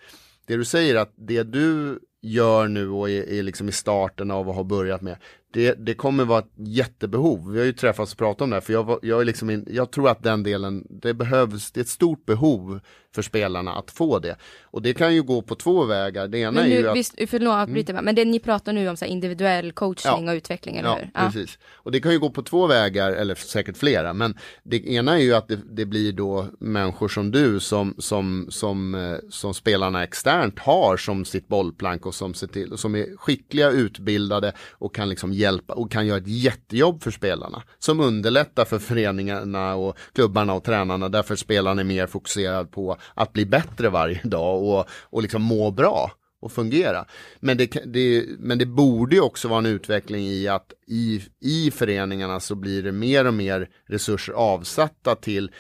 det 0.48 0.56
du 0.56 0.64
säger 0.64 0.96
att 0.96 1.12
det 1.16 1.42
du 1.42 1.98
gör 2.22 2.68
nu 2.68 2.88
och 2.88 3.10
är, 3.10 3.28
är 3.28 3.42
liksom 3.42 3.68
i 3.68 3.72
starten 3.72 4.30
av 4.30 4.48
att 4.48 4.56
ha 4.56 4.64
börjat 4.64 5.02
med 5.02 5.16
det, 5.52 5.74
det 5.74 5.94
kommer 5.94 6.24
vara 6.24 6.38
ett 6.38 6.52
jättebehov. 6.56 7.52
Vi 7.52 7.58
har 7.58 7.66
ju 7.66 7.72
träffats 7.72 8.12
och 8.12 8.18
pratat 8.18 8.40
om 8.40 8.50
det 8.50 8.56
här, 8.56 8.60
för 8.60 8.72
jag, 8.72 8.98
jag, 9.02 9.20
är 9.20 9.24
liksom 9.24 9.50
in, 9.50 9.66
jag 9.70 9.90
tror 9.90 10.08
att 10.08 10.22
den 10.22 10.42
delen, 10.42 10.86
det 10.90 11.14
behövs, 11.14 11.72
det 11.72 11.80
är 11.80 11.82
ett 11.82 11.88
stort 11.88 12.26
behov 12.26 12.80
för 13.14 13.22
spelarna 13.22 13.74
att 13.74 13.90
få 13.90 14.18
det. 14.18 14.36
Och 14.62 14.82
det 14.82 14.94
kan 14.94 15.14
ju 15.14 15.22
gå 15.22 15.42
på 15.42 15.54
två 15.54 15.84
vägar. 15.84 16.28
Det 16.28 16.38
ena 16.38 16.50
men 16.50 16.68
nu, 16.68 16.76
är 16.76 16.80
ju 16.80 16.88
att... 16.88 16.96
Visst, 16.96 17.14
förlåt, 17.28 17.54
avbryter 17.54 17.92
mm. 17.92 18.04
men 18.04 18.14
det 18.14 18.24
ni 18.24 18.38
pratar 18.38 18.72
nu 18.72 18.88
om 18.88 18.96
så 18.96 19.04
individuell 19.04 19.72
coaching 19.72 20.24
ja. 20.26 20.32
och 20.32 20.36
utveckling, 20.36 20.76
eller 20.76 20.88
ja, 20.88 20.96
hur? 20.96 21.10
Ja, 21.14 21.20
precis. 21.20 21.58
Och 21.74 21.92
det 21.92 22.00
kan 22.00 22.12
ju 22.12 22.18
gå 22.18 22.30
på 22.30 22.42
två 22.42 22.66
vägar, 22.66 23.10
eller 23.12 23.34
säkert 23.34 23.76
flera, 23.76 24.12
men 24.12 24.38
det 24.62 24.86
ena 24.86 25.18
är 25.18 25.22
ju 25.22 25.34
att 25.34 25.48
det, 25.48 25.58
det 25.70 25.86
blir 25.86 26.12
då 26.12 26.46
människor 26.60 27.08
som 27.08 27.30
du 27.30 27.60
som, 27.60 27.94
som, 27.98 28.46
som, 28.50 28.94
eh, 28.94 29.16
som 29.30 29.54
spelarna 29.54 30.04
externt 30.04 30.58
har 30.58 30.96
som 30.96 31.24
sitt 31.24 31.48
bollplank 31.48 32.06
och 32.08 32.14
som 32.14 32.34
ser 32.34 32.46
till, 32.46 32.78
som 32.78 32.94
är 32.94 33.16
skickliga, 33.16 33.70
utbildade 33.70 34.52
och 34.70 34.94
kan 34.94 35.08
liksom 35.08 35.32
hjälpa 35.32 35.74
och 35.74 35.90
kan 35.90 36.06
göra 36.06 36.18
ett 36.18 36.28
jättejobb 36.28 37.02
för 37.02 37.10
spelarna. 37.10 37.62
Som 37.78 38.00
underlättar 38.00 38.64
för 38.64 38.78
föreningarna 38.78 39.74
och 39.74 39.96
klubbarna 40.14 40.52
och 40.52 40.64
tränarna 40.64 41.08
därför 41.08 41.36
spelarna 41.36 41.80
är 41.80 41.84
mer 41.84 42.06
fokuserad 42.06 42.70
på 42.70 42.96
att 43.14 43.32
bli 43.32 43.46
bättre 43.46 43.88
varje 43.88 44.20
dag 44.24 44.62
och, 44.62 44.86
och 44.90 45.22
liksom 45.22 45.42
må 45.42 45.70
bra 45.70 46.12
och 46.40 46.52
fungera. 46.52 47.04
Men 47.40 47.56
det, 47.56 47.66
det, 47.86 48.24
men 48.38 48.58
det 48.58 48.66
borde 48.66 49.16
ju 49.16 49.22
också 49.22 49.48
vara 49.48 49.58
en 49.58 49.66
utveckling 49.66 50.26
i 50.26 50.48
att 50.48 50.72
i, 50.86 51.22
i 51.40 51.70
föreningarna 51.70 52.40
så 52.40 52.54
blir 52.54 52.82
det 52.82 52.92
mer 52.92 53.24
och 53.24 53.34
mer 53.34 53.68
resurser 53.88 54.32
avsatta 54.32 55.14
till 55.14 55.50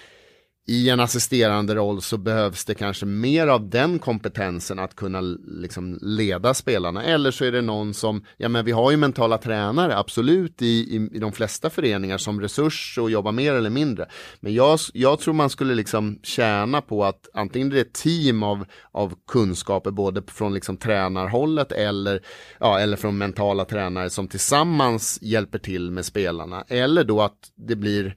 i 0.68 0.90
en 0.90 1.00
assisterande 1.00 1.74
roll 1.74 2.02
så 2.02 2.18
behövs 2.18 2.64
det 2.64 2.74
kanske 2.74 3.06
mer 3.06 3.46
av 3.46 3.70
den 3.70 3.98
kompetensen 3.98 4.78
att 4.78 4.96
kunna 4.96 5.20
liksom 5.46 5.98
leda 6.02 6.54
spelarna. 6.54 7.04
Eller 7.04 7.30
så 7.30 7.44
är 7.44 7.52
det 7.52 7.62
någon 7.62 7.94
som, 7.94 8.24
ja 8.36 8.48
men 8.48 8.64
vi 8.64 8.72
har 8.72 8.90
ju 8.90 8.96
mentala 8.96 9.38
tränare 9.38 9.96
absolut 9.96 10.62
i, 10.62 10.66
i, 10.66 11.10
i 11.12 11.18
de 11.18 11.32
flesta 11.32 11.70
föreningar 11.70 12.18
som 12.18 12.40
resurs 12.40 12.98
och 12.98 13.10
jobbar 13.10 13.32
mer 13.32 13.54
eller 13.54 13.70
mindre. 13.70 14.08
Men 14.40 14.54
jag, 14.54 14.78
jag 14.92 15.20
tror 15.20 15.34
man 15.34 15.50
skulle 15.50 15.74
liksom 15.74 16.18
tjäna 16.22 16.80
på 16.80 17.04
att 17.04 17.28
antingen 17.34 17.68
det 17.68 17.76
är 17.76 17.82
ett 17.82 17.92
team 17.92 18.42
av, 18.42 18.64
av 18.92 19.14
kunskaper 19.28 19.90
både 19.90 20.22
från 20.26 20.54
liksom 20.54 20.76
tränarhållet 20.76 21.72
eller, 21.72 22.22
ja, 22.60 22.78
eller 22.78 22.96
från 22.96 23.18
mentala 23.18 23.64
tränare 23.64 24.10
som 24.10 24.28
tillsammans 24.28 25.18
hjälper 25.22 25.58
till 25.58 25.90
med 25.90 26.04
spelarna. 26.04 26.64
Eller 26.68 27.04
då 27.04 27.22
att 27.22 27.52
det 27.56 27.76
blir 27.76 28.16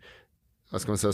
vad 0.71 0.81
ska 0.81 0.91
man 0.91 0.97
säga, 0.97 1.13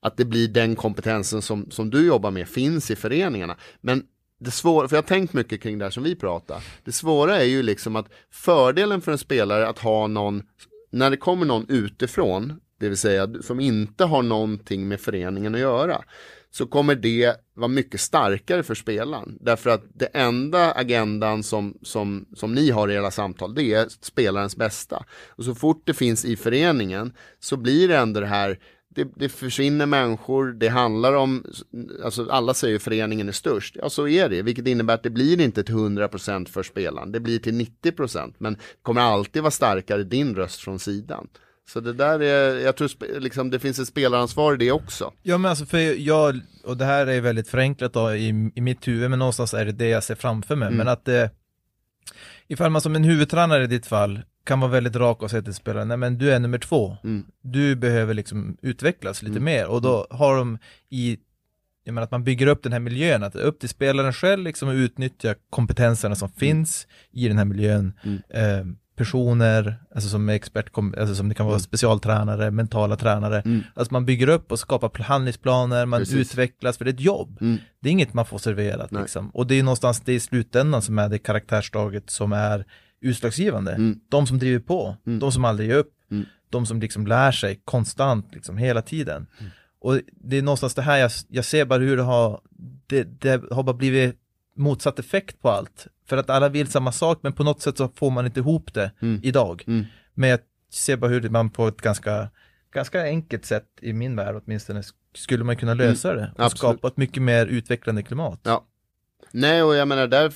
att 0.00 0.16
det 0.16 0.24
blir 0.24 0.48
den 0.48 0.76
kompetensen 0.76 1.42
som, 1.42 1.70
som 1.70 1.90
du 1.90 2.06
jobbar 2.06 2.30
med 2.30 2.48
finns 2.48 2.90
i 2.90 2.96
föreningarna. 2.96 3.56
Men 3.80 4.02
det 4.40 4.50
svåra, 4.50 4.88
för 4.88 4.96
jag 4.96 5.02
har 5.02 5.08
tänkt 5.08 5.32
mycket 5.32 5.62
kring 5.62 5.78
det 5.78 5.84
här 5.84 5.90
som 5.90 6.02
vi 6.02 6.14
pratar. 6.14 6.64
Det 6.84 6.92
svåra 6.92 7.36
är 7.36 7.44
ju 7.44 7.62
liksom 7.62 7.96
att 7.96 8.08
fördelen 8.30 9.00
för 9.00 9.12
en 9.12 9.18
spelare 9.18 9.68
att 9.68 9.78
ha 9.78 10.06
någon, 10.06 10.42
när 10.90 11.10
det 11.10 11.16
kommer 11.16 11.46
någon 11.46 11.66
utifrån, 11.68 12.60
det 12.80 12.88
vill 12.88 12.98
säga 12.98 13.28
som 13.42 13.60
inte 13.60 14.04
har 14.04 14.22
någonting 14.22 14.88
med 14.88 15.00
föreningen 15.00 15.54
att 15.54 15.60
göra, 15.60 16.02
så 16.50 16.66
kommer 16.66 16.94
det 16.94 17.34
vara 17.54 17.68
mycket 17.68 18.00
starkare 18.00 18.62
för 18.62 18.74
spelaren. 18.74 19.38
Därför 19.40 19.70
att 19.70 19.84
det 19.94 20.06
enda 20.06 20.72
agendan 20.72 21.42
som, 21.42 21.78
som, 21.82 22.26
som 22.36 22.54
ni 22.54 22.70
har 22.70 22.88
i 22.88 22.94
era 22.94 23.10
samtal, 23.10 23.54
det 23.54 23.62
är 23.62 23.86
spelarens 24.00 24.56
bästa. 24.56 25.04
Och 25.28 25.44
så 25.44 25.54
fort 25.54 25.82
det 25.84 25.94
finns 25.94 26.24
i 26.24 26.36
föreningen 26.36 27.12
så 27.40 27.56
blir 27.56 27.88
det 27.88 27.96
ändå 27.96 28.20
det 28.20 28.26
här 28.26 28.58
det, 28.98 29.08
det 29.16 29.28
försvinner 29.28 29.86
människor, 29.86 30.52
det 30.52 30.68
handlar 30.68 31.14
om, 31.14 31.44
alltså 32.04 32.26
alla 32.30 32.54
säger 32.54 32.72
ju 32.72 32.78
föreningen 32.78 33.28
är 33.28 33.32
störst, 33.32 33.76
ja 33.80 33.90
så 33.90 34.08
är 34.08 34.28
det, 34.28 34.42
vilket 34.42 34.66
innebär 34.66 34.94
att 34.94 35.02
det 35.02 35.10
blir 35.10 35.40
inte 35.40 35.64
till 35.64 35.74
100% 35.74 36.48
för 36.48 36.62
spelaren, 36.62 37.12
det 37.12 37.20
blir 37.20 37.38
till 37.38 37.66
90% 37.82 38.34
men 38.38 38.56
kommer 38.82 39.00
alltid 39.00 39.42
vara 39.42 39.50
starkare 39.50 40.02
din 40.02 40.34
röst 40.34 40.60
från 40.60 40.78
sidan. 40.78 41.28
Så 41.68 41.80
det 41.80 41.92
där 41.92 42.20
är, 42.20 42.58
jag 42.58 42.76
tror 42.76 43.20
liksom 43.20 43.50
det 43.50 43.58
finns 43.58 43.78
ett 43.78 43.88
spelaransvar 43.88 44.54
i 44.54 44.56
det 44.56 44.72
också. 44.72 45.12
Ja 45.22 45.38
men 45.38 45.50
alltså 45.50 45.66
för 45.66 45.78
jag, 45.78 46.40
och 46.64 46.76
det 46.76 46.84
här 46.84 47.06
är 47.06 47.20
väldigt 47.20 47.48
förenklat 47.48 47.92
då 47.92 48.14
i, 48.14 48.50
i 48.54 48.60
mitt 48.60 48.88
huvud, 48.88 49.10
men 49.10 49.18
någonstans 49.18 49.54
är 49.54 49.64
det 49.64 49.72
det 49.72 49.88
jag 49.88 50.04
ser 50.04 50.14
framför 50.14 50.56
mig, 50.56 50.66
mm. 50.66 50.78
men 50.78 50.88
att 50.88 51.04
det, 51.04 51.30
ifall 52.48 52.70
man 52.70 52.80
som 52.80 52.96
en 52.96 53.04
huvudtränare 53.04 53.64
i 53.64 53.66
ditt 53.66 53.86
fall 53.86 54.20
kan 54.48 54.60
vara 54.60 54.70
väldigt 54.70 54.96
rak 54.96 55.22
och 55.22 55.30
säga 55.30 55.42
till 55.42 55.54
spelaren, 55.54 55.88
nej 55.88 55.96
men 55.96 56.18
du 56.18 56.30
är 56.30 56.38
nummer 56.38 56.58
två. 56.58 56.96
Mm. 57.04 57.24
Du 57.42 57.76
behöver 57.76 58.14
liksom 58.14 58.56
utvecklas 58.62 59.22
lite 59.22 59.32
mm. 59.32 59.44
mer 59.44 59.66
och 59.66 59.82
då 59.82 59.94
mm. 59.96 60.18
har 60.18 60.36
de 60.36 60.58
i 60.90 61.18
jag 61.84 61.94
menar 61.94 62.04
att 62.04 62.10
man 62.10 62.24
bygger 62.24 62.46
upp 62.46 62.62
den 62.62 62.72
här 62.72 62.80
miljön, 62.80 63.22
att 63.22 63.36
upp 63.36 63.60
till 63.60 63.68
spelaren 63.68 64.12
själv 64.12 64.44
liksom 64.44 64.68
att 64.68 64.74
utnyttja 64.74 65.34
kompetenserna 65.50 66.14
som 66.14 66.26
mm. 66.26 66.38
finns 66.38 66.86
i 67.10 67.28
den 67.28 67.38
här 67.38 67.44
miljön. 67.44 67.92
Mm. 68.02 68.20
Eh, 68.28 68.66
personer, 68.96 69.76
alltså 69.94 70.08
som 70.08 70.28
expert, 70.28 70.78
alltså 70.98 71.14
som 71.14 71.28
det 71.28 71.34
kan 71.34 71.46
vara 71.46 71.54
mm. 71.54 71.60
specialtränare, 71.60 72.50
mentala 72.50 72.96
tränare. 72.96 73.40
Mm. 73.40 73.62
Alltså 73.74 73.92
man 73.92 74.06
bygger 74.06 74.28
upp 74.28 74.52
och 74.52 74.58
skapar 74.58 75.02
handlingsplaner, 75.02 75.86
man 75.86 76.00
Precis. 76.00 76.16
utvecklas, 76.16 76.78
för 76.78 76.84
det 76.84 76.90
är 76.90 76.94
ett 76.94 77.00
jobb. 77.00 77.38
Mm. 77.40 77.58
Det 77.80 77.88
är 77.88 77.92
inget 77.92 78.14
man 78.14 78.26
får 78.26 78.38
serverat 78.38 78.92
liksom. 78.92 79.30
Och 79.30 79.46
det 79.46 79.54
är 79.54 79.62
någonstans 79.62 80.00
det 80.00 80.12
i 80.12 80.20
slutändan 80.20 80.82
som 80.82 80.98
är 80.98 81.08
det 81.08 81.18
karaktärsdraget 81.18 82.10
som 82.10 82.32
är 82.32 82.64
utslagsgivande. 83.00 83.72
Mm. 83.72 84.00
De 84.08 84.26
som 84.26 84.38
driver 84.38 84.58
på, 84.58 84.96
mm. 85.06 85.18
de 85.18 85.32
som 85.32 85.44
aldrig 85.44 85.68
ger 85.68 85.76
upp, 85.76 85.92
mm. 86.10 86.26
de 86.50 86.66
som 86.66 86.80
liksom 86.80 87.06
lär 87.06 87.32
sig 87.32 87.60
konstant, 87.64 88.34
liksom 88.34 88.56
hela 88.56 88.82
tiden. 88.82 89.26
Mm. 89.38 89.50
Och 89.80 90.00
det 90.10 90.38
är 90.38 90.42
någonstans 90.42 90.74
det 90.74 90.82
här 90.82 90.98
jag, 90.98 91.10
jag 91.28 91.44
ser 91.44 91.64
bara 91.64 91.80
hur 91.80 91.96
det 91.96 92.02
har, 92.02 92.40
det, 92.86 93.04
det 93.20 93.42
har 93.50 93.62
bara 93.62 93.76
blivit 93.76 94.16
motsatt 94.56 94.98
effekt 94.98 95.42
på 95.42 95.50
allt. 95.50 95.86
För 96.06 96.16
att 96.16 96.30
alla 96.30 96.48
vill 96.48 96.68
samma 96.68 96.92
sak, 96.92 97.18
men 97.22 97.32
på 97.32 97.44
något 97.44 97.62
sätt 97.62 97.76
så 97.76 97.88
får 97.88 98.10
man 98.10 98.26
inte 98.26 98.40
ihop 98.40 98.74
det 98.74 98.90
mm. 99.02 99.20
idag. 99.22 99.64
Mm. 99.66 99.84
Men 100.14 100.30
jag 100.30 100.40
ser 100.72 100.96
bara 100.96 101.10
hur 101.10 101.28
man 101.28 101.50
på 101.50 101.68
ett 101.68 101.80
ganska, 101.80 102.28
ganska 102.72 103.02
enkelt 103.02 103.44
sätt, 103.44 103.66
i 103.80 103.92
min 103.92 104.16
värld 104.16 104.42
åtminstone, 104.44 104.82
skulle 105.14 105.44
man 105.44 105.56
kunna 105.56 105.74
lösa 105.74 106.14
det 106.14 106.32
och 106.34 106.44
Absolut. 106.44 106.58
skapa 106.58 106.88
ett 106.88 106.96
mycket 106.96 107.22
mer 107.22 107.46
utvecklande 107.46 108.02
klimat. 108.02 108.40
Ja, 108.42 108.64
Nej, 109.30 109.62
och 109.62 109.74
jag 109.74 109.88
menar 109.88 110.06
där, 110.06 110.32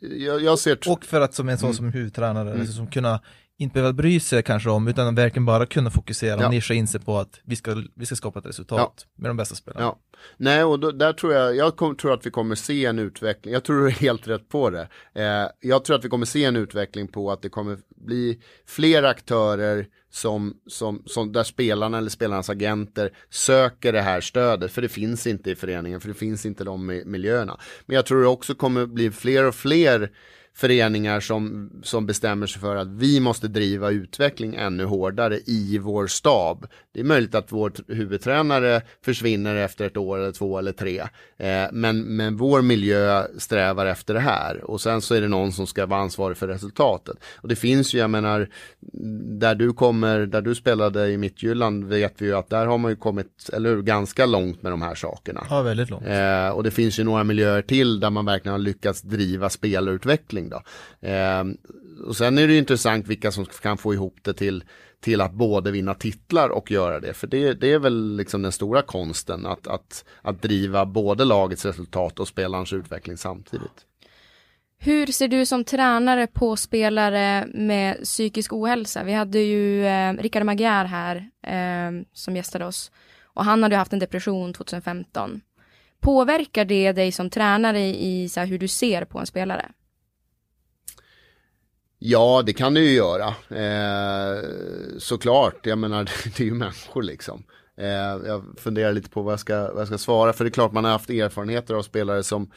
jag, 0.00 0.42
jag 0.42 0.58
ser... 0.58 0.78
Och 0.88 1.04
för 1.04 1.20
att 1.20 1.34
som 1.34 1.48
en 1.48 1.58
sån 1.58 1.66
mm. 1.66 1.76
som 1.76 1.92
huvudtränare, 1.92 2.48
mm. 2.48 2.60
alltså, 2.60 2.76
som 2.76 2.86
kunna 2.86 3.20
inte 3.56 3.74
behöva 3.74 3.92
bry 3.92 4.20
sig 4.20 4.42
kanske 4.42 4.70
om, 4.70 4.88
utan 4.88 5.14
verkligen 5.14 5.46
bara 5.46 5.66
kunna 5.66 5.90
fokusera 5.90 6.46
och 6.46 6.50
nischa 6.50 6.74
in 6.74 6.86
sig 6.86 7.00
på 7.00 7.18
att 7.18 7.40
vi 7.44 7.56
ska, 7.56 7.82
vi 7.94 8.06
ska 8.06 8.14
skapa 8.16 8.38
ett 8.38 8.46
resultat 8.46 8.94
ja. 9.06 9.10
med 9.16 9.30
de 9.30 9.36
bästa 9.36 9.54
spelarna. 9.54 9.86
Ja. 9.86 9.98
Nej, 10.36 10.64
och 10.64 10.80
då, 10.80 10.90
där 10.90 11.12
tror 11.12 11.32
jag, 11.32 11.56
jag 11.56 11.76
kom, 11.76 11.96
tror 11.96 12.12
att 12.12 12.26
vi 12.26 12.30
kommer 12.30 12.54
se 12.54 12.84
en 12.84 12.98
utveckling, 12.98 13.54
jag 13.54 13.64
tror 13.64 13.80
du 13.80 13.86
är 13.86 13.90
helt 13.90 14.28
rätt 14.28 14.48
på 14.48 14.70
det. 14.70 14.88
Eh, 15.14 15.48
jag 15.60 15.84
tror 15.84 15.96
att 15.96 16.04
vi 16.04 16.08
kommer 16.08 16.26
se 16.26 16.44
en 16.44 16.56
utveckling 16.56 17.08
på 17.08 17.32
att 17.32 17.42
det 17.42 17.48
kommer 17.48 17.78
bli 17.96 18.40
fler 18.66 19.02
aktörer 19.02 19.86
som, 20.14 20.56
som, 20.66 21.02
som 21.06 21.32
där 21.32 21.44
spelarna 21.44 21.98
eller 21.98 22.10
spelarnas 22.10 22.50
agenter 22.50 23.10
söker 23.30 23.92
det 23.92 24.00
här 24.00 24.20
stödet, 24.20 24.72
för 24.72 24.82
det 24.82 24.88
finns 24.88 25.26
inte 25.26 25.50
i 25.50 25.54
föreningen, 25.54 26.00
för 26.00 26.08
det 26.08 26.14
finns 26.14 26.46
inte 26.46 26.64
de 26.64 27.02
miljöerna. 27.04 27.60
Men 27.86 27.96
jag 27.96 28.06
tror 28.06 28.20
det 28.20 28.28
också 28.28 28.54
kommer 28.54 28.86
bli 28.86 29.10
fler 29.10 29.44
och 29.44 29.54
fler 29.54 30.10
föreningar 30.56 31.20
som, 31.20 31.70
som 31.82 32.06
bestämmer 32.06 32.46
sig 32.46 32.60
för 32.60 32.76
att 32.76 32.88
vi 32.88 33.20
måste 33.20 33.48
driva 33.48 33.90
utveckling 33.90 34.54
ännu 34.54 34.84
hårdare 34.84 35.38
i 35.46 35.78
vår 35.78 36.06
stab. 36.06 36.66
Det 36.92 37.00
är 37.00 37.04
möjligt 37.04 37.34
att 37.34 37.52
vår 37.52 37.72
huvudtränare 37.88 38.82
försvinner 39.04 39.56
efter 39.56 39.86
ett 39.86 39.96
år 39.96 40.18
eller 40.18 40.32
två 40.32 40.58
eller 40.58 40.72
tre. 40.72 41.00
Eh, 41.36 41.64
men, 41.72 42.00
men 42.00 42.36
vår 42.36 42.62
miljö 42.62 43.26
strävar 43.38 43.86
efter 43.86 44.14
det 44.14 44.20
här 44.20 44.64
och 44.64 44.80
sen 44.80 45.00
så 45.00 45.14
är 45.14 45.20
det 45.20 45.28
någon 45.28 45.52
som 45.52 45.66
ska 45.66 45.86
vara 45.86 46.00
ansvarig 46.00 46.36
för 46.36 46.48
resultatet. 46.48 47.16
Och 47.36 47.48
det 47.48 47.56
finns 47.56 47.94
ju, 47.94 47.98
jag 47.98 48.10
menar, 48.10 48.48
där 49.38 49.54
du 49.54 49.72
kommer, 49.72 50.18
där 50.26 50.40
du 50.40 50.54
spelade 50.54 51.10
i 51.10 51.16
Mittjylland 51.16 51.84
vet 51.84 52.14
vi 52.18 52.26
ju 52.26 52.34
att 52.34 52.50
där 52.50 52.66
har 52.66 52.78
man 52.78 52.90
ju 52.90 52.96
kommit, 52.96 53.50
eller 53.52 53.70
hur, 53.70 53.82
ganska 53.82 54.26
långt 54.26 54.62
med 54.62 54.72
de 54.72 54.82
här 54.82 54.94
sakerna. 54.94 55.46
Ja, 55.50 55.62
väldigt 55.62 55.90
långt. 55.90 56.06
Eh, 56.06 56.48
och 56.48 56.62
det 56.62 56.70
finns 56.70 56.98
ju 56.98 57.04
några 57.04 57.24
miljöer 57.24 57.62
till 57.62 58.00
där 58.00 58.10
man 58.10 58.24
verkligen 58.24 58.52
har 58.52 58.58
lyckats 58.58 59.02
driva 59.02 59.50
spelarutveckling 60.44 60.48
då. 60.48 60.62
Eh, 61.08 61.44
och 62.08 62.16
sen 62.16 62.38
är 62.38 62.46
det 62.46 62.52
ju 62.52 62.58
intressant 62.58 63.06
vilka 63.06 63.32
som 63.32 63.46
kan 63.46 63.78
få 63.78 63.94
ihop 63.94 64.16
det 64.22 64.34
till 64.34 64.64
till 65.00 65.20
att 65.20 65.32
både 65.32 65.70
vinna 65.70 65.94
titlar 65.94 66.48
och 66.48 66.70
göra 66.70 67.00
det. 67.00 67.14
För 67.14 67.26
det, 67.26 67.60
det 67.60 67.72
är 67.72 67.78
väl 67.78 68.16
liksom 68.16 68.42
den 68.42 68.52
stora 68.52 68.82
konsten 68.82 69.46
att, 69.46 69.66
att, 69.66 70.04
att 70.22 70.42
driva 70.42 70.86
både 70.86 71.24
lagets 71.24 71.64
resultat 71.64 72.20
och 72.20 72.28
spelarens 72.28 72.72
utveckling 72.72 73.16
samtidigt. 73.16 73.86
Hur 74.78 75.06
ser 75.06 75.28
du 75.28 75.46
som 75.46 75.64
tränare 75.64 76.26
på 76.26 76.56
spelare 76.56 77.46
med 77.54 78.04
psykisk 78.04 78.52
ohälsa? 78.52 79.04
Vi 79.04 79.12
hade 79.12 79.38
ju 79.38 79.86
eh, 79.86 80.12
Rickard 80.12 80.44
Magyar 80.44 80.84
här 80.84 81.16
eh, 81.46 82.04
som 82.12 82.36
gästade 82.36 82.64
oss 82.64 82.90
och 83.34 83.44
han 83.44 83.62
hade 83.62 83.76
haft 83.76 83.92
en 83.92 83.98
depression 83.98 84.52
2015. 84.52 85.40
Påverkar 86.00 86.64
det 86.64 86.92
dig 86.92 87.12
som 87.12 87.30
tränare 87.30 87.80
i, 87.80 88.22
i 88.22 88.28
så 88.28 88.40
här, 88.40 88.46
hur 88.46 88.58
du 88.58 88.68
ser 88.68 89.04
på 89.04 89.18
en 89.18 89.26
spelare? 89.26 89.70
Ja, 92.06 92.42
det 92.46 92.52
kan 92.52 92.74
det 92.74 92.80
ju 92.80 92.90
göra. 92.90 93.26
Eh, 93.48 94.42
såklart, 94.98 95.66
jag 95.66 95.78
menar 95.78 96.04
det 96.36 96.40
är 96.40 96.44
ju 96.44 96.54
människor 96.54 97.02
liksom. 97.02 97.44
Eh, 97.78 98.26
jag 98.26 98.44
funderar 98.58 98.92
lite 98.92 99.10
på 99.10 99.22
vad 99.22 99.32
jag, 99.32 99.40
ska, 99.40 99.72
vad 99.72 99.80
jag 99.80 99.86
ska 99.86 99.98
svara, 99.98 100.32
för 100.32 100.44
det 100.44 100.48
är 100.48 100.52
klart 100.52 100.72
man 100.72 100.84
har 100.84 100.92
haft 100.92 101.10
erfarenheter 101.10 101.74
av 101.74 101.82
spelare 101.82 102.22
som 102.22 102.50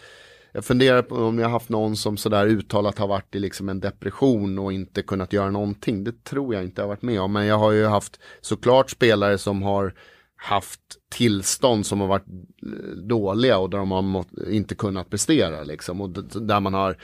jag 0.51 0.65
funderar 0.65 1.01
på 1.01 1.15
om 1.15 1.39
jag 1.39 1.45
har 1.45 1.51
haft 1.51 1.69
någon 1.69 1.95
som 1.95 2.17
sådär 2.17 2.47
uttalat 2.47 2.97
har 2.97 3.07
varit 3.07 3.35
i 3.35 3.39
liksom 3.39 3.69
en 3.69 3.79
depression 3.79 4.59
och 4.59 4.73
inte 4.73 5.01
kunnat 5.01 5.33
göra 5.33 5.51
någonting. 5.51 6.03
Det 6.03 6.23
tror 6.23 6.53
jag 6.53 6.63
inte 6.63 6.81
jag 6.81 6.83
har 6.83 6.95
varit 6.95 7.01
med 7.01 7.21
om, 7.21 7.33
men 7.33 7.45
jag 7.45 7.57
har 7.57 7.71
ju 7.71 7.85
haft 7.85 8.19
såklart 8.41 8.89
spelare 8.89 9.37
som 9.37 9.63
har 9.63 9.93
haft 10.35 10.81
tillstånd 11.09 11.85
som 11.85 12.01
har 12.01 12.07
varit 12.07 12.27
eh, 12.27 12.97
dåliga 12.97 13.57
och 13.57 13.69
där 13.69 13.77
de 13.77 13.91
har 13.91 14.25
inte 14.49 14.75
kunnat 14.75 15.09
prestera 15.09 15.63
liksom. 15.63 16.01
Och 16.01 16.09
där 16.41 16.59
man 16.59 16.73
har 16.73 16.97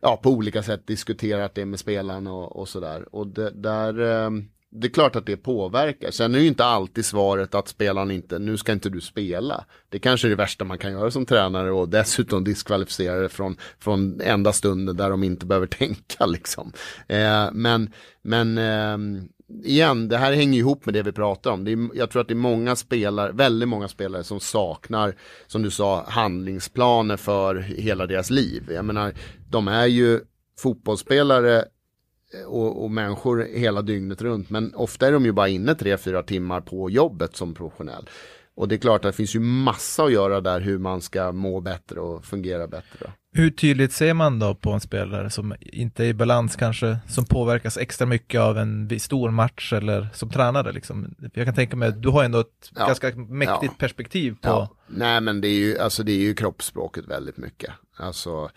ja, 0.00 0.20
på 0.22 0.30
olika 0.30 0.62
sätt 0.62 0.86
diskuterat 0.86 1.54
det 1.54 1.64
med 1.64 1.78
spelarna 1.78 2.32
och, 2.32 2.56
och 2.56 2.68
sådär. 2.68 3.14
Och 3.14 3.26
det, 3.26 3.50
där, 3.50 4.00
ehm, 4.00 4.48
det 4.70 4.86
är 4.86 4.90
klart 4.90 5.16
att 5.16 5.26
det 5.26 5.36
påverkar. 5.36 6.10
Sen 6.10 6.34
är 6.34 6.38
det 6.38 6.42
ju 6.42 6.48
inte 6.48 6.64
alltid 6.64 7.04
svaret 7.04 7.54
att 7.54 7.68
spelaren 7.68 8.10
inte, 8.10 8.38
nu 8.38 8.56
ska 8.56 8.72
inte 8.72 8.90
du 8.90 9.00
spela. 9.00 9.64
Det 9.88 9.98
kanske 9.98 10.26
är 10.26 10.30
det 10.30 10.36
värsta 10.36 10.64
man 10.64 10.78
kan 10.78 10.92
göra 10.92 11.10
som 11.10 11.26
tränare 11.26 11.70
och 11.70 11.88
dessutom 11.88 12.44
diskvalificera 12.44 13.20
det 13.20 13.28
från, 13.28 13.56
från 13.78 14.20
enda 14.20 14.52
stunden 14.52 14.96
där 14.96 15.10
de 15.10 15.22
inte 15.22 15.46
behöver 15.46 15.66
tänka 15.78 16.26
liksom. 16.26 16.72
Eh, 17.08 17.48
men, 17.52 17.92
men 18.22 18.58
eh, 18.58 19.22
igen, 19.64 20.08
det 20.08 20.16
här 20.16 20.32
hänger 20.32 20.58
ihop 20.58 20.86
med 20.86 20.94
det 20.94 21.02
vi 21.02 21.12
pratar 21.12 21.50
om. 21.50 21.64
Det 21.64 21.72
är, 21.72 21.88
jag 21.94 22.10
tror 22.10 22.22
att 22.22 22.28
det 22.28 22.34
är 22.34 22.36
många 22.36 22.76
spelare, 22.76 23.32
väldigt 23.32 23.68
många 23.68 23.88
spelare 23.88 24.24
som 24.24 24.40
saknar, 24.40 25.14
som 25.46 25.62
du 25.62 25.70
sa, 25.70 26.04
handlingsplaner 26.08 27.16
för 27.16 27.54
hela 27.56 28.06
deras 28.06 28.30
liv. 28.30 28.70
Jag 28.70 28.84
menar, 28.84 29.12
de 29.48 29.68
är 29.68 29.86
ju 29.86 30.20
fotbollsspelare 30.58 31.58
eh, 31.58 32.46
och, 32.46 32.84
och, 32.84 32.90
människor 32.90 33.46
hela 33.54 33.82
dygnet 33.82 34.22
runt. 34.22 34.50
Men 34.50 34.74
ofta 34.74 35.06
är 35.06 35.12
de 35.12 35.24
ju 35.24 35.32
bara 35.32 35.48
inne 35.48 35.74
tre, 35.74 35.96
fyra 35.96 36.22
timmar 36.22 36.60
på 36.60 36.90
jobbet 36.90 37.36
som 37.36 37.54
professionell. 37.54 38.08
Och 38.54 38.68
det 38.68 38.74
är 38.74 38.78
klart 38.78 39.04
att 39.04 39.12
det 39.12 39.16
finns 39.16 39.34
ju 39.34 39.40
massa 39.40 40.04
att 40.04 40.12
göra 40.12 40.40
där 40.40 40.60
hur 40.60 40.78
man 40.78 41.00
ska 41.00 41.32
må 41.32 41.60
bättre 41.60 42.00
och 42.00 42.24
fungera 42.24 42.66
bättre. 42.66 43.12
Hur 43.32 43.50
tydligt 43.50 43.92
ser 43.92 44.14
man 44.14 44.38
då 44.38 44.54
på 44.54 44.70
en 44.72 44.80
spelare 44.80 45.30
som 45.30 45.54
inte 45.60 46.04
är 46.04 46.08
i 46.08 46.14
balans 46.14 46.56
kanske, 46.56 46.98
som 47.08 47.24
påverkas 47.24 47.76
extra 47.76 48.06
mycket 48.06 48.40
av 48.40 48.58
en 48.58 49.00
stor 49.00 49.30
match 49.30 49.72
eller 49.72 50.08
som 50.14 50.30
tränare 50.30 50.72
liksom? 50.72 51.14
Jag 51.34 51.46
kan 51.46 51.54
tänka 51.54 51.76
mig, 51.76 51.92
du 51.92 52.08
har 52.08 52.24
ändå 52.24 52.40
ett 52.40 52.70
ja. 52.76 52.86
ganska 52.86 53.16
mäktigt 53.16 53.72
ja. 53.72 53.78
perspektiv 53.78 54.32
på... 54.32 54.48
Ja. 54.48 54.76
Nej 54.86 55.20
men 55.20 55.40
det 55.40 55.48
är 55.48 55.58
ju, 55.58 55.78
alltså 55.78 56.02
det 56.02 56.12
är 56.12 56.20
ju 56.20 56.34
kroppsspråket 56.34 57.08
väldigt 57.08 57.36
mycket. 57.36 57.70
Alltså, 57.96 58.50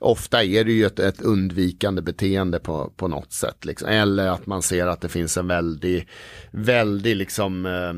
ofta 0.00 0.44
är 0.44 0.64
det 0.64 0.72
ju 0.72 0.86
ett, 0.86 0.98
ett 0.98 1.20
undvikande 1.20 2.02
beteende 2.02 2.58
på, 2.58 2.92
på 2.96 3.08
något 3.08 3.32
sätt. 3.32 3.64
Liksom. 3.64 3.88
Eller 3.88 4.28
att 4.28 4.46
man 4.46 4.62
ser 4.62 4.86
att 4.86 5.00
det 5.00 5.08
finns 5.08 5.36
en 5.36 5.46
väldig, 5.46 6.08
väldig 6.50 7.16
liksom 7.16 7.66
eh, 7.66 7.92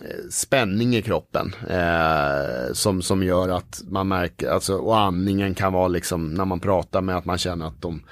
Eh, 0.00 0.28
spänning 0.30 0.96
i 0.96 1.02
kroppen 1.02 1.54
eh, 1.68 2.72
som, 2.72 3.02
som 3.02 3.22
gör 3.22 3.48
att 3.48 3.82
man 3.88 4.08
märker, 4.08 4.50
alltså, 4.50 4.76
och 4.76 4.98
andningen 4.98 5.54
kan 5.54 5.72
vara 5.72 5.88
liksom 5.88 6.34
när 6.34 6.44
man 6.44 6.60
pratar 6.60 7.00
med 7.00 7.16
att 7.16 7.24
man 7.24 7.38
känner 7.38 7.66
att 7.66 7.82
de 7.82 8.02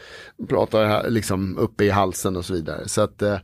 pratar 0.49 1.11
liksom 1.11 1.59
uppe 1.59 1.85
i 1.85 1.91
halsen 1.91 2.37
och 2.37 2.45
så 2.45 2.53
vidare. 2.53 2.89
Så 2.89 3.01
att 3.01 3.23
eh, 3.23 3.39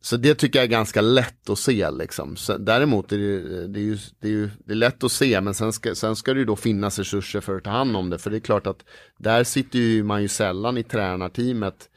så 0.00 0.16
det 0.16 0.34
tycker 0.34 0.58
jag 0.58 0.64
är 0.64 0.70
ganska 0.70 1.00
lätt 1.00 1.50
att 1.50 1.58
se 1.58 1.90
liksom. 1.90 2.36
Så, 2.36 2.58
däremot 2.58 3.12
är 3.12 3.18
det, 3.18 3.34
eh, 3.34 3.68
det, 3.68 3.80
är 3.80 3.84
ju, 3.84 3.98
det, 4.20 4.28
är 4.28 4.32
ju, 4.32 4.50
det 4.64 4.72
är 4.72 4.76
lätt 4.76 5.04
att 5.04 5.12
se 5.12 5.40
men 5.40 5.54
sen 5.54 5.72
ska, 5.72 5.94
sen 5.94 6.16
ska 6.16 6.34
det 6.34 6.40
ju 6.40 6.46
då 6.46 6.56
finnas 6.56 6.98
resurser 6.98 7.40
för 7.40 7.56
att 7.56 7.64
ta 7.64 7.70
hand 7.70 7.96
om 7.96 8.10
det. 8.10 8.18
För 8.18 8.30
det 8.30 8.36
är 8.36 8.40
klart 8.40 8.66
att 8.66 8.84
där 9.18 9.44
sitter 9.44 9.78
ju 9.78 10.02
man 10.02 10.22
ju 10.22 10.28
sällan 10.28 10.78
i 10.78 10.82
tränarteamet 10.82 11.88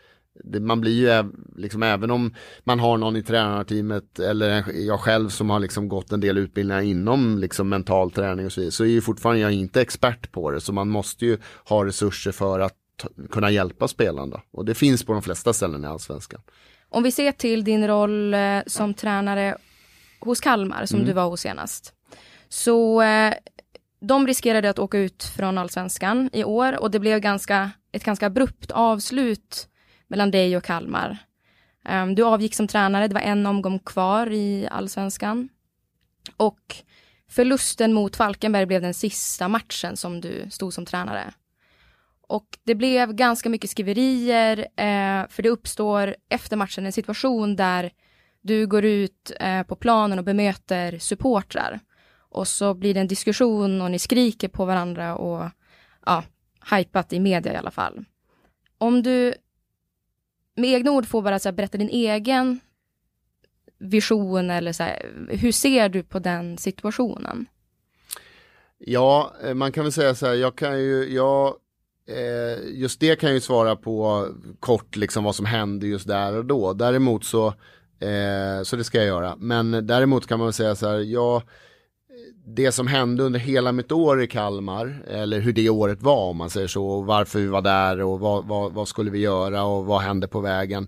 det, 0.44 0.60
man 0.60 0.82
blir 0.82 0.92
ju 0.92 1.32
liksom 1.56 1.84
även 1.84 2.12
om 2.12 2.34
man 2.64 2.80
har 2.80 2.98
någon 2.98 3.16
i 3.16 3.24
tränarteamet 3.24 4.20
eller 4.20 4.66
jag 4.88 5.00
själv 5.00 5.30
som 5.30 5.50
har 5.50 5.60
liksom 5.60 5.90
gått 5.90 6.12
en 6.12 6.20
del 6.20 6.38
utbildningar 6.38 6.82
inom 6.82 7.38
liksom 7.38 7.70
mental 7.70 8.12
träning 8.12 8.46
och 8.46 8.52
så 8.52 8.62
vidare 8.62 8.72
så 8.72 8.84
är 8.84 8.88
ju 8.88 9.02
fortfarande 9.02 9.42
jag 9.42 9.52
inte 9.52 9.82
expert 9.82 10.32
på 10.32 10.52
det 10.52 10.62
så 10.62 10.74
man 10.74 10.90
måste 10.90 11.26
ju 11.26 11.38
ha 11.70 11.86
resurser 11.86 12.32
för 12.32 12.60
att 12.60 12.78
kunna 13.32 13.52
hjälpa 13.52 13.88
spelarna 13.88 14.42
och 14.52 14.66
det 14.66 14.76
finns 14.76 15.06
på 15.06 15.14
de 15.14 15.22
flesta 15.22 15.54
ställen 15.54 15.84
i 15.84 15.88
allsvenskan. 15.88 16.42
Om 16.90 17.04
vi 17.04 17.12
ser 17.12 17.32
till 17.32 17.64
din 17.64 17.88
roll 17.88 18.34
eh, 18.34 18.60
som 18.68 18.94
tränare 18.94 19.58
hos 20.20 20.40
Kalmar 20.40 20.86
som 20.86 20.96
mm. 20.96 21.08
du 21.08 21.14
var 21.14 21.30
hos 21.30 21.42
senast. 21.42 21.94
Så 22.50 23.02
eh, 23.02 23.34
de 24.02 24.28
riskerade 24.28 24.70
att 24.70 24.80
åka 24.80 24.98
ut 24.98 25.24
från 25.24 25.58
allsvenskan 25.58 26.30
i 26.34 26.44
år 26.44 26.80
och 26.80 26.92
det 26.92 27.00
blev 27.00 27.20
ganska, 27.20 27.72
ett 27.92 28.04
ganska 28.04 28.26
abrupt 28.26 28.72
avslut 28.72 29.68
mellan 30.12 30.32
dig 30.32 30.58
och 30.58 30.64
Kalmar. 30.64 31.18
Um, 31.90 32.16
du 32.16 32.24
avgick 32.24 32.56
som 32.56 32.68
tränare, 32.68 33.08
det 33.08 33.14
var 33.14 33.22
en 33.22 33.46
omgång 33.46 33.80
kvar 33.80 34.32
i 34.32 34.68
allsvenskan. 34.72 35.50
Och 36.38 36.76
förlusten 37.30 37.94
mot 37.94 38.16
Falkenberg 38.16 38.66
blev 38.66 38.82
den 38.82 38.94
sista 38.94 39.48
matchen 39.48 39.98
som 39.98 40.22
du 40.22 40.48
stod 40.50 40.74
som 40.74 40.86
tränare. 40.86 41.34
Och 42.28 42.58
det 42.64 42.76
blev 42.76 43.14
ganska 43.14 43.50
mycket 43.50 43.70
skriverier, 43.70 44.58
eh, 44.60 45.28
för 45.30 45.44
det 45.44 45.50
uppstår 45.50 46.16
efter 46.30 46.58
matchen 46.58 46.86
en 46.86 46.92
situation 46.92 47.56
där 47.56 47.92
du 48.42 48.68
går 48.68 48.86
ut 48.86 49.32
eh, 49.40 49.64
på 49.64 49.76
planen 49.76 50.20
och 50.20 50.26
bemöter 50.26 51.00
supportrar. 51.00 51.80
Och 52.30 52.48
så 52.48 52.74
blir 52.74 52.94
det 52.94 53.00
en 53.00 53.08
diskussion 53.08 53.82
och 53.82 53.92
ni 53.92 54.00
skriker 54.00 54.48
på 54.48 54.66
varandra 54.66 55.16
och 55.16 55.50
ja, 56.06 56.24
hajpat 56.60 57.14
i 57.14 57.20
media 57.20 57.54
i 57.54 57.56
alla 57.56 57.72
fall. 57.72 58.06
Om 58.78 59.04
du 59.04 59.34
med 60.56 60.70
egna 60.70 60.92
ord 60.92 61.06
får 61.06 61.22
bara 61.22 61.40
så 61.40 61.50
här, 61.50 61.54
berätta 61.54 61.78
din 61.78 61.90
egen 61.90 62.60
vision 63.78 64.50
eller 64.50 64.74
så 64.74 64.84
här, 64.84 65.06
hur 65.30 65.52
ser 65.52 65.90
du 65.90 66.04
på 66.04 66.20
den 66.20 66.58
situationen? 66.58 67.46
Ja, 68.78 69.34
eh, 69.44 69.54
man 69.54 69.72
kan 69.72 69.84
väl 69.84 69.94
säga 69.94 70.16
så 70.16 70.26
här, 70.26 70.34
jag 70.34 70.56
kan 70.56 70.80
ju, 70.80 71.14
jag, 71.14 71.56
eh, 72.08 72.80
just 72.80 73.00
det 73.00 73.20
kan 73.20 73.30
jag 73.30 73.34
ju 73.34 73.42
svara 73.42 73.76
på 73.76 74.28
kort 74.60 74.96
liksom 74.96 75.24
vad 75.24 75.36
som 75.36 75.46
hände 75.46 75.88
just 75.88 76.08
där 76.08 76.38
och 76.38 76.46
då. 76.46 76.74
Däremot 76.74 77.26
så, 77.26 77.48
eh, 78.00 78.64
så 78.64 78.76
det 78.76 78.84
ska 78.84 78.98
jag 78.98 79.08
göra. 79.08 79.36
Men 79.38 79.88
däremot 79.88 80.28
kan 80.28 80.40
man 80.40 80.48
väl 80.48 80.54
säga 80.54 80.76
så 80.76 80.88
här, 80.90 81.00
jag 81.00 81.42
det 82.46 82.72
som 82.72 82.88
hände 82.88 83.24
under 83.24 83.40
hela 83.40 83.72
mitt 83.72 83.92
år 83.92 84.24
i 84.24 84.28
Kalmar, 84.28 85.04
eller 85.08 85.40
hur 85.40 85.54
det 85.54 85.70
året 85.70 86.02
var 86.02 86.30
om 86.30 86.38
man 86.38 86.50
säger 86.50 86.68
så, 86.68 86.88
och 86.88 87.06
varför 87.06 87.40
vi 87.40 87.48
var 87.48 87.62
där 87.62 88.02
och 88.02 88.20
vad, 88.20 88.46
vad, 88.46 88.74
vad, 88.74 88.88
skulle 88.88 89.12
vi 89.12 89.20
göra 89.20 89.64
och 89.64 89.86
vad 89.86 90.02
hände 90.02 90.28
på 90.28 90.40
vägen. 90.40 90.88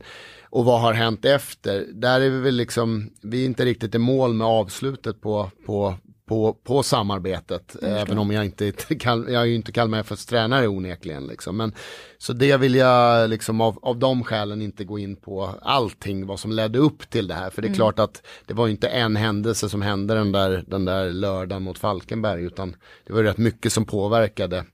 Och 0.49 0.65
vad 0.65 0.81
har 0.81 0.93
hänt 0.93 1.25
efter? 1.25 1.85
Där 1.93 2.21
är 2.21 2.29
vi 2.29 2.39
väl 2.39 2.55
liksom, 2.55 3.09
vi 3.21 3.41
är 3.41 3.45
inte 3.45 3.65
riktigt 3.65 3.95
i 3.95 3.97
mål 3.97 4.33
med 4.33 4.47
avslutet 4.47 5.21
på, 5.21 5.51
på, 5.65 5.95
på, 6.25 6.53
på 6.53 6.83
samarbetet. 6.83 7.75
Även 7.83 8.17
om 8.17 8.31
jag 8.31 8.45
inte, 8.45 8.65
jag 9.05 9.33
är 9.33 9.45
ju 9.45 9.55
inte 9.55 9.71
Kalmar 9.71 9.99
FFs 9.99 10.25
tränare 10.25 10.67
onekligen. 10.67 11.27
Liksom. 11.27 11.57
Men, 11.57 11.73
så 12.17 12.33
det 12.33 12.57
vill 12.57 12.75
jag 12.75 13.29
liksom 13.29 13.61
av, 13.61 13.79
av 13.81 13.97
de 13.97 14.23
skälen 14.23 14.61
inte 14.61 14.83
gå 14.83 14.99
in 14.99 15.15
på 15.15 15.55
allting 15.61 16.27
vad 16.27 16.39
som 16.39 16.51
ledde 16.51 16.79
upp 16.79 17.09
till 17.09 17.27
det 17.27 17.33
här. 17.33 17.49
För 17.49 17.61
det 17.61 17.65
är 17.65 17.69
mm. 17.69 17.77
klart 17.77 17.99
att 17.99 18.23
det 18.45 18.53
var 18.53 18.67
inte 18.67 18.87
en 18.87 19.15
händelse 19.15 19.69
som 19.69 19.81
hände 19.81 20.13
den 20.13 20.31
där, 20.31 20.63
den 20.67 20.85
där 20.85 21.11
lördagen 21.11 21.63
mot 21.63 21.79
Falkenberg. 21.79 22.43
Utan 22.43 22.75
det 23.07 23.13
var 23.13 23.23
rätt 23.23 23.37
mycket 23.37 23.73
som 23.73 23.85
påverkade 23.85 24.65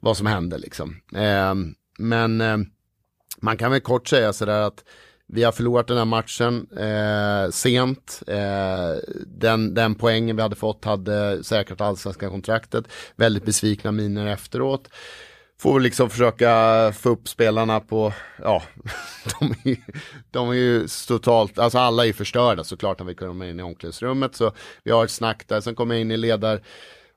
vad 0.00 0.16
som 0.16 0.26
hände 0.26 0.58
liksom. 0.58 0.96
Eh, 1.14 1.54
men 1.98 2.40
eh, 2.40 2.56
man 3.40 3.56
kan 3.56 3.70
väl 3.70 3.80
kort 3.80 4.08
säga 4.08 4.32
sådär 4.32 4.62
att 4.62 4.84
vi 5.28 5.44
har 5.44 5.52
förlorat 5.52 5.86
den 5.86 5.98
här 5.98 6.04
matchen 6.04 6.66
eh, 6.76 7.50
sent. 7.50 8.22
Eh, 8.26 8.96
den, 9.26 9.74
den 9.74 9.94
poängen 9.94 10.36
vi 10.36 10.42
hade 10.42 10.56
fått 10.56 10.84
hade 10.84 11.44
säkrat 11.44 11.80
allsvenska 11.80 12.28
kontraktet. 12.28 12.84
Väldigt 13.16 13.44
besvikna 13.44 13.92
miner 13.92 14.26
efteråt. 14.26 14.88
Får 15.60 15.74
vi 15.74 15.80
liksom 15.80 16.10
försöka 16.10 16.92
få 16.92 17.08
upp 17.08 17.28
spelarna 17.28 17.80
på, 17.80 18.12
ja, 18.42 18.62
de 19.40 19.50
är, 19.50 19.68
ju, 19.68 19.76
de 20.30 20.50
är 20.50 20.54
ju 20.54 20.86
totalt, 21.08 21.58
alltså 21.58 21.78
alla 21.78 22.06
är 22.06 22.12
förstörda 22.12 22.64
såklart 22.64 22.98
när 22.98 23.06
vi 23.06 23.14
kommer 23.14 23.46
in 23.46 23.60
i 23.60 23.62
omklädningsrummet. 23.62 24.34
Så 24.34 24.52
vi 24.82 24.90
har 24.90 25.04
ett 25.04 25.10
snack 25.10 25.44
där, 25.46 25.60
sen 25.60 25.74
kommer 25.74 25.94
jag 25.94 26.00
in 26.00 26.10
i 26.10 26.16
ledar 26.16 26.62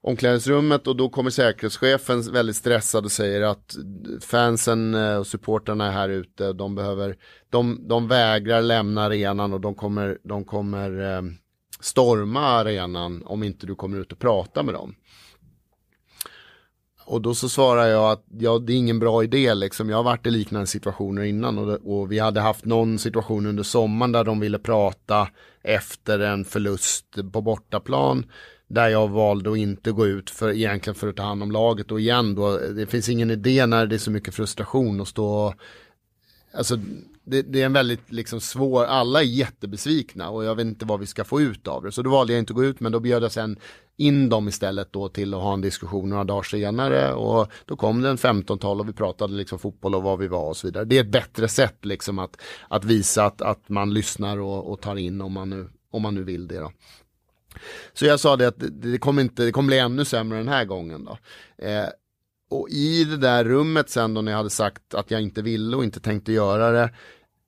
omklädningsrummet 0.03 0.87
och 0.87 0.95
då 0.95 1.09
kommer 1.09 1.29
säkerhetschefen 1.29 2.21
väldigt 2.21 2.55
stressad 2.55 3.05
och 3.05 3.11
säger 3.11 3.41
att 3.41 3.75
fansen 4.21 4.93
eh, 4.93 5.17
och 5.17 5.27
supportrarna 5.27 5.87
är 5.87 5.91
här 5.91 6.09
ute. 6.09 6.53
De, 6.53 6.75
behöver, 6.75 7.15
de, 7.49 7.87
de 7.87 8.07
vägrar 8.07 8.61
lämna 8.61 9.03
arenan 9.03 9.53
och 9.53 9.61
de 9.61 9.75
kommer, 9.75 10.17
de 10.23 10.45
kommer 10.45 11.15
eh, 11.15 11.21
storma 11.79 12.39
arenan 12.39 13.23
om 13.25 13.43
inte 13.43 13.67
du 13.67 13.75
kommer 13.75 13.97
ut 13.97 14.11
och 14.11 14.19
pratar 14.19 14.63
med 14.63 14.73
dem. 14.73 14.95
Och 17.05 17.21
då 17.21 17.35
så 17.35 17.49
svarar 17.49 17.85
jag 17.87 18.11
att 18.11 18.25
ja, 18.39 18.59
det 18.59 18.73
är 18.73 18.77
ingen 18.77 18.99
bra 18.99 19.23
idé 19.23 19.53
liksom. 19.53 19.89
Jag 19.89 19.97
har 19.97 20.03
varit 20.03 20.27
i 20.27 20.31
liknande 20.31 20.67
situationer 20.67 21.23
innan 21.23 21.57
och, 21.57 21.99
och 21.99 22.11
vi 22.11 22.19
hade 22.19 22.39
haft 22.39 22.65
någon 22.65 22.99
situation 22.99 23.45
under 23.45 23.63
sommaren 23.63 24.11
där 24.11 24.23
de 24.23 24.39
ville 24.39 24.59
prata 24.59 25.27
efter 25.63 26.19
en 26.19 26.45
förlust 26.45 27.05
på 27.33 27.41
bortaplan 27.41 28.25
där 28.73 28.89
jag 28.89 29.07
valde 29.07 29.51
att 29.51 29.57
inte 29.57 29.91
gå 29.91 30.07
ut 30.07 30.29
för 30.29 30.51
egentligen 30.51 30.95
för 30.95 31.07
att 31.07 31.15
ta 31.15 31.23
hand 31.23 31.43
om 31.43 31.51
laget 31.51 31.91
och 31.91 31.99
igen 31.99 32.35
då, 32.35 32.57
det 32.57 32.85
finns 32.85 33.09
ingen 33.09 33.31
idé 33.31 33.65
när 33.65 33.85
det 33.85 33.95
är 33.95 33.99
så 33.99 34.11
mycket 34.11 34.35
frustration 34.35 35.01
att 35.01 35.07
stå 35.07 35.53
Alltså 36.53 36.77
det, 37.23 37.41
det, 37.41 37.61
är 37.61 37.65
en 37.65 37.73
väldigt 37.73 38.11
liksom 38.11 38.41
svår, 38.41 38.85
alla 38.85 39.19
är 39.19 39.25
jättebesvikna 39.25 40.29
och 40.29 40.43
jag 40.43 40.55
vet 40.55 40.65
inte 40.65 40.85
vad 40.85 40.99
vi 40.99 41.05
ska 41.05 41.23
få 41.23 41.41
ut 41.41 41.67
av 41.67 41.83
det. 41.83 41.91
Så 41.91 42.01
då 42.01 42.09
valde 42.09 42.33
jag 42.33 42.39
inte 42.39 42.51
att 42.51 42.55
gå 42.55 42.63
ut 42.63 42.79
men 42.79 42.91
då 42.91 42.99
bjöd 42.99 43.23
jag 43.23 43.31
sen 43.31 43.59
in 43.97 44.29
dem 44.29 44.47
istället 44.47 44.93
då 44.93 45.09
till 45.09 45.33
att 45.33 45.41
ha 45.41 45.53
en 45.53 45.61
diskussion 45.61 46.09
några 46.09 46.23
dagar 46.23 46.43
senare 46.43 47.13
och 47.13 47.51
då 47.65 47.75
kom 47.75 48.01
det 48.01 48.09
en 48.09 48.17
15-tal 48.17 48.79
och 48.79 48.89
vi 48.89 48.93
pratade 48.93 49.33
liksom 49.33 49.59
fotboll 49.59 49.95
och 49.95 50.03
vad 50.03 50.19
vi 50.19 50.27
var 50.27 50.49
och 50.49 50.57
så 50.57 50.67
vidare. 50.67 50.85
Det 50.85 50.97
är 50.97 51.01
ett 51.01 51.11
bättre 51.11 51.47
sätt 51.47 51.85
liksom 51.85 52.19
att, 52.19 52.41
att 52.67 52.85
visa 52.85 53.25
att, 53.25 53.41
att 53.41 53.69
man 53.69 53.93
lyssnar 53.93 54.37
och, 54.37 54.71
och 54.71 54.81
tar 54.81 54.95
in 54.95 55.21
om 55.21 55.33
man 55.33 55.49
nu, 55.49 55.69
om 55.91 56.01
man 56.01 56.15
nu 56.15 56.23
vill 56.23 56.47
det. 56.47 56.59
Då. 56.59 56.71
Så 57.93 58.05
jag 58.05 58.19
sa 58.19 58.35
det 58.35 58.47
att 58.47 58.55
det, 58.57 58.97
kommer, 58.97 59.21
inte, 59.21 59.43
det 59.43 59.51
kommer 59.51 59.67
bli 59.67 59.79
ännu 59.79 60.05
sämre 60.05 60.37
den 60.37 60.47
här 60.47 60.65
gången 60.65 61.05
då. 61.05 61.17
Eh, 61.65 61.87
och 62.49 62.69
i 62.69 63.03
det 63.03 63.17
där 63.17 63.43
rummet 63.43 63.89
sen 63.89 64.13
då 64.13 64.21
när 64.21 64.31
jag 64.31 64.37
hade 64.37 64.49
sagt 64.49 64.93
att 64.93 65.11
jag 65.11 65.21
inte 65.21 65.41
ville 65.41 65.77
och 65.77 65.83
inte 65.83 65.99
tänkte 65.99 66.31
göra 66.31 66.71
det 66.71 66.89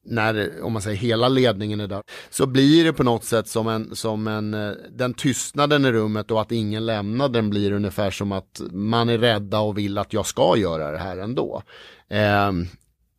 när, 0.06 0.64
om 0.64 0.74
man 0.74 0.82
säger 0.82 0.98
hela 0.98 1.30
ledningen 1.30 1.80
är 1.80 1.88
där, 1.88 2.04
så 2.30 2.46
blir 2.46 2.84
det 2.84 2.94
på 2.94 3.04
något 3.04 3.24
sätt 3.24 3.48
som 3.48 3.68
en, 3.68 3.96
som 3.96 4.28
en, 4.28 4.54
eh, 4.54 4.72
den 4.92 5.14
tystnaden 5.14 5.86
i 5.86 5.92
rummet 5.92 6.32
och 6.32 6.42
att 6.42 6.52
ingen 6.52 6.86
lämnar 6.86 7.30
den 7.30 7.50
blir 7.50 7.72
ungefär 7.72 8.12
som 8.12 8.32
att 8.32 8.62
man 8.72 9.10
är 9.10 9.18
rädda 9.18 9.60
och 9.60 9.78
vill 9.78 9.98
att 9.98 10.14
jag 10.14 10.26
ska 10.26 10.58
göra 10.58 10.92
det 10.92 10.98
här 10.98 11.18
ändå. 11.18 11.64
Eh, 12.10 12.52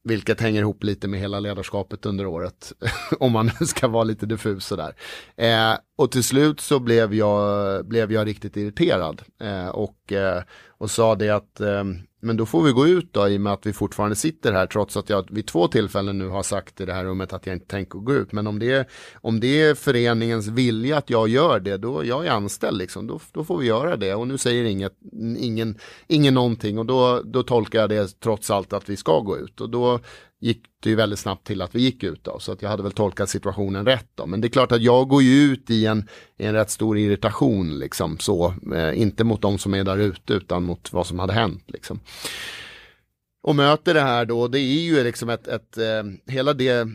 vilket 0.04 0.40
hänger 0.40 0.60
ihop 0.60 0.84
lite 0.84 1.08
med 1.08 1.20
hela 1.20 1.40
ledarskapet 1.40 2.06
under 2.06 2.26
året. 2.26 2.72
om 3.20 3.32
man 3.32 3.50
ska 3.66 3.88
vara 3.88 4.04
lite 4.04 4.26
diffus 4.26 4.66
sådär. 4.66 4.94
Eh, 5.36 5.78
och 5.96 6.10
till 6.10 6.24
slut 6.24 6.60
så 6.60 6.78
blev 6.78 7.14
jag, 7.14 7.86
blev 7.86 8.12
jag 8.12 8.26
riktigt 8.26 8.56
irriterad. 8.56 9.22
Eh, 9.40 9.68
och, 9.68 10.12
eh, 10.12 10.42
och 10.78 10.90
sa 10.90 11.14
det 11.14 11.30
att 11.30 11.60
eh, 11.60 11.84
men 12.24 12.36
då 12.36 12.46
får 12.46 12.62
vi 12.62 12.72
gå 12.72 12.86
ut 12.86 13.12
då 13.12 13.28
i 13.28 13.36
och 13.36 13.40
med 13.40 13.52
att 13.52 13.66
vi 13.66 13.72
fortfarande 13.72 14.16
sitter 14.16 14.52
här 14.52 14.66
trots 14.66 14.96
att 14.96 15.10
jag 15.10 15.28
vid 15.30 15.46
två 15.46 15.68
tillfällen 15.68 16.18
nu 16.18 16.28
har 16.28 16.42
sagt 16.42 16.80
i 16.80 16.84
det 16.84 16.92
här 16.92 17.04
rummet 17.04 17.32
att 17.32 17.46
jag 17.46 17.56
inte 17.56 17.66
tänker 17.66 17.98
gå 17.98 18.14
ut. 18.14 18.32
Men 18.32 18.46
om 18.46 18.58
det 18.58 18.72
är, 18.72 18.86
om 19.14 19.40
det 19.40 19.62
är 19.62 19.74
föreningens 19.74 20.46
vilja 20.46 20.98
att 20.98 21.10
jag 21.10 21.28
gör 21.28 21.60
det, 21.60 21.76
då 21.76 22.04
jag 22.04 22.26
är 22.26 22.30
anställd 22.30 22.78
liksom, 22.78 23.06
då, 23.06 23.20
då 23.32 23.44
får 23.44 23.58
vi 23.58 23.66
göra 23.66 23.96
det. 23.96 24.14
Och 24.14 24.28
nu 24.28 24.38
säger 24.38 24.64
inget, 24.64 24.92
ingen, 25.38 25.78
ingen 26.06 26.34
någonting 26.34 26.78
och 26.78 26.86
då, 26.86 27.22
då 27.24 27.42
tolkar 27.42 27.80
jag 27.80 27.90
det 27.90 28.20
trots 28.20 28.50
allt 28.50 28.72
att 28.72 28.88
vi 28.88 28.96
ska 28.96 29.20
gå 29.20 29.38
ut. 29.38 29.60
Och 29.60 29.70
då 29.70 30.00
gick 30.44 30.62
det 30.80 30.90
ju 30.90 30.96
väldigt 30.96 31.18
snabbt 31.18 31.46
till 31.46 31.62
att 31.62 31.74
vi 31.74 31.80
gick 31.80 32.02
ut 32.02 32.24
då, 32.24 32.38
så 32.38 32.52
att 32.52 32.62
jag 32.62 32.70
hade 32.70 32.82
väl 32.82 32.92
tolkat 32.92 33.28
situationen 33.28 33.86
rätt 33.86 34.08
då. 34.14 34.26
Men 34.26 34.40
det 34.40 34.46
är 34.46 34.50
klart 34.50 34.72
att 34.72 34.82
jag 34.82 35.08
går 35.08 35.22
ju 35.22 35.52
ut 35.52 35.70
i 35.70 35.86
en, 35.86 36.08
i 36.36 36.44
en 36.44 36.54
rätt 36.54 36.70
stor 36.70 36.98
irritation 36.98 37.78
liksom 37.78 38.18
så, 38.18 38.54
eh, 38.74 39.00
inte 39.00 39.24
mot 39.24 39.42
de 39.42 39.58
som 39.58 39.74
är 39.74 39.84
där 39.84 39.98
ute 39.98 40.32
utan 40.32 40.62
mot 40.62 40.92
vad 40.92 41.06
som 41.06 41.18
hade 41.18 41.32
hänt 41.32 41.64
liksom. 41.66 42.00
Och 43.42 43.56
möter 43.56 43.94
det 43.94 44.00
här 44.00 44.24
då, 44.24 44.48
det 44.48 44.58
är 44.58 44.80
ju 44.80 45.04
liksom 45.04 45.28
ett, 45.28 45.48
ett 45.48 45.78
eh, 45.78 46.32
hela 46.32 46.52
det 46.52 46.88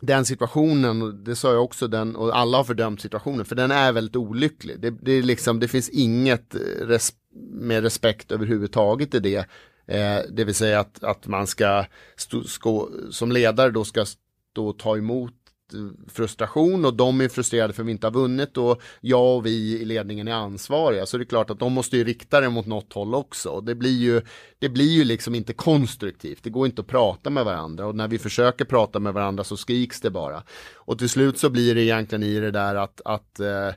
den 0.00 0.24
situationen, 0.24 1.24
det 1.24 1.36
sa 1.36 1.52
jag 1.52 1.64
också, 1.64 1.88
den, 1.88 2.16
och 2.16 2.38
alla 2.38 2.56
har 2.56 2.64
fördömt 2.64 3.00
situationen, 3.00 3.44
för 3.44 3.54
den 3.54 3.70
är 3.70 3.92
väldigt 3.92 4.16
olycklig. 4.16 4.80
Det, 4.80 4.90
det, 4.90 5.12
är 5.12 5.22
liksom, 5.22 5.60
det 5.60 5.68
finns 5.68 5.88
inget 5.88 6.54
eh, 6.54 6.86
res, 6.86 7.12
med 7.52 7.82
respekt 7.82 8.32
överhuvudtaget 8.32 9.14
i 9.14 9.20
det 9.20 9.46
Eh, 9.86 10.18
det 10.30 10.44
vill 10.44 10.54
säga 10.54 10.80
att, 10.80 11.04
att 11.04 11.26
man 11.26 11.46
ska, 11.46 11.84
stå, 12.16 12.42
ska, 12.42 12.88
som 13.10 13.32
ledare 13.32 13.70
då 13.70 13.84
ska 13.84 14.04
stå 14.04 14.68
och 14.68 14.78
ta 14.78 14.96
emot 14.96 15.32
eh, 15.72 16.10
frustration 16.12 16.84
och 16.84 16.94
de 16.94 17.20
är 17.20 17.28
frustrerade 17.28 17.72
för 17.72 17.82
att 17.82 17.86
vi 17.86 17.92
inte 17.92 18.06
har 18.06 18.12
vunnit 18.12 18.56
och 18.56 18.82
jag 19.00 19.36
och 19.36 19.46
vi 19.46 19.80
i 19.80 19.84
ledningen 19.84 20.28
är 20.28 20.32
ansvariga. 20.32 21.06
Så 21.06 21.18
det 21.18 21.22
är 21.22 21.26
klart 21.26 21.50
att 21.50 21.58
de 21.58 21.72
måste 21.72 21.96
ju 21.96 22.04
rikta 22.04 22.40
det 22.40 22.48
mot 22.48 22.66
något 22.66 22.92
håll 22.92 23.14
också. 23.14 23.60
Det 23.60 23.74
blir 23.74 23.98
ju, 23.98 24.22
det 24.58 24.68
blir 24.68 24.90
ju 24.90 25.04
liksom 25.04 25.34
inte 25.34 25.52
konstruktivt. 25.52 26.42
Det 26.42 26.50
går 26.50 26.66
inte 26.66 26.80
att 26.80 26.88
prata 26.88 27.30
med 27.30 27.44
varandra 27.44 27.86
och 27.86 27.94
när 27.94 28.08
vi 28.08 28.18
försöker 28.18 28.64
prata 28.64 28.98
med 28.98 29.14
varandra 29.14 29.44
så 29.44 29.56
skriks 29.56 30.00
det 30.00 30.10
bara. 30.10 30.42
Och 30.74 30.98
till 30.98 31.08
slut 31.08 31.38
så 31.38 31.50
blir 31.50 31.74
det 31.74 31.82
egentligen 31.82 32.22
i 32.22 32.40
det 32.40 32.50
där 32.50 32.74
att, 32.74 33.00
att 33.04 33.40
eh, 33.40 33.70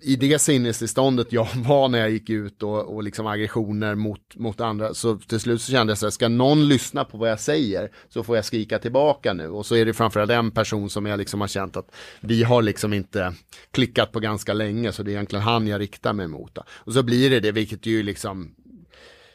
i 0.00 0.16
det 0.16 0.38
sinnestillståndet 0.38 1.32
jag 1.32 1.48
var 1.54 1.88
när 1.88 1.98
jag 1.98 2.10
gick 2.10 2.30
ut 2.30 2.62
och, 2.62 2.94
och 2.94 3.02
liksom 3.02 3.26
aggressioner 3.26 3.94
mot, 3.94 4.36
mot 4.36 4.60
andra 4.60 4.94
så 4.94 5.16
till 5.16 5.40
slut 5.40 5.62
så 5.62 5.72
kände 5.72 5.90
jag 5.90 5.98
så 5.98 6.06
här, 6.06 6.10
ska 6.10 6.28
någon 6.28 6.68
lyssna 6.68 7.04
på 7.04 7.18
vad 7.18 7.30
jag 7.30 7.40
säger 7.40 7.90
så 8.08 8.22
får 8.22 8.36
jag 8.36 8.44
skrika 8.44 8.78
tillbaka 8.78 9.32
nu 9.32 9.48
och 9.48 9.66
så 9.66 9.74
är 9.74 9.84
det 9.84 9.94
framförallt 9.94 10.30
en 10.30 10.50
person 10.50 10.90
som 10.90 11.06
jag 11.06 11.18
liksom 11.18 11.40
har 11.40 11.48
känt 11.48 11.76
att 11.76 11.94
vi 12.20 12.42
har 12.42 12.62
liksom 12.62 12.92
inte 12.92 13.34
klickat 13.70 14.12
på 14.12 14.20
ganska 14.20 14.52
länge 14.52 14.92
så 14.92 15.02
det 15.02 15.10
är 15.10 15.12
egentligen 15.12 15.42
han 15.42 15.66
jag 15.66 15.80
riktar 15.80 16.12
mig 16.12 16.28
mot. 16.28 16.58
Och 16.68 16.92
så 16.92 17.02
blir 17.02 17.30
det 17.30 17.40
det 17.40 17.52
vilket 17.52 17.86
ju 17.86 18.02
liksom 18.02 18.54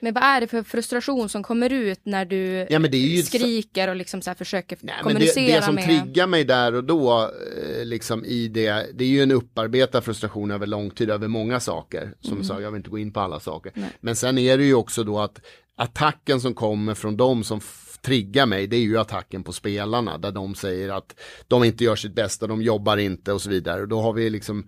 men 0.04 0.14
vad 0.14 0.24
är 0.24 0.42
det 0.42 0.48
för 0.48 0.64
frustration 0.64 1.30
som 1.30 1.44
kommer 1.44 1.74
ut 1.74 2.00
när 2.04 2.26
du 2.26 2.68
ja, 2.70 2.80
skriker 3.24 3.90
och 3.90 3.96
liksom 3.96 4.22
så 4.22 4.34
försöker 4.34 4.78
Nej, 4.82 4.96
kommunicera 5.04 5.46
det, 5.46 5.60
det 5.60 5.62
som 5.62 5.76
med... 5.76 5.86
triggar 5.86 6.28
mig 6.28 6.44
där 6.44 6.76
och 6.76 6.84
då, 6.84 7.22
eh, 7.22 7.86
liksom 7.86 8.26
i 8.26 8.48
det, 8.48 8.88
det 8.94 9.04
är 9.04 9.08
ju 9.08 9.24
en 9.24 9.32
upparbetad 9.32 10.02
frustration 10.02 10.52
över 10.52 10.68
lång 10.68 10.90
tid, 10.90 11.10
över 11.10 11.28
många 11.28 11.60
saker. 11.60 12.14
Som 12.20 12.34
mm. 12.34 12.44
sa, 12.44 12.62
jag 12.62 12.72
vill 12.72 12.78
inte 12.78 12.90
gå 12.90 12.98
in 12.98 13.14
på 13.14 13.20
alla 13.20 13.40
saker. 13.40 13.72
Nej. 13.76 13.90
Men 14.02 14.16
sen 14.16 14.38
är 14.38 14.58
det 14.58 14.64
ju 14.64 14.74
också 14.74 15.04
då 15.04 15.20
att 15.20 15.42
attacken 15.76 16.42
som 16.42 16.54
kommer 16.54 16.94
från 16.94 17.18
dem 17.18 17.44
som 17.44 17.62
triggar 18.02 18.46
mig, 18.46 18.68
det 18.68 18.76
är 18.76 18.82
ju 18.82 19.00
attacken 19.00 19.44
på 19.44 19.54
spelarna, 19.54 20.18
där 20.18 20.32
de 20.32 20.56
säger 20.56 20.90
att 20.90 21.16
de 21.48 21.64
inte 21.64 21.84
gör 21.84 21.96
sitt 21.96 22.16
bästa, 22.16 22.48
de 22.48 22.62
jobbar 22.62 22.98
inte 22.98 23.34
och 23.34 23.42
så 23.42 23.50
vidare. 23.50 23.82
Och 23.82 23.88
då 23.88 24.02
har 24.02 24.14
vi 24.14 24.30
liksom 24.30 24.68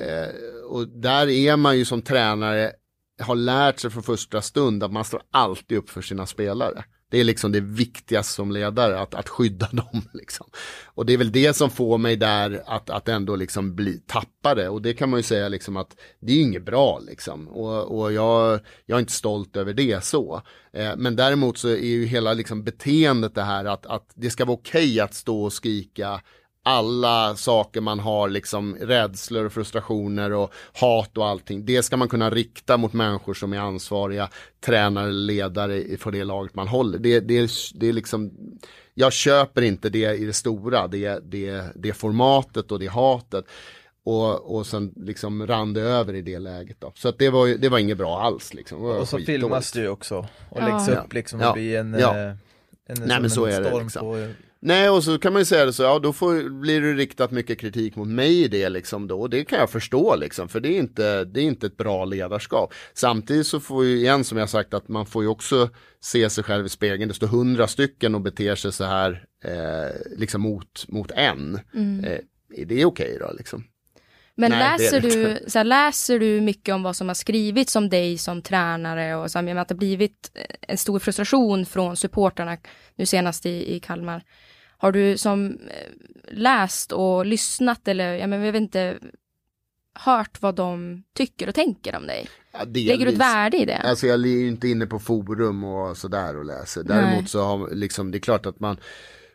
Eh, 0.00 0.64
och 0.68 0.88
där 0.88 1.28
är 1.28 1.56
man 1.56 1.78
ju 1.78 1.84
som 1.84 2.02
tränare 2.02 2.72
har 3.22 3.34
lärt 3.34 3.78
sig 3.78 3.90
från 3.90 4.02
första 4.02 4.42
stund 4.42 4.82
att 4.82 4.92
man 4.92 5.04
står 5.04 5.22
alltid 5.30 5.78
upp 5.78 5.90
för 5.90 6.02
sina 6.02 6.26
spelare. 6.26 6.84
Det 7.12 7.20
är 7.20 7.24
liksom 7.24 7.52
det 7.52 7.60
viktigaste 7.60 8.32
som 8.34 8.52
ledare, 8.52 9.00
att, 9.00 9.14
att 9.14 9.28
skydda 9.28 9.68
dem. 9.72 10.08
Liksom. 10.14 10.46
Och 10.84 11.06
det 11.06 11.12
är 11.12 11.18
väl 11.18 11.32
det 11.32 11.56
som 11.56 11.70
får 11.70 11.98
mig 11.98 12.16
där 12.16 12.62
att, 12.66 12.90
att 12.90 13.08
ändå 13.08 13.36
liksom 13.36 13.74
bli 13.74 13.98
tappade. 14.06 14.68
Och 14.68 14.82
det 14.82 14.94
kan 14.94 15.10
man 15.10 15.18
ju 15.18 15.22
säga 15.22 15.48
liksom 15.48 15.76
att 15.76 15.96
det 16.20 16.32
är 16.32 16.40
inget 16.40 16.64
bra 16.64 16.98
liksom. 16.98 17.48
Och, 17.48 17.98
och 17.98 18.12
jag, 18.12 18.60
jag 18.86 18.96
är 18.96 19.00
inte 19.00 19.12
stolt 19.12 19.56
över 19.56 19.72
det 19.72 20.04
så. 20.04 20.42
Eh, 20.72 20.92
men 20.96 21.16
däremot 21.16 21.58
så 21.58 21.68
är 21.68 21.86
ju 21.86 22.06
hela 22.06 22.32
liksom 22.32 22.64
beteendet 22.64 23.34
det 23.34 23.42
här 23.42 23.64
att, 23.64 23.86
att 23.86 24.10
det 24.14 24.30
ska 24.30 24.44
vara 24.44 24.56
okej 24.56 24.84
okay 24.84 25.00
att 25.00 25.14
stå 25.14 25.44
och 25.44 25.52
skrika 25.52 26.20
alla 26.62 27.36
saker 27.36 27.80
man 27.80 27.98
har, 27.98 28.28
liksom 28.28 28.76
rädslor 28.76 29.44
och 29.44 29.52
frustrationer 29.52 30.32
och 30.32 30.52
hat 30.72 31.18
och 31.18 31.26
allting. 31.26 31.64
Det 31.64 31.82
ska 31.82 31.96
man 31.96 32.08
kunna 32.08 32.30
rikta 32.30 32.76
mot 32.76 32.92
människor 32.92 33.34
som 33.34 33.52
är 33.52 33.58
ansvariga, 33.58 34.28
tränare, 34.60 35.12
ledare 35.12 35.96
för 35.96 36.10
det 36.10 36.24
laget 36.24 36.54
man 36.54 36.68
håller. 36.68 36.98
Det, 36.98 37.20
det, 37.20 37.50
det 37.74 37.88
är 37.88 37.92
liksom, 37.92 38.32
jag 38.94 39.12
köper 39.12 39.62
inte 39.62 39.88
det 39.88 40.14
i 40.14 40.24
det 40.24 40.32
stora, 40.32 40.86
det, 40.86 41.20
det, 41.30 41.64
det 41.74 41.92
formatet 41.92 42.72
och 42.72 42.78
det 42.78 42.86
hatet. 42.86 43.44
Och, 44.04 44.56
och 44.56 44.66
sen 44.66 44.92
liksom 44.96 45.46
rann 45.46 45.72
det 45.72 45.80
över 45.80 46.14
i 46.14 46.22
det 46.22 46.38
läget 46.38 46.76
då. 46.80 46.92
Så 46.94 47.08
att 47.08 47.18
det 47.18 47.30
var, 47.30 47.48
det 47.48 47.68
var 47.68 47.78
inget 47.78 47.98
bra 47.98 48.20
alls 48.20 48.54
liksom. 48.54 48.84
Och 48.84 49.08
så 49.08 49.18
filmas 49.18 49.72
det 49.72 49.80
ju 49.80 49.88
också 49.88 50.26
och 50.48 50.62
läggs 50.62 50.88
ja. 50.88 50.94
upp 50.94 51.12
liksom 51.12 51.40
och 51.40 51.46
ja. 51.46 51.52
blir 51.52 51.78
en, 51.78 51.96
ja. 52.00 52.18
Eh, 52.18 52.30
en, 52.86 53.02
Nej 53.04 53.20
men 53.20 53.30
så 53.30 53.44
är 53.44 53.60
det 53.60 53.78
liksom. 53.78 54.00
på 54.00 54.32
Nej, 54.64 54.90
och 54.90 55.04
så 55.04 55.18
kan 55.18 55.32
man 55.32 55.42
ju 55.42 55.46
säga 55.46 55.64
det 55.64 55.72
så, 55.72 55.82
ja 55.82 55.98
då 55.98 56.12
får, 56.12 56.60
blir 56.60 56.80
det 56.80 56.92
riktat 56.92 57.30
mycket 57.30 57.60
kritik 57.60 57.96
mot 57.96 58.08
mig 58.08 58.44
i 58.44 58.48
det 58.48 58.68
liksom 58.68 59.08
då. 59.08 59.20
Och 59.20 59.30
det 59.30 59.44
kan 59.44 59.58
jag 59.58 59.70
förstå 59.70 60.16
liksom, 60.16 60.48
för 60.48 60.60
det 60.60 60.68
är 60.68 60.78
inte, 60.78 61.24
det 61.24 61.40
är 61.40 61.44
inte 61.44 61.66
ett 61.66 61.76
bra 61.76 62.04
ledarskap. 62.04 62.74
Samtidigt 62.94 63.46
så 63.46 63.60
får 63.60 63.84
ju, 63.84 63.96
igen 63.96 64.24
som 64.24 64.38
jag 64.38 64.48
sagt, 64.48 64.74
att 64.74 64.88
man 64.88 65.06
får 65.06 65.22
ju 65.22 65.28
också 65.28 65.68
se 66.00 66.30
sig 66.30 66.44
själv 66.44 66.66
i 66.66 66.68
spegeln. 66.68 67.08
Det 67.08 67.14
står 67.14 67.26
hundra 67.26 67.66
stycken 67.66 68.14
och 68.14 68.20
beter 68.20 68.54
sig 68.54 68.72
så 68.72 68.84
här, 68.84 69.24
eh, 69.44 70.18
liksom 70.18 70.42
mot, 70.42 70.88
mot 70.88 71.10
en. 71.10 71.60
Mm. 71.74 72.04
Eh, 72.04 72.18
är 72.56 72.64
det 72.64 72.84
okej 72.84 73.16
okay 73.16 73.18
då 73.18 73.32
liksom? 73.38 73.64
Men 74.34 74.50
Nej, 74.50 74.78
läser, 74.78 75.00
du, 75.00 75.38
så 75.46 75.58
här, 75.58 75.64
läser 75.64 76.18
du 76.18 76.40
mycket 76.40 76.74
om 76.74 76.82
vad 76.82 76.96
som 76.96 77.08
har 77.08 77.14
skrivits 77.14 77.76
om 77.76 77.88
dig 77.88 78.18
som 78.18 78.42
tränare 78.42 79.16
och 79.16 79.30
så 79.30 79.38
här, 79.38 79.56
att 79.56 79.68
det 79.68 79.74
blivit 79.74 80.30
en 80.60 80.78
stor 80.78 80.98
frustration 80.98 81.66
från 81.66 81.96
supporterna 81.96 82.56
nu 82.94 83.06
senast 83.06 83.46
i, 83.46 83.74
i 83.76 83.80
Kalmar. 83.80 84.22
Har 84.82 84.92
du 84.92 85.18
som 85.18 85.46
eh, 85.46 85.92
läst 86.30 86.92
och 86.92 87.26
lyssnat 87.26 87.88
eller 87.88 88.14
jag, 88.14 88.30
men, 88.30 88.42
jag 88.42 88.52
vet 88.52 88.62
inte 88.62 88.98
hört 89.94 90.42
vad 90.42 90.54
de 90.54 91.02
tycker 91.16 91.48
och 91.48 91.54
tänker 91.54 91.96
om 91.96 92.06
dig? 92.06 92.28
Ja, 92.52 92.58
Lägger 92.64 93.06
du 93.06 93.12
ett 93.12 93.18
värde 93.18 93.56
i 93.56 93.64
det? 93.64 93.76
Alltså 93.76 94.06
jag 94.06 94.20
är 94.20 94.26
ju 94.26 94.48
inte 94.48 94.68
inne 94.68 94.86
på 94.86 94.98
forum 94.98 95.64
och 95.64 95.96
sådär 95.96 96.36
och 96.36 96.44
läser. 96.44 96.82
Däremot 96.82 97.20
Nej. 97.20 97.26
så 97.26 97.42
har 97.42 97.74
liksom, 97.74 98.10
det 98.10 98.18
är 98.18 98.20
klart 98.20 98.46
att 98.46 98.60
man 98.60 98.76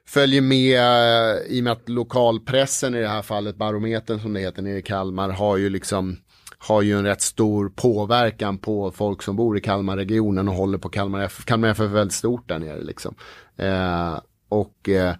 följer 0.08 0.42
med 0.42 0.80
eh, 0.80 1.42
i 1.48 1.60
och 1.60 1.64
med 1.64 1.74
att 1.74 1.90
lokalpressen 1.90 2.96
i 2.96 3.02
det 3.02 3.08
här 3.08 3.22
fallet, 3.22 3.56
Barometern 3.56 4.20
som 4.20 4.34
det 4.34 4.40
heter 4.40 4.62
nere 4.62 4.78
i 4.78 4.82
Kalmar, 4.82 5.30
har 5.30 5.58
ju 5.58 5.70
liksom 5.70 6.18
har 6.58 6.82
ju 6.82 6.98
en 6.98 7.06
rätt 7.06 7.22
stor 7.22 7.70
påverkan 7.70 8.58
på 8.58 8.92
folk 8.92 9.22
som 9.22 9.36
bor 9.36 9.58
i 9.58 9.62
Kalmarregionen 9.62 10.48
och 10.48 10.56
håller 10.56 10.78
på 10.78 10.90
Kalmar 10.90 11.24
FF. 11.24 11.46
Kalmar 11.46 11.70
FF 11.70 11.80
är 11.80 11.86
väldigt 11.86 12.14
stort 12.14 12.50
där 12.50 12.60
nere 12.60 12.82
liksom. 12.82 13.16
Eh, 13.58 14.20
och 14.50 14.90
eh, 14.90 15.10
eh, 15.10 15.16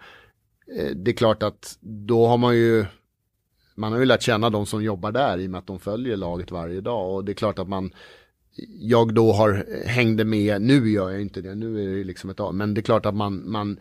Eh, 0.76 0.96
det 0.96 1.12
är 1.12 1.16
klart 1.16 1.44
att 1.44 1.78
då 1.82 2.28
har 2.28 2.38
man 2.38 2.58
ju 2.58 2.86
man 3.76 3.92
har 3.92 4.00
ju 4.00 4.06
lärt 4.06 4.22
känna 4.22 4.50
de 4.50 4.66
som 4.66 4.84
jobbar 4.84 5.12
där 5.12 5.38
i 5.38 5.48
och 5.48 5.52
med 5.52 5.60
att 5.60 5.68
de 5.68 5.80
följer 5.80 6.18
laget 6.18 6.52
varje 6.52 6.82
dag. 6.82 7.16
Och 7.16 7.26
det 7.26 7.32
är 7.32 7.34
klart 7.34 7.60
att 7.60 7.70
man 7.70 7.92
jag 8.80 9.14
då 9.14 9.32
har 9.32 9.66
hängde 9.86 10.26
med, 10.26 10.62
nu 10.62 10.90
gör 10.90 11.10
jag 11.10 11.22
inte 11.22 11.42
det, 11.42 11.56
nu 11.56 11.84
är 11.84 11.98
det 11.98 12.04
liksom 12.04 12.30
ett 12.30 12.40
men 12.54 12.74
det 12.74 12.82
är 12.82 12.84
klart 12.84 13.06
att 13.06 13.16
man, 13.16 13.52
man 13.52 13.80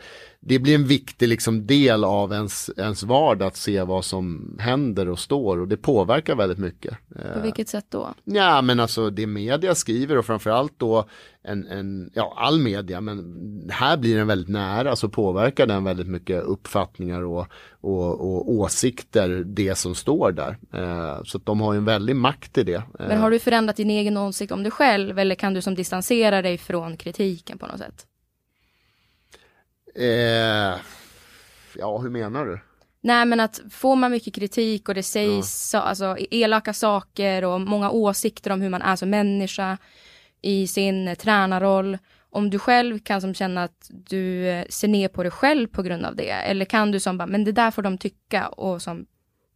det 0.49 0.59
blir 0.59 0.75
en 0.75 0.87
viktig 0.87 1.29
liksom 1.29 1.67
del 1.67 2.05
av 2.05 2.33
ens, 2.33 2.71
ens 2.77 3.03
vardag 3.03 3.47
att 3.47 3.57
se 3.57 3.83
vad 3.83 4.05
som 4.05 4.57
händer 4.61 5.09
och 5.09 5.19
står 5.19 5.61
och 5.61 5.69
det 5.69 5.77
påverkar 5.77 6.35
väldigt 6.35 6.59
mycket. 6.59 6.97
På 7.35 7.41
vilket 7.41 7.69
sätt 7.69 7.87
då? 7.89 8.15
Ja 8.25 8.63
men 8.63 8.81
alltså 8.81 9.11
det 9.11 9.27
media 9.27 9.75
skriver 9.75 10.19
och 10.19 10.27
framförallt 10.27 10.73
då 10.77 11.05
en, 11.43 11.67
en, 11.67 12.11
ja 12.15 12.35
all 12.37 12.59
media 12.59 13.01
men 13.01 13.69
här 13.71 13.97
blir 13.97 14.17
den 14.17 14.27
väldigt 14.27 14.49
nära 14.49 14.97
så 14.97 15.09
påverkar 15.09 15.67
den 15.67 15.85
väldigt 15.85 16.09
mycket 16.09 16.43
uppfattningar 16.43 17.23
och, 17.23 17.47
och, 17.81 18.11
och 18.11 18.51
åsikter 18.51 19.29
det 19.47 19.75
som 19.75 19.95
står 19.95 20.33
där. 20.33 20.57
Eh, 20.73 21.23
så 21.25 21.39
de 21.39 21.61
har 21.61 21.75
en 21.75 21.85
väldig 21.85 22.17
makt 22.17 22.59
i 22.59 22.63
det. 22.63 22.83
Men 22.99 23.19
har 23.19 23.31
du 23.31 23.39
förändrat 23.39 23.77
din 23.77 23.91
egen 23.91 24.17
åsikt 24.17 24.53
om 24.53 24.63
dig 24.63 24.73
själv 24.73 25.19
eller 25.19 25.35
kan 25.35 25.55
du 25.55 25.63
som 25.63 25.75
distansera 25.75 26.43
dig 26.43 26.59
från 26.59 26.97
kritiken 26.97 27.59
på 27.59 27.67
något 27.67 27.79
sätt? 27.79 28.07
Eh, 29.99 30.79
ja, 31.79 31.99
hur 31.99 32.11
menar 32.11 32.47
du? 32.47 32.61
Nej 33.01 33.27
men 33.27 33.41
att 33.41 33.61
får 33.71 33.97
man 33.97 34.11
mycket 34.11 34.35
kritik 34.35 34.89
och 34.89 34.95
det 34.95 35.03
sägs 35.03 35.37
ja. 35.37 35.43
så, 35.43 35.79
alltså, 35.79 36.17
elaka 36.31 36.73
saker 36.73 37.45
och 37.45 37.61
många 37.61 37.91
åsikter 37.91 38.51
om 38.51 38.61
hur 38.61 38.71
man 38.71 38.83
är 38.83 38.97
som 38.97 39.11
människa 39.11 39.79
i 40.43 40.67
sin 40.67 41.09
eh, 41.09 41.15
tränarroll. 41.15 41.99
Om 42.31 42.51
du 42.51 42.59
själv 42.59 42.99
kan 42.99 43.21
som 43.21 43.35
känna 43.35 43.63
att 43.63 43.91
du 43.91 44.49
eh, 44.49 44.67
ser 44.69 44.89
ner 44.89 45.09
på 45.09 45.23
dig 45.23 45.33
själv 45.33 45.69
på 45.69 45.83
grund 45.83 46.07
av 46.07 46.17
det. 46.17 46.31
Eller 46.31 46.65
kan 46.65 46.93
du 46.93 47.01
som 47.01 47.19
bara, 47.19 47.27
men 47.27 47.45
det 47.45 47.53
där 47.53 47.71
får 47.71 47.83
de 47.83 47.99
tycka 47.99 48.49
och 48.49 48.83
som 48.83 49.07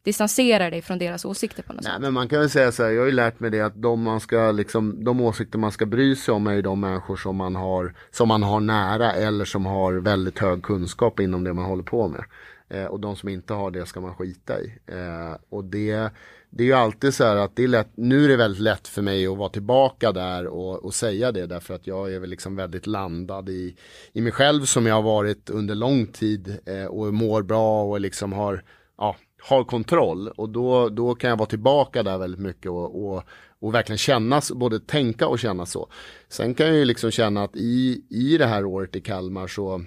distanserar 0.02 0.70
dig 0.70 0.82
från 0.82 0.98
deras 0.98 1.24
åsikter 1.24 1.62
på 1.62 1.72
något 1.72 1.82
Nej, 1.82 1.92
sätt. 1.92 2.02
Men 2.02 2.12
man 2.12 2.28
kan 2.28 2.40
väl 2.40 2.50
säga 2.50 2.72
så 2.72 2.82
här, 2.82 2.90
jag 2.90 3.00
har 3.00 3.06
ju 3.06 3.12
lärt 3.12 3.40
mig 3.40 3.50
det 3.50 3.60
att 3.60 3.82
de, 3.82 4.02
man 4.02 4.20
ska, 4.20 4.52
liksom, 4.52 5.04
de 5.04 5.20
åsikter 5.20 5.58
man 5.58 5.72
ska 5.72 5.86
bry 5.86 6.16
sig 6.16 6.34
om 6.34 6.46
är 6.46 6.52
ju 6.52 6.62
de 6.62 6.80
människor 6.80 7.16
som 7.16 7.36
man, 7.36 7.56
har, 7.56 7.94
som 8.10 8.28
man 8.28 8.42
har 8.42 8.60
nära 8.60 9.12
eller 9.12 9.44
som 9.44 9.66
har 9.66 9.92
väldigt 9.92 10.38
hög 10.38 10.62
kunskap 10.62 11.20
inom 11.20 11.44
det 11.44 11.52
man 11.52 11.64
håller 11.64 11.82
på 11.82 12.08
med. 12.08 12.24
Eh, 12.68 12.84
och 12.84 13.00
de 13.00 13.16
som 13.16 13.28
inte 13.28 13.54
har 13.54 13.70
det 13.70 13.86
ska 13.86 14.00
man 14.00 14.14
skita 14.14 14.60
i. 14.60 14.78
Eh, 14.86 15.36
och 15.48 15.64
det, 15.64 16.10
det 16.50 16.62
är 16.62 16.66
ju 16.66 16.72
alltid 16.72 17.14
så 17.14 17.24
här 17.24 17.36
att 17.36 17.56
det 17.56 17.64
är 17.64 17.68
lätt, 17.68 17.90
nu 17.94 18.24
är 18.24 18.28
det 18.28 18.36
väldigt 18.36 18.62
lätt 18.62 18.88
för 18.88 19.02
mig 19.02 19.26
att 19.26 19.36
vara 19.36 19.48
tillbaka 19.48 20.12
där 20.12 20.46
och, 20.46 20.84
och 20.84 20.94
säga 20.94 21.32
det 21.32 21.46
därför 21.46 21.74
att 21.74 21.86
jag 21.86 22.14
är 22.14 22.18
väl 22.18 22.30
liksom 22.30 22.56
väldigt 22.56 22.86
landad 22.86 23.48
i, 23.48 23.76
i 24.12 24.20
mig 24.20 24.32
själv 24.32 24.64
som 24.64 24.86
jag 24.86 24.94
har 24.94 25.02
varit 25.02 25.50
under 25.50 25.74
lång 25.74 26.06
tid 26.06 26.58
eh, 26.66 26.84
och 26.84 27.14
mår 27.14 27.42
bra 27.42 27.84
och 27.84 28.00
liksom 28.00 28.32
har 28.32 28.62
ja, 28.98 29.16
har 29.42 29.64
kontroll 29.64 30.28
och 30.28 30.48
då, 30.48 30.88
då 30.88 31.14
kan 31.14 31.30
jag 31.30 31.36
vara 31.36 31.48
tillbaka 31.48 32.02
där 32.02 32.18
väldigt 32.18 32.40
mycket 32.40 32.70
och, 32.70 33.06
och, 33.06 33.22
och 33.60 33.74
verkligen 33.74 33.98
känna, 33.98 34.40
både 34.54 34.80
tänka 34.80 35.26
och 35.26 35.38
känna 35.38 35.66
så. 35.66 35.88
Sen 36.28 36.54
kan 36.54 36.66
jag 36.66 36.76
ju 36.76 36.84
liksom 36.84 37.10
känna 37.10 37.42
att 37.42 37.56
i, 37.56 38.04
i 38.10 38.38
det 38.38 38.46
här 38.46 38.64
året 38.64 38.96
i 38.96 39.00
Kalmar 39.00 39.46
så 39.46 39.84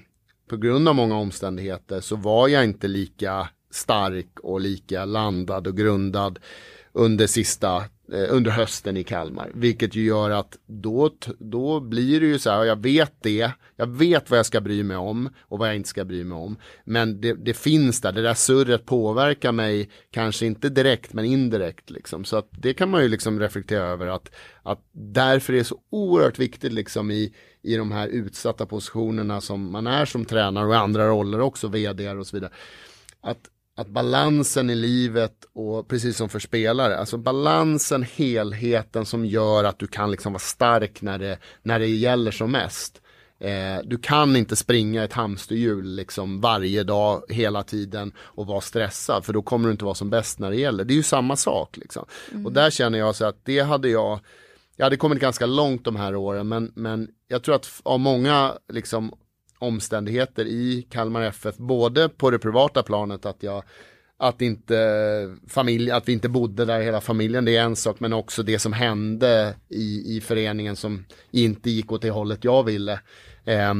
på 0.49 0.58
grund 0.58 0.88
av 0.88 0.95
många 0.95 1.16
omständigheter 1.16 2.01
så 2.01 2.16
var 2.16 2.47
jag 2.47 2.64
inte 2.64 2.88
lika 2.88 3.49
stark 3.72 4.39
och 4.39 4.62
lika 4.62 5.06
landad 5.06 5.68
och 5.68 5.78
grundad 5.78 6.39
under 6.91 7.28
sista 7.28 7.84
Eh, 8.12 8.26
under 8.30 8.51
hösten 8.51 8.97
i 8.97 9.04
Kalmar. 9.04 9.51
Vilket 9.54 9.95
ju 9.95 10.06
gör 10.06 10.30
att 10.30 10.58
då, 10.66 11.10
då 11.39 11.80
blir 11.80 12.20
det 12.20 12.26
ju 12.26 12.39
så 12.39 12.49
här, 12.49 12.64
jag 12.64 12.82
vet 12.82 13.14
det, 13.22 13.51
jag 13.76 13.88
vet 13.88 14.30
vad 14.30 14.39
jag 14.39 14.45
ska 14.45 14.62
bry 14.62 14.84
mig 14.84 14.97
om 14.97 15.30
och 15.39 15.60
vad 15.60 15.68
jag 15.68 15.76
inte 15.76 15.89
ska 15.89 16.06
bry 16.06 16.24
mig 16.24 16.36
om. 16.36 16.58
Men 16.86 17.22
det, 17.22 17.34
det 17.34 17.54
finns 17.54 18.01
där, 18.01 18.12
det 18.12 18.22
där 18.22 18.34
surret 18.34 18.86
påverkar 18.86 19.51
mig, 19.51 19.89
kanske 20.12 20.45
inte 20.45 20.70
direkt 20.70 21.14
men 21.14 21.26
indirekt. 21.26 21.89
Liksom. 21.89 22.26
Så 22.26 22.38
att 22.38 22.47
det 22.51 22.74
kan 22.74 22.89
man 22.89 23.01
ju 23.01 23.08
liksom 23.08 23.39
reflektera 23.39 23.84
över 23.84 24.08
att, 24.08 24.32
att 24.64 24.80
därför 24.91 25.54
är 25.54 25.58
det 25.58 25.64
så 25.64 25.80
oerhört 25.89 26.39
viktigt 26.39 26.74
liksom 26.74 27.12
i, 27.12 27.34
i 27.62 27.76
de 27.76 27.91
här 27.91 28.08
utsatta 28.08 28.66
positionerna 28.66 29.41
som 29.41 29.72
man 29.72 29.88
är 29.88 30.06
som 30.06 30.26
tränare 30.26 30.66
och 30.66 30.74
i 30.74 30.78
andra 30.78 31.08
roller 31.08 31.39
också, 31.39 31.68
vd 31.68 32.10
och 32.10 32.28
så 32.28 32.38
vidare. 32.38 32.51
Att 33.22 33.49
att 33.76 33.88
balansen 33.88 34.69
i 34.69 34.76
livet 34.76 35.45
och 35.53 35.88
precis 35.88 36.17
som 36.17 36.30
för 36.30 36.39
spelare, 36.39 36.97
alltså 36.97 37.17
balansen, 37.17 38.03
helheten 38.03 39.05
som 39.05 39.26
gör 39.26 39.63
att 39.63 39.80
du 39.80 39.88
kan 39.88 40.11
liksom 40.11 40.34
vara 40.34 40.39
stark 40.39 41.01
när 41.01 41.19
det, 41.19 41.38
när 41.63 41.80
det 41.80 41.88
gäller 41.88 42.32
som 42.32 42.51
mest. 42.51 43.01
Eh, 43.39 43.78
du 43.84 43.97
kan 43.97 44.36
inte 44.36 44.55
springa 44.55 45.03
ett 45.03 45.13
hamsterhjul 45.13 45.95
liksom 45.95 46.41
varje 46.41 46.84
dag 46.84 47.24
hela 47.30 47.63
tiden 47.63 48.11
och 48.17 48.47
vara 48.47 48.61
stressad 48.61 49.26
för 49.26 49.34
då 49.34 49.41
kommer 49.41 49.67
du 49.67 49.71
inte 49.71 49.86
vara 49.86 49.95
som 49.95 50.09
bäst 50.09 50.39
när 50.39 50.49
det 50.49 50.57
gäller. 50.57 50.84
Det 50.84 50.93
är 50.93 50.95
ju 50.95 51.03
samma 51.03 51.36
sak 51.36 51.78
liksom. 51.78 52.05
Mm. 52.32 52.45
Och 52.45 52.51
där 52.51 52.69
känner 52.69 52.99
jag 52.99 53.15
så 53.15 53.26
att 53.26 53.45
det 53.45 53.59
hade 53.59 53.89
jag 53.89 54.19
jag 54.76 54.86
hade 54.86 54.97
kommit 54.97 55.19
ganska 55.19 55.45
långt 55.45 55.86
de 55.86 55.95
här 55.95 56.15
åren 56.15 56.47
men, 56.47 56.71
men 56.76 57.07
jag 57.28 57.43
tror 57.43 57.55
att 57.55 57.82
av 57.84 57.99
många 57.99 58.53
liksom 58.74 59.13
omständigheter 59.64 60.45
i 60.45 60.88
Kalmar 60.89 61.22
FF, 61.22 61.57
både 61.57 62.09
på 62.09 62.32
det 62.32 62.39
privata 62.39 62.84
planet 62.84 63.26
att 63.26 63.43
jag 63.43 63.64
att 64.18 64.41
inte 64.41 65.36
familj, 65.47 65.91
att 65.91 66.07
vi 66.07 66.14
inte 66.14 66.30
bodde 66.30 66.66
där 66.66 66.82
hela 66.82 67.01
familjen, 67.01 67.45
det 67.45 67.57
är 67.57 67.64
en 67.64 67.76
sak, 67.76 67.99
men 67.99 68.14
också 68.14 68.43
det 68.43 68.59
som 68.59 68.74
hände 68.74 69.55
i, 69.70 70.18
i 70.18 70.22
föreningen 70.22 70.76
som 70.76 71.05
inte 71.32 71.70
gick 71.70 71.91
åt 71.91 72.01
det 72.01 72.09
hållet 72.09 72.43
jag 72.43 72.64
ville. 72.64 72.99
Eh, 73.45 73.74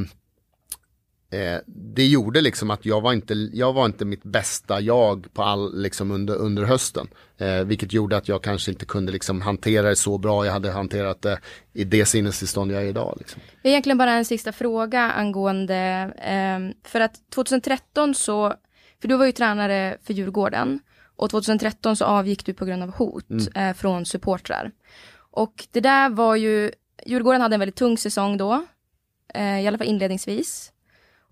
eh, 1.34 1.59
det 1.65 2.05
gjorde 2.05 2.41
liksom 2.41 2.71
att 2.71 2.86
jag 2.86 3.01
var 3.01 3.13
inte, 3.13 3.34
jag 3.34 3.73
var 3.73 3.86
inte 3.86 4.05
mitt 4.05 4.23
bästa 4.23 4.81
jag 4.81 5.34
på 5.34 5.43
all, 5.43 5.81
liksom 5.81 6.11
under, 6.11 6.36
under 6.36 6.63
hösten. 6.63 7.07
Eh, 7.38 7.63
vilket 7.63 7.93
gjorde 7.93 8.17
att 8.17 8.27
jag 8.27 8.43
kanske 8.43 8.71
inte 8.71 8.86
kunde 8.86 9.11
liksom 9.11 9.41
hantera 9.41 9.89
det 9.89 9.95
så 9.95 10.17
bra 10.17 10.45
jag 10.45 10.53
hade 10.53 10.71
hanterat 10.71 11.21
det 11.21 11.39
i 11.73 11.84
det 11.84 12.05
sinnestillstånd 12.05 12.71
jag 12.71 12.84
är 12.84 12.88
idag. 12.88 13.15
Liksom. 13.19 13.41
Egentligen 13.63 13.97
bara 13.97 14.11
en 14.11 14.25
sista 14.25 14.51
fråga 14.51 15.01
angående, 15.01 15.75
eh, 16.17 16.89
för 16.89 16.99
att 16.99 17.29
2013 17.29 18.15
så, 18.15 18.53
för 19.01 19.07
du 19.07 19.17
var 19.17 19.25
ju 19.25 19.31
tränare 19.31 19.97
för 20.03 20.13
Djurgården 20.13 20.79
och 21.15 21.29
2013 21.29 21.95
så 21.95 22.05
avgick 22.05 22.45
du 22.45 22.53
på 22.53 22.65
grund 22.65 22.84
av 22.84 22.91
hot 22.95 23.29
mm. 23.29 23.47
eh, 23.55 23.75
från 23.75 24.05
supportrar. 24.05 24.71
Och 25.31 25.67
det 25.71 25.79
där 25.79 26.09
var 26.09 26.36
ju, 26.36 26.71
Djurgården 27.05 27.41
hade 27.41 27.55
en 27.55 27.59
väldigt 27.59 27.75
tung 27.75 27.97
säsong 27.97 28.38
då, 28.38 28.65
eh, 29.34 29.61
i 29.61 29.67
alla 29.67 29.77
fall 29.77 29.88
inledningsvis. 29.88 30.72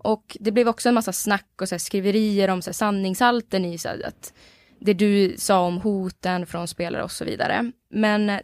Och 0.02 0.36
det 0.40 0.52
blev 0.52 0.68
också 0.68 0.88
en 0.88 0.94
massa 0.94 1.12
snack 1.12 1.48
och 1.60 1.68
så 1.68 1.78
skriverier 1.78 2.50
om 2.50 2.62
så 2.62 2.68
här, 2.68 2.72
sanningshalten 2.72 3.64
i 3.64 3.78
så 3.78 3.88
här, 3.88 4.06
att 4.06 4.32
det 4.78 4.94
du 4.94 5.34
sa 5.38 5.60
om 5.60 5.78
hoten 5.78 6.46
från 6.46 6.68
spelare 6.68 7.02
och 7.02 7.10
så 7.10 7.24
vidare. 7.24 7.72
Men 7.90 8.30
eh, 8.30 8.40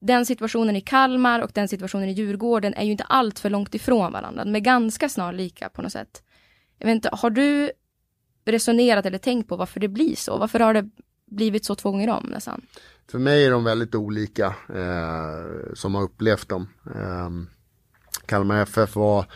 den 0.00 0.26
situationen 0.26 0.76
i 0.76 0.80
Kalmar 0.80 1.40
och 1.40 1.50
den 1.54 1.68
situationen 1.68 2.08
i 2.08 2.12
Djurgården 2.12 2.74
är 2.74 2.84
ju 2.84 2.90
inte 2.90 3.04
allt 3.04 3.38
för 3.38 3.50
långt 3.50 3.74
ifrån 3.74 4.12
varandra. 4.12 4.44
De 4.44 4.56
är 4.56 4.60
ganska 4.60 5.08
snarlika 5.08 5.68
på 5.68 5.82
något 5.82 5.92
sätt. 5.92 6.22
Jag 6.78 6.86
vet 6.86 6.94
inte, 6.94 7.10
har 7.12 7.30
du 7.30 7.70
resonerat 8.44 9.06
eller 9.06 9.18
tänkt 9.18 9.48
på 9.48 9.56
varför 9.56 9.80
det 9.80 9.88
blir 9.88 10.16
så? 10.16 10.38
Varför 10.38 10.60
har 10.60 10.74
det 10.74 10.90
blivit 11.26 11.64
så 11.64 11.74
två 11.74 11.90
gånger 11.90 12.10
om 12.10 12.26
nästan? 12.26 12.66
För 13.10 13.18
mig 13.18 13.44
är 13.44 13.50
de 13.50 13.64
väldigt 13.64 13.94
olika 13.94 14.46
eh, 14.74 15.74
som 15.74 15.94
har 15.94 16.02
upplevt 16.02 16.48
dem. 16.48 16.68
Eh, 16.94 17.30
Kalmar 18.26 18.62
FF 18.62 18.96
var 18.96 19.26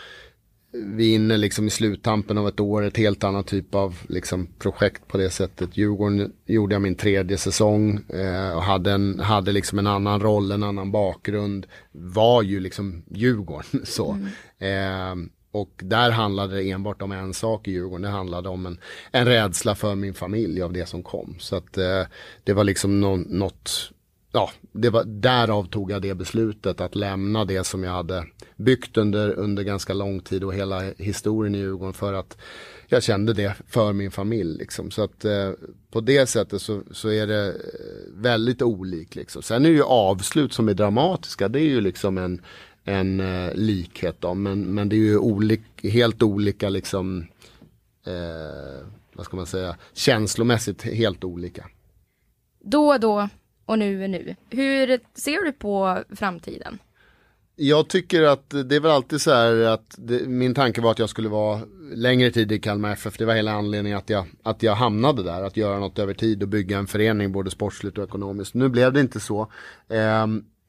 vi 0.73 1.11
är 1.11 1.15
inne 1.15 1.37
liksom 1.37 1.67
i 1.67 1.71
sluttampen 1.71 2.39
av 2.39 2.49
ett 2.49 2.61
år, 2.61 2.83
ett 2.83 2.97
helt 2.97 3.25
annat 3.25 3.47
typ 3.47 3.75
av 3.75 3.99
liksom 4.09 4.49
projekt 4.59 5.09
på 5.09 5.19
det 5.19 5.31
sättet. 5.31 5.77
Djurgården 5.77 6.33
gjorde 6.47 6.75
jag 6.75 6.83
min 6.83 6.95
tredje 6.95 7.39
säsong 7.39 8.01
eh, 8.09 8.57
och 8.57 8.63
hade, 8.63 8.93
en, 8.93 9.21
hade 9.21 9.53
liksom 9.53 9.79
en 9.79 9.87
annan 9.87 10.21
roll, 10.21 10.53
en 10.53 10.63
annan 10.63 10.93
bakgrund. 10.93 11.67
Var 11.93 12.43
ju 12.43 12.61
liksom 12.61 13.03
Djurgården 13.11 13.81
så. 13.85 14.17
Mm. 14.59 15.23
Eh, 15.23 15.31
och 15.53 15.71
där 15.83 16.11
handlade 16.11 16.57
det 16.57 16.71
enbart 16.71 17.03
om 17.03 17.13
en 17.13 17.35
sak 17.35 17.69
i 17.69 17.71
Djurgården. 17.71 18.03
Det 18.03 18.09
handlade 18.09 18.49
om 18.49 18.67
en, 18.67 18.79
en 19.13 19.27
rädsla 19.27 19.75
för 19.75 19.95
min 19.95 20.15
familj 20.15 20.63
av 20.63 20.73
det 20.73 20.87
som 20.87 21.03
kom. 21.03 21.37
Så 21.39 21.57
att 21.57 21.79
eh, 21.79 22.03
det 22.45 22.53
var 22.53 22.65
liksom 22.65 23.01
no, 23.01 23.17
något 23.17 23.91
ja, 24.33 24.51
det 24.73 24.91
var, 24.91 25.05
därav 25.05 25.65
tog 25.65 25.91
jag 25.91 26.03
det 26.03 26.15
beslutet 26.15 26.81
att 26.81 26.95
lämna 26.95 27.45
det 27.45 27.65
som 27.65 27.85
jag 27.85 27.93
hade 27.93 28.25
byggt 28.57 28.97
under, 28.97 29.39
under 29.39 29.63
ganska 29.63 29.93
lång 29.93 30.21
tid 30.21 30.45
och 30.45 30.55
hela 30.55 30.81
historien 30.81 31.55
i 31.55 31.59
Djurgården 31.59 31.93
för 31.93 32.13
att 32.13 32.37
jag 32.89 33.03
kände 33.03 33.33
det 33.33 33.57
för 33.69 33.93
min 33.93 34.11
familj. 34.11 34.59
Liksom. 34.59 34.91
Så 34.91 35.03
att 35.03 35.25
eh, 35.25 35.51
på 35.91 36.01
det 36.01 36.27
sättet 36.27 36.63
så, 36.63 36.83
så 36.91 37.09
är 37.09 37.27
det 37.27 37.49
eh, 37.49 37.55
väldigt 38.15 38.63
olikt. 38.63 39.15
Liksom. 39.15 39.43
Sen 39.43 39.65
är 39.65 39.69
det 39.69 39.75
ju 39.75 39.83
avslut 39.83 40.53
som 40.53 40.69
är 40.69 40.75
dramatiska. 40.75 41.49
Det 41.49 41.61
är 41.61 41.69
ju 41.69 41.81
liksom 41.81 42.19
en, 42.19 42.43
en 42.85 43.21
eh, 43.21 43.55
likhet 43.55 44.17
då. 44.21 44.35
Men, 44.35 44.75
men 44.75 44.89
det 44.89 44.97
är 44.97 44.99
ju 44.99 45.19
olik, 45.19 45.63
helt 45.83 46.23
olika 46.23 46.69
liksom, 46.69 47.27
eh, 48.07 48.87
vad 49.13 49.27
ska 49.27 49.37
man 49.37 49.47
säga, 49.47 49.77
känslomässigt 49.93 50.83
helt 50.83 51.25
olika. 51.25 51.67
Då 52.61 52.87
och 52.87 53.01
då 53.01 53.29
och 53.71 53.79
nu 53.79 54.05
är 54.05 54.09
nu. 54.09 54.37
Hur 54.51 55.01
ser 55.15 55.45
du 55.45 55.53
på 55.53 56.05
framtiden? 56.17 56.79
Jag 57.57 57.89
tycker 57.89 58.23
att 58.23 58.51
det 58.51 58.77
är 58.77 58.81
väl 58.81 58.91
alltid 58.91 59.21
så 59.21 59.31
här 59.31 59.61
att 59.61 59.95
det, 59.99 60.29
min 60.29 60.55
tanke 60.55 60.81
var 60.81 60.91
att 60.91 60.99
jag 60.99 61.11
skulle 61.11 61.29
vara 61.29 61.61
längre 61.95 62.31
tid 62.31 62.53
i 62.53 62.59
Kalmar 62.59 62.93
FF. 62.93 63.19
Det 63.19 63.25
var 63.25 63.35
hela 63.35 63.53
anledningen 63.53 63.99
att 63.99 64.11
jag, 64.11 64.27
att 64.43 64.63
jag 64.63 64.75
hamnade 64.75 65.23
där. 65.23 65.43
Att 65.43 65.57
göra 65.57 65.79
något 65.79 65.99
över 65.99 66.15
tid 66.15 66.43
och 66.43 66.49
bygga 66.49 66.79
en 66.79 66.87
förening 66.87 67.33
både 67.33 67.51
sportsligt 67.51 67.99
och 67.99 68.05
ekonomiskt. 68.05 68.55
Nu 68.55 68.69
blev 68.69 68.93
det 68.93 69.01
inte 69.01 69.21
så. 69.21 69.41
Eh, 69.89 70.27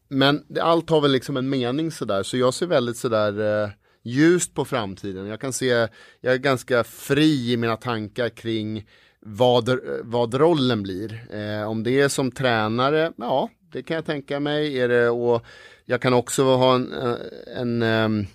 men 0.08 0.44
allt 0.62 0.90
har 0.90 1.02
väl 1.02 1.12
liksom 1.12 1.38
en 1.38 1.50
mening 1.50 1.92
sådär. 1.92 2.24
Så 2.24 2.38
jag 2.38 2.54
ser 2.54 2.68
väldigt 2.68 2.98
sådär 2.98 3.64
eh, 3.64 3.70
ljust 4.04 4.54
på 4.54 4.66
framtiden. 4.66 5.26
Jag 5.28 5.42
kan 5.42 5.54
se, 5.54 5.88
jag 6.22 6.34
är 6.34 6.38
ganska 6.38 6.84
fri 6.84 7.52
i 7.52 7.58
mina 7.58 7.78
tankar 7.78 8.30
kring 8.30 8.86
vad, 9.22 9.70
eh, 9.70 9.76
vad 10.04 10.34
rollen 10.34 10.84
blir. 10.84 11.28
Eh, 11.30 11.70
om 11.70 11.84
det 11.84 12.00
är 12.00 12.10
som 12.10 12.32
tränare, 12.32 13.14
ja 13.16 13.50
det 13.72 13.84
kan 13.84 13.96
jag 13.96 14.06
tänka 14.06 14.40
mig. 14.40 14.80
Är 14.80 14.88
det, 14.88 15.10
och 15.10 15.46
jag 15.86 16.02
kan 16.02 16.14
också 16.14 16.44
ha 16.44 16.76
en, 16.76 16.94
eh, 16.94 17.16
en, 17.58 17.82
en, 17.82 18.28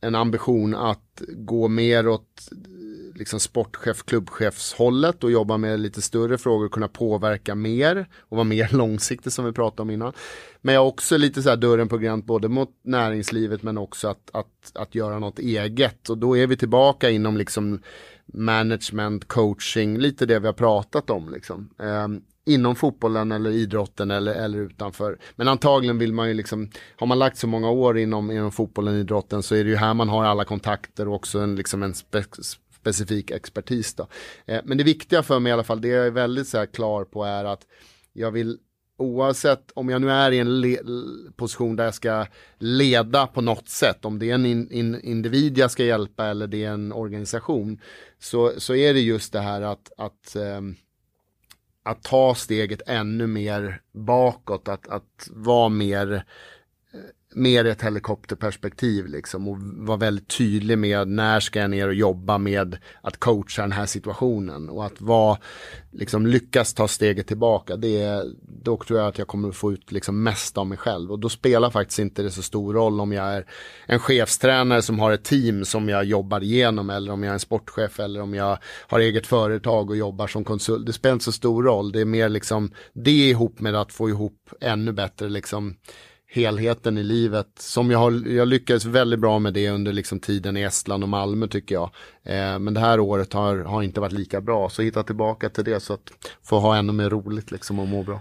en 0.00 0.14
ambition 0.14 0.74
att 0.74 1.22
gå 1.28 1.68
mer 1.68 2.08
åt 2.08 2.48
liksom 3.14 3.40
sportchef, 3.40 4.02
klubbchefshållet 4.02 5.24
och 5.24 5.30
jobba 5.30 5.56
med 5.56 5.80
lite 5.80 6.02
större 6.02 6.38
frågor, 6.38 6.68
kunna 6.68 6.88
påverka 6.88 7.54
mer 7.54 8.06
och 8.18 8.36
vara 8.36 8.44
mer 8.44 8.68
långsiktig 8.72 9.32
som 9.32 9.44
vi 9.44 9.52
pratade 9.52 9.82
om 9.82 9.90
innan. 9.90 10.12
Men 10.60 10.74
jag 10.74 10.80
har 10.80 10.88
också 10.88 11.16
lite 11.16 11.42
så 11.42 11.48
här 11.48 11.56
dörren 11.56 11.88
på 11.88 11.98
gränt 11.98 12.24
både 12.24 12.48
mot 12.48 12.70
näringslivet 12.82 13.62
men 13.62 13.78
också 13.78 14.08
att, 14.08 14.30
att, 14.32 14.72
att 14.74 14.94
göra 14.94 15.18
något 15.18 15.38
eget 15.38 16.08
och 16.08 16.18
då 16.18 16.36
är 16.36 16.46
vi 16.46 16.56
tillbaka 16.56 17.10
inom 17.10 17.36
liksom 17.36 17.80
management, 18.32 19.28
coaching, 19.28 19.98
lite 19.98 20.26
det 20.26 20.38
vi 20.38 20.46
har 20.46 20.54
pratat 20.54 21.10
om 21.10 21.30
liksom. 21.30 21.70
Eh, 21.80 22.08
inom 22.46 22.76
fotbollen 22.76 23.32
eller 23.32 23.50
idrotten 23.50 24.10
eller, 24.10 24.34
eller 24.34 24.58
utanför. 24.58 25.18
Men 25.36 25.48
antagligen 25.48 25.98
vill 25.98 26.12
man 26.12 26.28
ju 26.28 26.34
liksom, 26.34 26.70
har 26.96 27.06
man 27.06 27.18
lagt 27.18 27.38
så 27.38 27.46
många 27.46 27.70
år 27.70 27.98
inom, 27.98 28.30
inom 28.30 28.52
fotbollen 28.52 28.94
och 28.94 29.00
idrotten 29.00 29.42
så 29.42 29.54
är 29.54 29.64
det 29.64 29.70
ju 29.70 29.76
här 29.76 29.94
man 29.94 30.08
har 30.08 30.24
alla 30.24 30.44
kontakter 30.44 31.08
och 31.08 31.14
också 31.14 31.38
en, 31.38 31.56
liksom 31.56 31.82
en 31.82 31.94
spe, 31.94 32.24
specifik 32.80 33.30
expertis 33.30 33.94
då. 33.94 34.06
Eh, 34.46 34.60
men 34.64 34.78
det 34.78 34.84
viktiga 34.84 35.22
för 35.22 35.40
mig 35.40 35.50
i 35.50 35.52
alla 35.52 35.64
fall, 35.64 35.80
det 35.80 35.88
jag 35.88 36.06
är 36.06 36.10
väldigt 36.10 36.48
så 36.48 36.58
här 36.58 36.66
klar 36.66 37.04
på 37.04 37.24
är 37.24 37.44
att 37.44 37.66
jag 38.12 38.30
vill 38.30 38.58
oavsett 38.96 39.70
om 39.74 39.88
jag 39.88 40.00
nu 40.00 40.10
är 40.10 40.32
i 40.32 40.38
en 40.38 41.32
position 41.36 41.76
där 41.76 41.84
jag 41.84 41.94
ska 41.94 42.26
leda 42.58 43.26
på 43.26 43.40
något 43.40 43.68
sätt, 43.68 44.04
om 44.04 44.18
det 44.18 44.30
är 44.30 44.34
en 44.34 44.46
in, 44.46 44.72
in, 44.72 45.00
individ 45.00 45.58
jag 45.58 45.70
ska 45.70 45.84
hjälpa 45.84 46.26
eller 46.26 46.46
det 46.46 46.64
är 46.64 46.70
en 46.70 46.92
organisation, 46.92 47.80
så, 48.18 48.52
så 48.58 48.74
är 48.74 48.94
det 48.94 49.00
just 49.00 49.32
det 49.32 49.40
här 49.40 49.62
att, 49.62 49.92
att, 49.96 50.36
eh, 50.36 50.60
att 51.82 52.02
ta 52.02 52.34
steget 52.34 52.82
ännu 52.86 53.26
mer 53.26 53.80
bakåt, 53.92 54.68
att, 54.68 54.88
att 54.88 55.28
vara 55.30 55.68
mer 55.68 56.24
mer 57.34 57.64
ett 57.64 57.82
helikopterperspektiv 57.82 59.06
liksom 59.06 59.48
och 59.48 59.56
vara 59.60 59.96
väldigt 59.96 60.28
tydlig 60.28 60.78
med 60.78 61.08
när 61.08 61.40
ska 61.40 61.60
jag 61.60 61.70
ner 61.70 61.88
och 61.88 61.94
jobba 61.94 62.38
med 62.38 62.78
att 63.00 63.20
coacha 63.20 63.62
den 63.62 63.72
här 63.72 63.86
situationen 63.86 64.68
och 64.68 64.86
att 64.86 65.00
vara, 65.00 65.38
liksom 65.92 66.26
lyckas 66.26 66.74
ta 66.74 66.88
steget 66.88 67.26
tillbaka. 67.26 67.76
Det 67.76 68.22
då 68.62 68.76
tror 68.76 68.98
jag 68.98 69.08
att 69.08 69.18
jag 69.18 69.28
kommer 69.28 69.48
att 69.48 69.56
få 69.56 69.72
ut 69.72 69.92
liksom 69.92 70.22
mest 70.22 70.58
av 70.58 70.66
mig 70.66 70.78
själv 70.78 71.12
och 71.12 71.18
då 71.18 71.28
spelar 71.28 71.70
faktiskt 71.70 71.98
inte 71.98 72.22
det 72.22 72.30
så 72.30 72.42
stor 72.42 72.74
roll 72.74 73.00
om 73.00 73.12
jag 73.12 73.26
är 73.26 73.46
en 73.86 73.98
chefstränare 73.98 74.82
som 74.82 74.98
har 74.98 75.12
ett 75.12 75.24
team 75.24 75.64
som 75.64 75.88
jag 75.88 76.04
jobbar 76.04 76.42
igenom 76.42 76.90
eller 76.90 77.12
om 77.12 77.22
jag 77.22 77.30
är 77.30 77.34
en 77.34 77.40
sportchef 77.40 78.00
eller 78.00 78.20
om 78.20 78.34
jag 78.34 78.58
har 78.88 79.00
eget 79.00 79.26
företag 79.26 79.90
och 79.90 79.96
jobbar 79.96 80.26
som 80.26 80.44
konsult. 80.44 80.86
Det 80.86 80.92
spelar 80.92 81.12
inte 81.12 81.24
så 81.24 81.32
stor 81.32 81.62
roll. 81.62 81.92
Det 81.92 82.00
är 82.00 82.04
mer 82.04 82.28
liksom 82.28 82.72
det 82.92 83.28
ihop 83.28 83.60
med 83.60 83.74
att 83.74 83.92
få 83.92 84.08
ihop 84.08 84.50
ännu 84.60 84.92
bättre 84.92 85.28
liksom 85.28 85.76
helheten 86.28 86.98
i 86.98 87.02
livet. 87.02 87.48
Som 87.58 87.90
jag, 87.90 87.98
har, 87.98 88.28
jag 88.28 88.48
lyckades 88.48 88.84
väldigt 88.84 89.20
bra 89.20 89.38
med 89.38 89.54
det 89.54 89.70
under 89.70 89.92
liksom 89.92 90.20
tiden 90.20 90.56
i 90.56 90.62
Estland 90.62 91.02
och 91.02 91.08
Malmö 91.08 91.46
tycker 91.46 91.74
jag. 91.74 91.90
Eh, 92.24 92.58
men 92.58 92.74
det 92.74 92.80
här 92.80 93.00
året 93.00 93.32
har, 93.32 93.56
har 93.56 93.82
inte 93.82 94.00
varit 94.00 94.12
lika 94.12 94.40
bra. 94.40 94.68
Så 94.68 94.82
hitta 94.82 95.02
tillbaka 95.02 95.48
till 95.48 95.64
det 95.64 95.80
så 95.80 95.92
att 95.92 96.10
få 96.42 96.58
ha 96.58 96.76
ännu 96.76 96.92
mer 96.92 97.10
roligt 97.10 97.50
liksom 97.50 97.78
och 97.78 97.88
må 97.88 98.02
bra. 98.02 98.20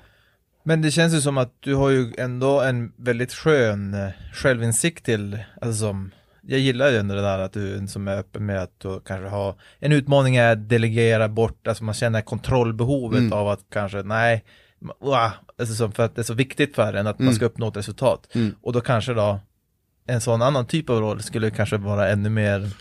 Men 0.64 0.82
det 0.82 0.92
känns 0.92 1.14
ju 1.14 1.22
som 1.22 1.38
att 1.38 1.54
du 1.60 1.76
har 1.76 1.90
ju 1.90 2.14
ändå 2.18 2.62
en 2.62 2.92
väldigt 2.96 3.34
skön 3.34 3.94
eh, 3.94 4.10
självinsikt 4.34 5.06
till, 5.06 5.40
alltså 5.62 5.80
som 5.80 6.12
jag 6.48 6.60
gillar 6.60 6.90
ju 6.90 6.98
ändå 6.98 7.16
det 7.16 7.22
där 7.22 7.40
att 7.40 7.54
du 7.54 7.88
som 7.88 8.08
är 8.08 8.18
öppen 8.18 8.46
med 8.46 8.62
att 8.62 8.80
du 8.80 9.00
kanske 9.00 9.28
har 9.28 9.56
en 9.80 9.92
utmaning 9.92 10.36
är 10.36 10.52
att 10.52 10.70
delegera 10.70 11.28
bort, 11.30 11.68
alltså 11.68 11.84
man 11.84 11.94
känner 11.94 12.22
kontrollbehovet 12.22 13.20
mm. 13.20 13.34
av 13.34 13.50
att 13.50 13.60
kanske 13.72 14.04
nej, 14.04 14.44
alltså 15.60 15.92
för 15.92 16.04
att 16.04 16.16
det 16.16 16.22
är 16.22 16.24
så 16.24 16.34
viktigt 16.34 16.76
för 16.76 16.94
en 16.94 17.08
att 17.08 17.20
mm. 17.20 17.26
man 17.26 17.36
ska 17.36 17.46
uppnå 17.46 17.68
ett 17.68 17.78
resultat. 17.78 18.28
Mm. 18.36 18.56
Och 18.62 18.74
då 18.74 18.82
kanske 18.82 19.14
då 19.14 19.40
en 20.08 20.22
sån 20.22 20.42
annan 20.42 20.66
typ 20.66 20.90
av 20.90 21.00
roll 21.00 21.24
skulle 21.24 21.52
kanske 21.52 21.78
vara 21.78 22.10
ännu 22.10 22.30
mer 22.30 22.72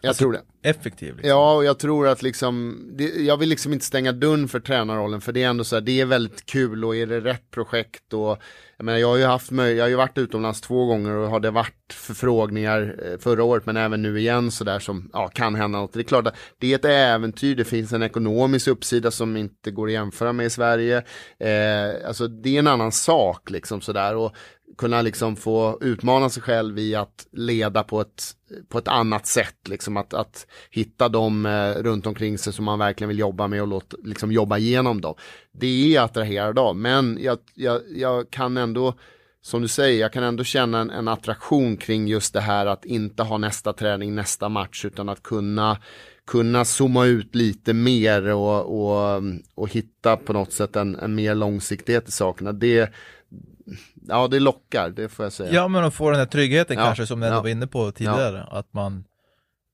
jag 0.00 0.08
alltså, 0.08 0.22
tror 0.22 0.32
det. 0.32 0.68
Effektiv. 0.68 1.16
Liksom. 1.16 1.28
Ja, 1.28 1.54
och 1.54 1.64
jag 1.64 1.78
tror 1.78 2.08
att 2.08 2.22
liksom, 2.22 2.84
det, 2.98 3.04
jag 3.04 3.36
vill 3.36 3.48
liksom 3.48 3.72
inte 3.72 3.84
stänga 3.84 4.12
dörren 4.12 4.48
för 4.48 4.60
tränarrollen 4.60 5.20
för 5.20 5.32
det 5.32 5.42
är 5.42 5.48
ändå 5.48 5.64
så 5.64 5.76
här, 5.76 5.80
det 5.80 6.00
är 6.00 6.04
väldigt 6.04 6.46
kul 6.46 6.84
och 6.84 6.96
är 6.96 7.06
det 7.06 7.20
rätt 7.20 7.50
projekt 7.50 8.12
och 8.12 8.38
jag 8.76 8.84
menar 8.84 8.98
jag 8.98 9.08
har 9.08 9.16
ju 9.16 9.24
haft 9.24 9.50
jag 9.50 9.80
har 9.80 9.88
ju 9.88 9.94
varit 9.94 10.18
utomlands 10.18 10.60
två 10.60 10.86
gånger 10.86 11.10
och 11.10 11.30
har 11.30 11.40
det 11.40 11.50
varit 11.50 11.92
förfrågningar 11.92 12.96
eh, 13.04 13.18
förra 13.18 13.44
året 13.44 13.66
men 13.66 13.76
även 13.76 14.02
nu 14.02 14.18
igen 14.18 14.50
så 14.50 14.64
där 14.64 14.78
som 14.78 15.10
ja, 15.12 15.28
kan 15.28 15.54
hända 15.54 15.78
något. 15.78 15.92
Det 15.92 16.00
är 16.00 16.04
klart 16.04 16.26
att 16.26 16.36
det 16.58 16.72
är 16.72 16.74
ett 16.74 16.84
äventyr, 16.84 17.54
det 17.54 17.64
finns 17.64 17.92
en 17.92 18.02
ekonomisk 18.02 18.68
uppsida 18.68 19.10
som 19.10 19.36
inte 19.36 19.70
går 19.70 19.86
att 19.86 19.92
jämföra 19.92 20.32
med 20.32 20.46
i 20.46 20.50
Sverige. 20.50 20.96
Eh, 21.38 22.08
alltså 22.08 22.28
det 22.28 22.54
är 22.54 22.58
en 22.58 22.66
annan 22.66 22.92
sak 22.92 23.50
liksom 23.50 23.80
sådär 23.80 24.16
och 24.16 24.36
kunna 24.76 25.02
liksom 25.02 25.36
få 25.36 25.78
utmana 25.80 26.30
sig 26.30 26.42
själv 26.42 26.78
i 26.78 26.94
att 26.94 27.26
leda 27.32 27.82
på 27.82 28.00
ett, 28.00 28.32
på 28.68 28.78
ett 28.78 28.88
annat 28.88 29.26
sätt. 29.26 29.68
Liksom 29.68 29.96
att, 29.96 30.14
att 30.14 30.46
hitta 30.70 31.08
dem 31.08 31.46
eh, 31.46 31.70
runt 31.70 32.06
omkring 32.06 32.38
sig 32.38 32.52
som 32.52 32.64
man 32.64 32.78
verkligen 32.78 33.08
vill 33.08 33.18
jobba 33.18 33.48
med 33.48 33.62
och 33.62 33.68
låt, 33.68 33.94
liksom 34.04 34.32
jobba 34.32 34.58
igenom 34.58 35.00
dem. 35.00 35.14
Det 35.52 35.96
är 35.96 36.00
attraherande, 36.00 36.60
av, 36.60 36.76
men 36.76 37.18
jag, 37.20 37.38
jag, 37.54 37.80
jag 37.94 38.30
kan 38.30 38.56
ändå 38.56 38.94
som 39.46 39.62
du 39.62 39.68
säger, 39.68 40.00
jag 40.00 40.12
kan 40.12 40.24
ändå 40.24 40.44
känna 40.44 40.80
en, 40.80 40.90
en, 40.90 41.08
attraktion 41.08 41.76
kring 41.76 42.08
just 42.08 42.32
det 42.32 42.40
här 42.40 42.66
att 42.66 42.84
inte 42.84 43.22
ha 43.22 43.38
nästa 43.38 43.72
träning, 43.72 44.14
nästa 44.14 44.48
match, 44.48 44.84
utan 44.84 45.08
att 45.08 45.22
kunna, 45.22 45.78
kunna 46.26 46.64
zooma 46.64 47.06
ut 47.06 47.34
lite 47.34 47.72
mer 47.72 48.34
och, 48.34 48.60
och, 48.60 49.22
och 49.54 49.68
hitta 49.68 50.16
på 50.16 50.32
något 50.32 50.52
sätt 50.52 50.76
en, 50.76 50.96
en 50.96 51.14
mer 51.14 51.34
långsiktighet 51.34 52.08
i 52.08 52.12
sakerna. 52.12 52.52
Det, 52.52 52.92
ja 54.08 54.28
det 54.28 54.40
lockar, 54.40 54.90
det 54.90 55.08
får 55.08 55.24
jag 55.24 55.32
säga. 55.32 55.52
Ja 55.52 55.68
men 55.68 55.84
att 55.84 55.94
få 55.94 56.10
den 56.10 56.18
här 56.18 56.26
tryggheten 56.26 56.78
ja. 56.78 56.84
kanske 56.84 57.06
som 57.06 57.20
du 57.20 57.26
ja. 57.26 57.42
var 57.42 57.48
inne 57.48 57.66
på 57.66 57.92
tidigare, 57.92 58.44
att, 58.44 58.72
man, 58.72 59.04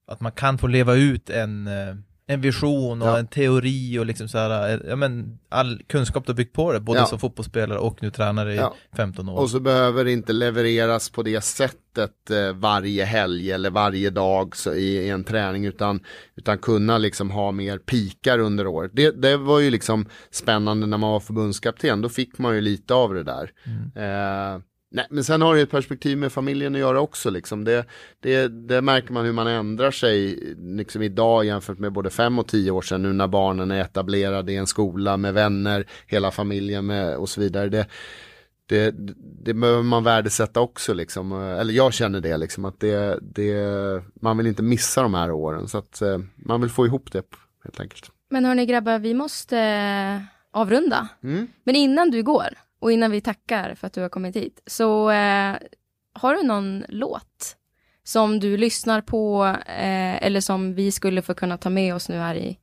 att 0.06 0.20
man 0.20 0.32
kan 0.32 0.58
få 0.58 0.66
leva 0.66 0.94
ut 0.94 1.30
en 1.30 1.66
eh, 1.66 1.94
en 2.32 2.40
vision 2.40 3.02
och 3.02 3.08
ja. 3.08 3.18
en 3.18 3.26
teori 3.26 3.98
och 3.98 4.06
liksom 4.06 4.28
så 4.28 4.38
här, 4.38 4.82
ja 4.88 4.96
men 4.96 5.38
all 5.48 5.82
kunskap 5.86 6.26
du 6.26 6.34
byggt 6.34 6.52
på 6.52 6.72
det, 6.72 6.80
både 6.80 6.98
ja. 6.98 7.06
som 7.06 7.18
fotbollsspelare 7.18 7.78
och 7.78 8.02
nu 8.02 8.10
tränare 8.10 8.54
i 8.54 8.56
ja. 8.56 8.74
15 8.96 9.28
år. 9.28 9.38
Och 9.38 9.50
så 9.50 9.60
behöver 9.60 10.04
det 10.04 10.12
inte 10.12 10.32
levereras 10.32 11.10
på 11.10 11.22
det 11.22 11.40
sättet 11.40 12.30
eh, 12.30 12.52
varje 12.52 13.04
helg 13.04 13.52
eller 13.52 13.70
varje 13.70 14.10
dag 14.10 14.56
så, 14.56 14.74
i, 14.74 14.96
i, 14.96 15.10
en 15.10 15.24
träning 15.24 15.64
utan, 15.64 16.00
utan 16.36 16.58
kunna 16.58 16.98
liksom 16.98 17.30
ha 17.30 17.52
mer 17.52 17.78
pikar 17.78 18.38
under 18.38 18.66
året. 18.66 18.90
Det, 18.94 19.22
det 19.22 19.36
var 19.36 19.60
ju 19.60 19.70
liksom 19.70 20.06
spännande 20.30 20.86
när 20.86 20.98
man 20.98 21.10
var 21.10 21.20
förbundskapten, 21.20 22.00
då 22.00 22.08
fick 22.08 22.38
man 22.38 22.54
ju 22.54 22.60
lite 22.60 22.94
av 22.94 23.14
det 23.14 23.22
där. 23.22 23.50
Mm. 23.64 24.56
Eh, 24.56 24.62
Nej, 24.94 25.06
men 25.10 25.24
sen 25.24 25.42
har 25.42 25.54
det 25.54 25.60
ett 25.60 25.70
perspektiv 25.70 26.18
med 26.18 26.32
familjen 26.32 26.74
att 26.74 26.80
göra 26.80 27.00
också. 27.00 27.30
Liksom. 27.30 27.64
Det, 27.64 27.86
det, 28.20 28.48
det 28.48 28.82
märker 28.82 29.12
man 29.12 29.24
hur 29.24 29.32
man 29.32 29.46
ändrar 29.46 29.90
sig 29.90 30.38
liksom 30.58 31.02
idag 31.02 31.44
jämfört 31.44 31.78
med 31.78 31.92
både 31.92 32.10
fem 32.10 32.38
och 32.38 32.48
tio 32.48 32.70
år 32.70 32.82
sedan. 32.82 33.02
Nu 33.02 33.12
när 33.12 33.26
barnen 33.26 33.70
är 33.70 33.80
etablerade 33.80 34.52
i 34.52 34.56
en 34.56 34.66
skola 34.66 35.16
med 35.16 35.34
vänner, 35.34 35.86
hela 36.06 36.30
familjen 36.30 36.86
med, 36.86 37.16
och 37.16 37.28
så 37.28 37.40
vidare. 37.40 37.68
Det, 37.68 37.86
det, 38.66 38.94
det 39.44 39.54
behöver 39.54 39.82
man 39.82 40.04
värdesätta 40.04 40.60
också. 40.60 40.94
Liksom. 40.94 41.32
Eller 41.42 41.72
jag 41.72 41.92
känner 41.92 42.20
det, 42.20 42.36
liksom, 42.36 42.64
att 42.64 42.80
det, 42.80 43.18
det, 43.22 43.54
man 44.14 44.36
vill 44.38 44.46
inte 44.46 44.62
missa 44.62 45.02
de 45.02 45.14
här 45.14 45.30
åren. 45.30 45.68
Så 45.68 45.78
att 45.78 46.02
eh, 46.02 46.18
man 46.36 46.60
vill 46.60 46.70
få 46.70 46.86
ihop 46.86 47.12
det 47.12 47.24
helt 47.64 47.80
enkelt. 47.80 48.10
Men 48.30 48.44
hörni 48.44 48.66
grabbar, 48.66 48.98
vi 48.98 49.14
måste 49.14 49.58
eh, 49.58 50.20
avrunda. 50.50 51.08
Mm. 51.22 51.46
Men 51.64 51.76
innan 51.76 52.10
du 52.10 52.22
går 52.22 52.48
och 52.82 52.92
innan 52.92 53.10
vi 53.10 53.20
tackar 53.20 53.74
för 53.74 53.86
att 53.86 53.92
du 53.92 54.00
har 54.00 54.08
kommit 54.08 54.36
hit 54.36 54.62
så 54.66 55.10
eh, 55.10 55.54
har 56.12 56.34
du 56.34 56.42
någon 56.42 56.84
låt 56.88 57.56
som 58.04 58.40
du 58.40 58.56
lyssnar 58.56 59.00
på 59.00 59.44
eh, 59.66 60.26
eller 60.26 60.40
som 60.40 60.74
vi 60.74 60.92
skulle 60.92 61.22
få 61.22 61.34
kunna 61.34 61.58
ta 61.58 61.70
med 61.70 61.94
oss 61.94 62.08
nu 62.08 62.16
här 62.16 62.34
i, 62.34 62.58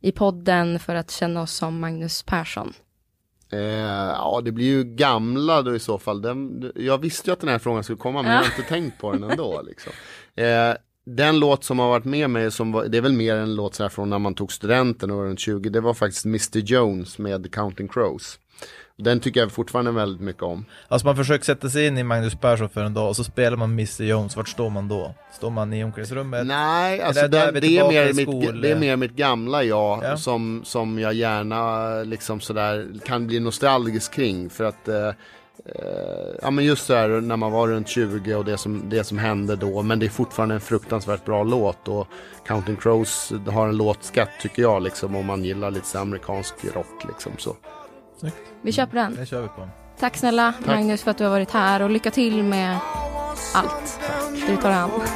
i 0.00 0.12
podden 0.12 0.78
för 0.78 0.94
att 0.94 1.10
känna 1.10 1.42
oss 1.42 1.52
som 1.52 1.80
Magnus 1.80 2.22
Persson? 2.22 2.72
Eh, 3.52 3.60
ja, 3.60 4.40
det 4.44 4.52
blir 4.52 4.66
ju 4.66 4.84
gamla 4.84 5.62
då 5.62 5.74
i 5.74 5.78
så 5.78 5.98
fall. 5.98 6.22
Den, 6.22 6.72
jag 6.74 6.98
visste 6.98 7.30
ju 7.30 7.32
att 7.32 7.40
den 7.40 7.48
här 7.50 7.58
frågan 7.58 7.84
skulle 7.84 7.98
komma 7.98 8.22
men 8.22 8.30
Ja. 8.32 8.36
jag 8.36 8.44
har 8.44 8.56
inte 8.58 8.68
tänkt 8.68 8.98
på 8.98 9.12
den 9.12 9.22
ändå. 9.22 9.62
Liksom. 9.62 9.92
Eh, 10.34 10.74
den 11.06 11.38
låt 11.38 11.64
som 11.64 11.78
har 11.78 11.88
varit 11.88 12.04
med 12.04 12.30
mig, 12.30 12.50
som 12.50 12.72
var, 12.72 12.84
det 12.86 12.98
är 12.98 13.02
väl 13.02 13.12
mer 13.12 13.36
en 13.36 13.54
låt 13.54 13.74
så 13.74 13.82
här 13.82 13.90
från 13.90 14.10
när 14.10 14.18
man 14.18 14.34
tog 14.34 14.52
studenten 14.52 15.10
och 15.10 15.16
var 15.16 15.24
runt 15.24 15.40
20, 15.40 15.70
det 15.70 15.80
var 15.80 15.94
faktiskt 15.94 16.24
Mr 16.24 16.58
Jones 16.58 17.18
med 17.18 17.52
Counting 17.54 17.88
Crows. 17.88 18.38
Den 18.98 19.20
tycker 19.20 19.40
jag 19.40 19.52
fortfarande 19.52 19.90
väldigt 19.92 20.20
mycket 20.20 20.42
om. 20.42 20.64
Alltså 20.88 21.06
man 21.06 21.16
försöker 21.16 21.44
sätta 21.44 21.68
sig 21.70 21.86
in 21.86 21.98
i 21.98 22.02
Magnus 22.02 22.34
Persson 22.34 22.68
för 22.68 22.80
en 22.84 22.94
dag 22.94 23.08
och 23.08 23.16
så 23.16 23.24
spelar 23.24 23.56
man 23.56 23.70
Mr 23.70 24.02
Jones, 24.04 24.36
vart 24.36 24.48
står 24.48 24.70
man 24.70 24.88
då? 24.88 25.14
Står 25.32 25.50
man 25.50 25.72
i 25.72 25.84
omklädningsrummet? 25.84 26.46
Nej, 26.46 27.02
alltså 27.02 27.24
Eller 27.24 27.42
är 27.42 27.52
det, 27.52 27.78
är 27.78 27.88
mer 27.88 28.12
mitt, 28.12 28.62
det 28.62 28.70
är 28.70 28.76
mer 28.76 28.96
mitt 28.96 29.12
gamla 29.12 29.62
jag 29.62 30.04
Ja. 30.04 30.16
som, 30.16 30.60
som 30.64 30.98
jag 30.98 31.14
gärna 31.14 31.88
liksom 32.02 32.40
sådär 32.40 32.88
kan 33.04 33.26
bli 33.26 33.40
nostalgisk 33.40 34.12
kring. 34.14 34.50
För 34.50 34.64
att 34.64 34.88
eh, 34.88 35.08
eh, 35.08 35.14
ja 36.42 36.50
men 36.50 36.64
just 36.64 36.86
så 36.86 36.94
här 36.94 37.08
när 37.08 37.36
man 37.36 37.52
var 37.52 37.68
runt 37.68 37.88
20 37.88 38.34
och 38.34 38.44
det 38.44 38.58
som, 38.58 38.82
det 38.88 39.04
som 39.04 39.18
hände 39.18 39.56
då. 39.56 39.82
Men 39.82 39.98
det 39.98 40.06
är 40.06 40.10
fortfarande 40.10 40.54
en 40.54 40.60
fruktansvärt 40.60 41.24
bra 41.24 41.42
låt. 41.42 41.88
Och 41.88 42.06
Counting 42.46 42.76
Crows 42.76 43.32
har 43.46 43.68
en 43.68 43.76
låtskatt 43.76 44.30
tycker 44.42 44.62
jag 44.62 44.82
liksom. 44.82 45.16
Om 45.16 45.26
man 45.26 45.44
gillar 45.44 45.70
lite 45.70 46.00
amerikansk 46.00 46.54
rock 46.74 47.04
liksom 47.08 47.32
så. 47.38 47.56
Snyggt, 48.16 48.36
Vi 48.62 48.72
köper 48.72 48.96
den. 48.96 49.14
det 49.14 49.26
kör 49.26 49.42
vi 49.42 49.48
på. 49.48 49.68
Tack 49.98 50.16
snälla 50.16 50.54
Magnus 50.66 51.02
för 51.02 51.10
att 51.10 51.18
du 51.18 51.24
har 51.24 51.30
varit 51.30 51.50
här 51.50 51.82
och 51.82 51.90
lycka 51.90 52.10
till 52.10 52.42
med 52.42 52.78
allt 53.54 54.00
du 54.48 54.56
tar 54.56 54.70
an. 54.70 54.90
Almost 54.90 55.12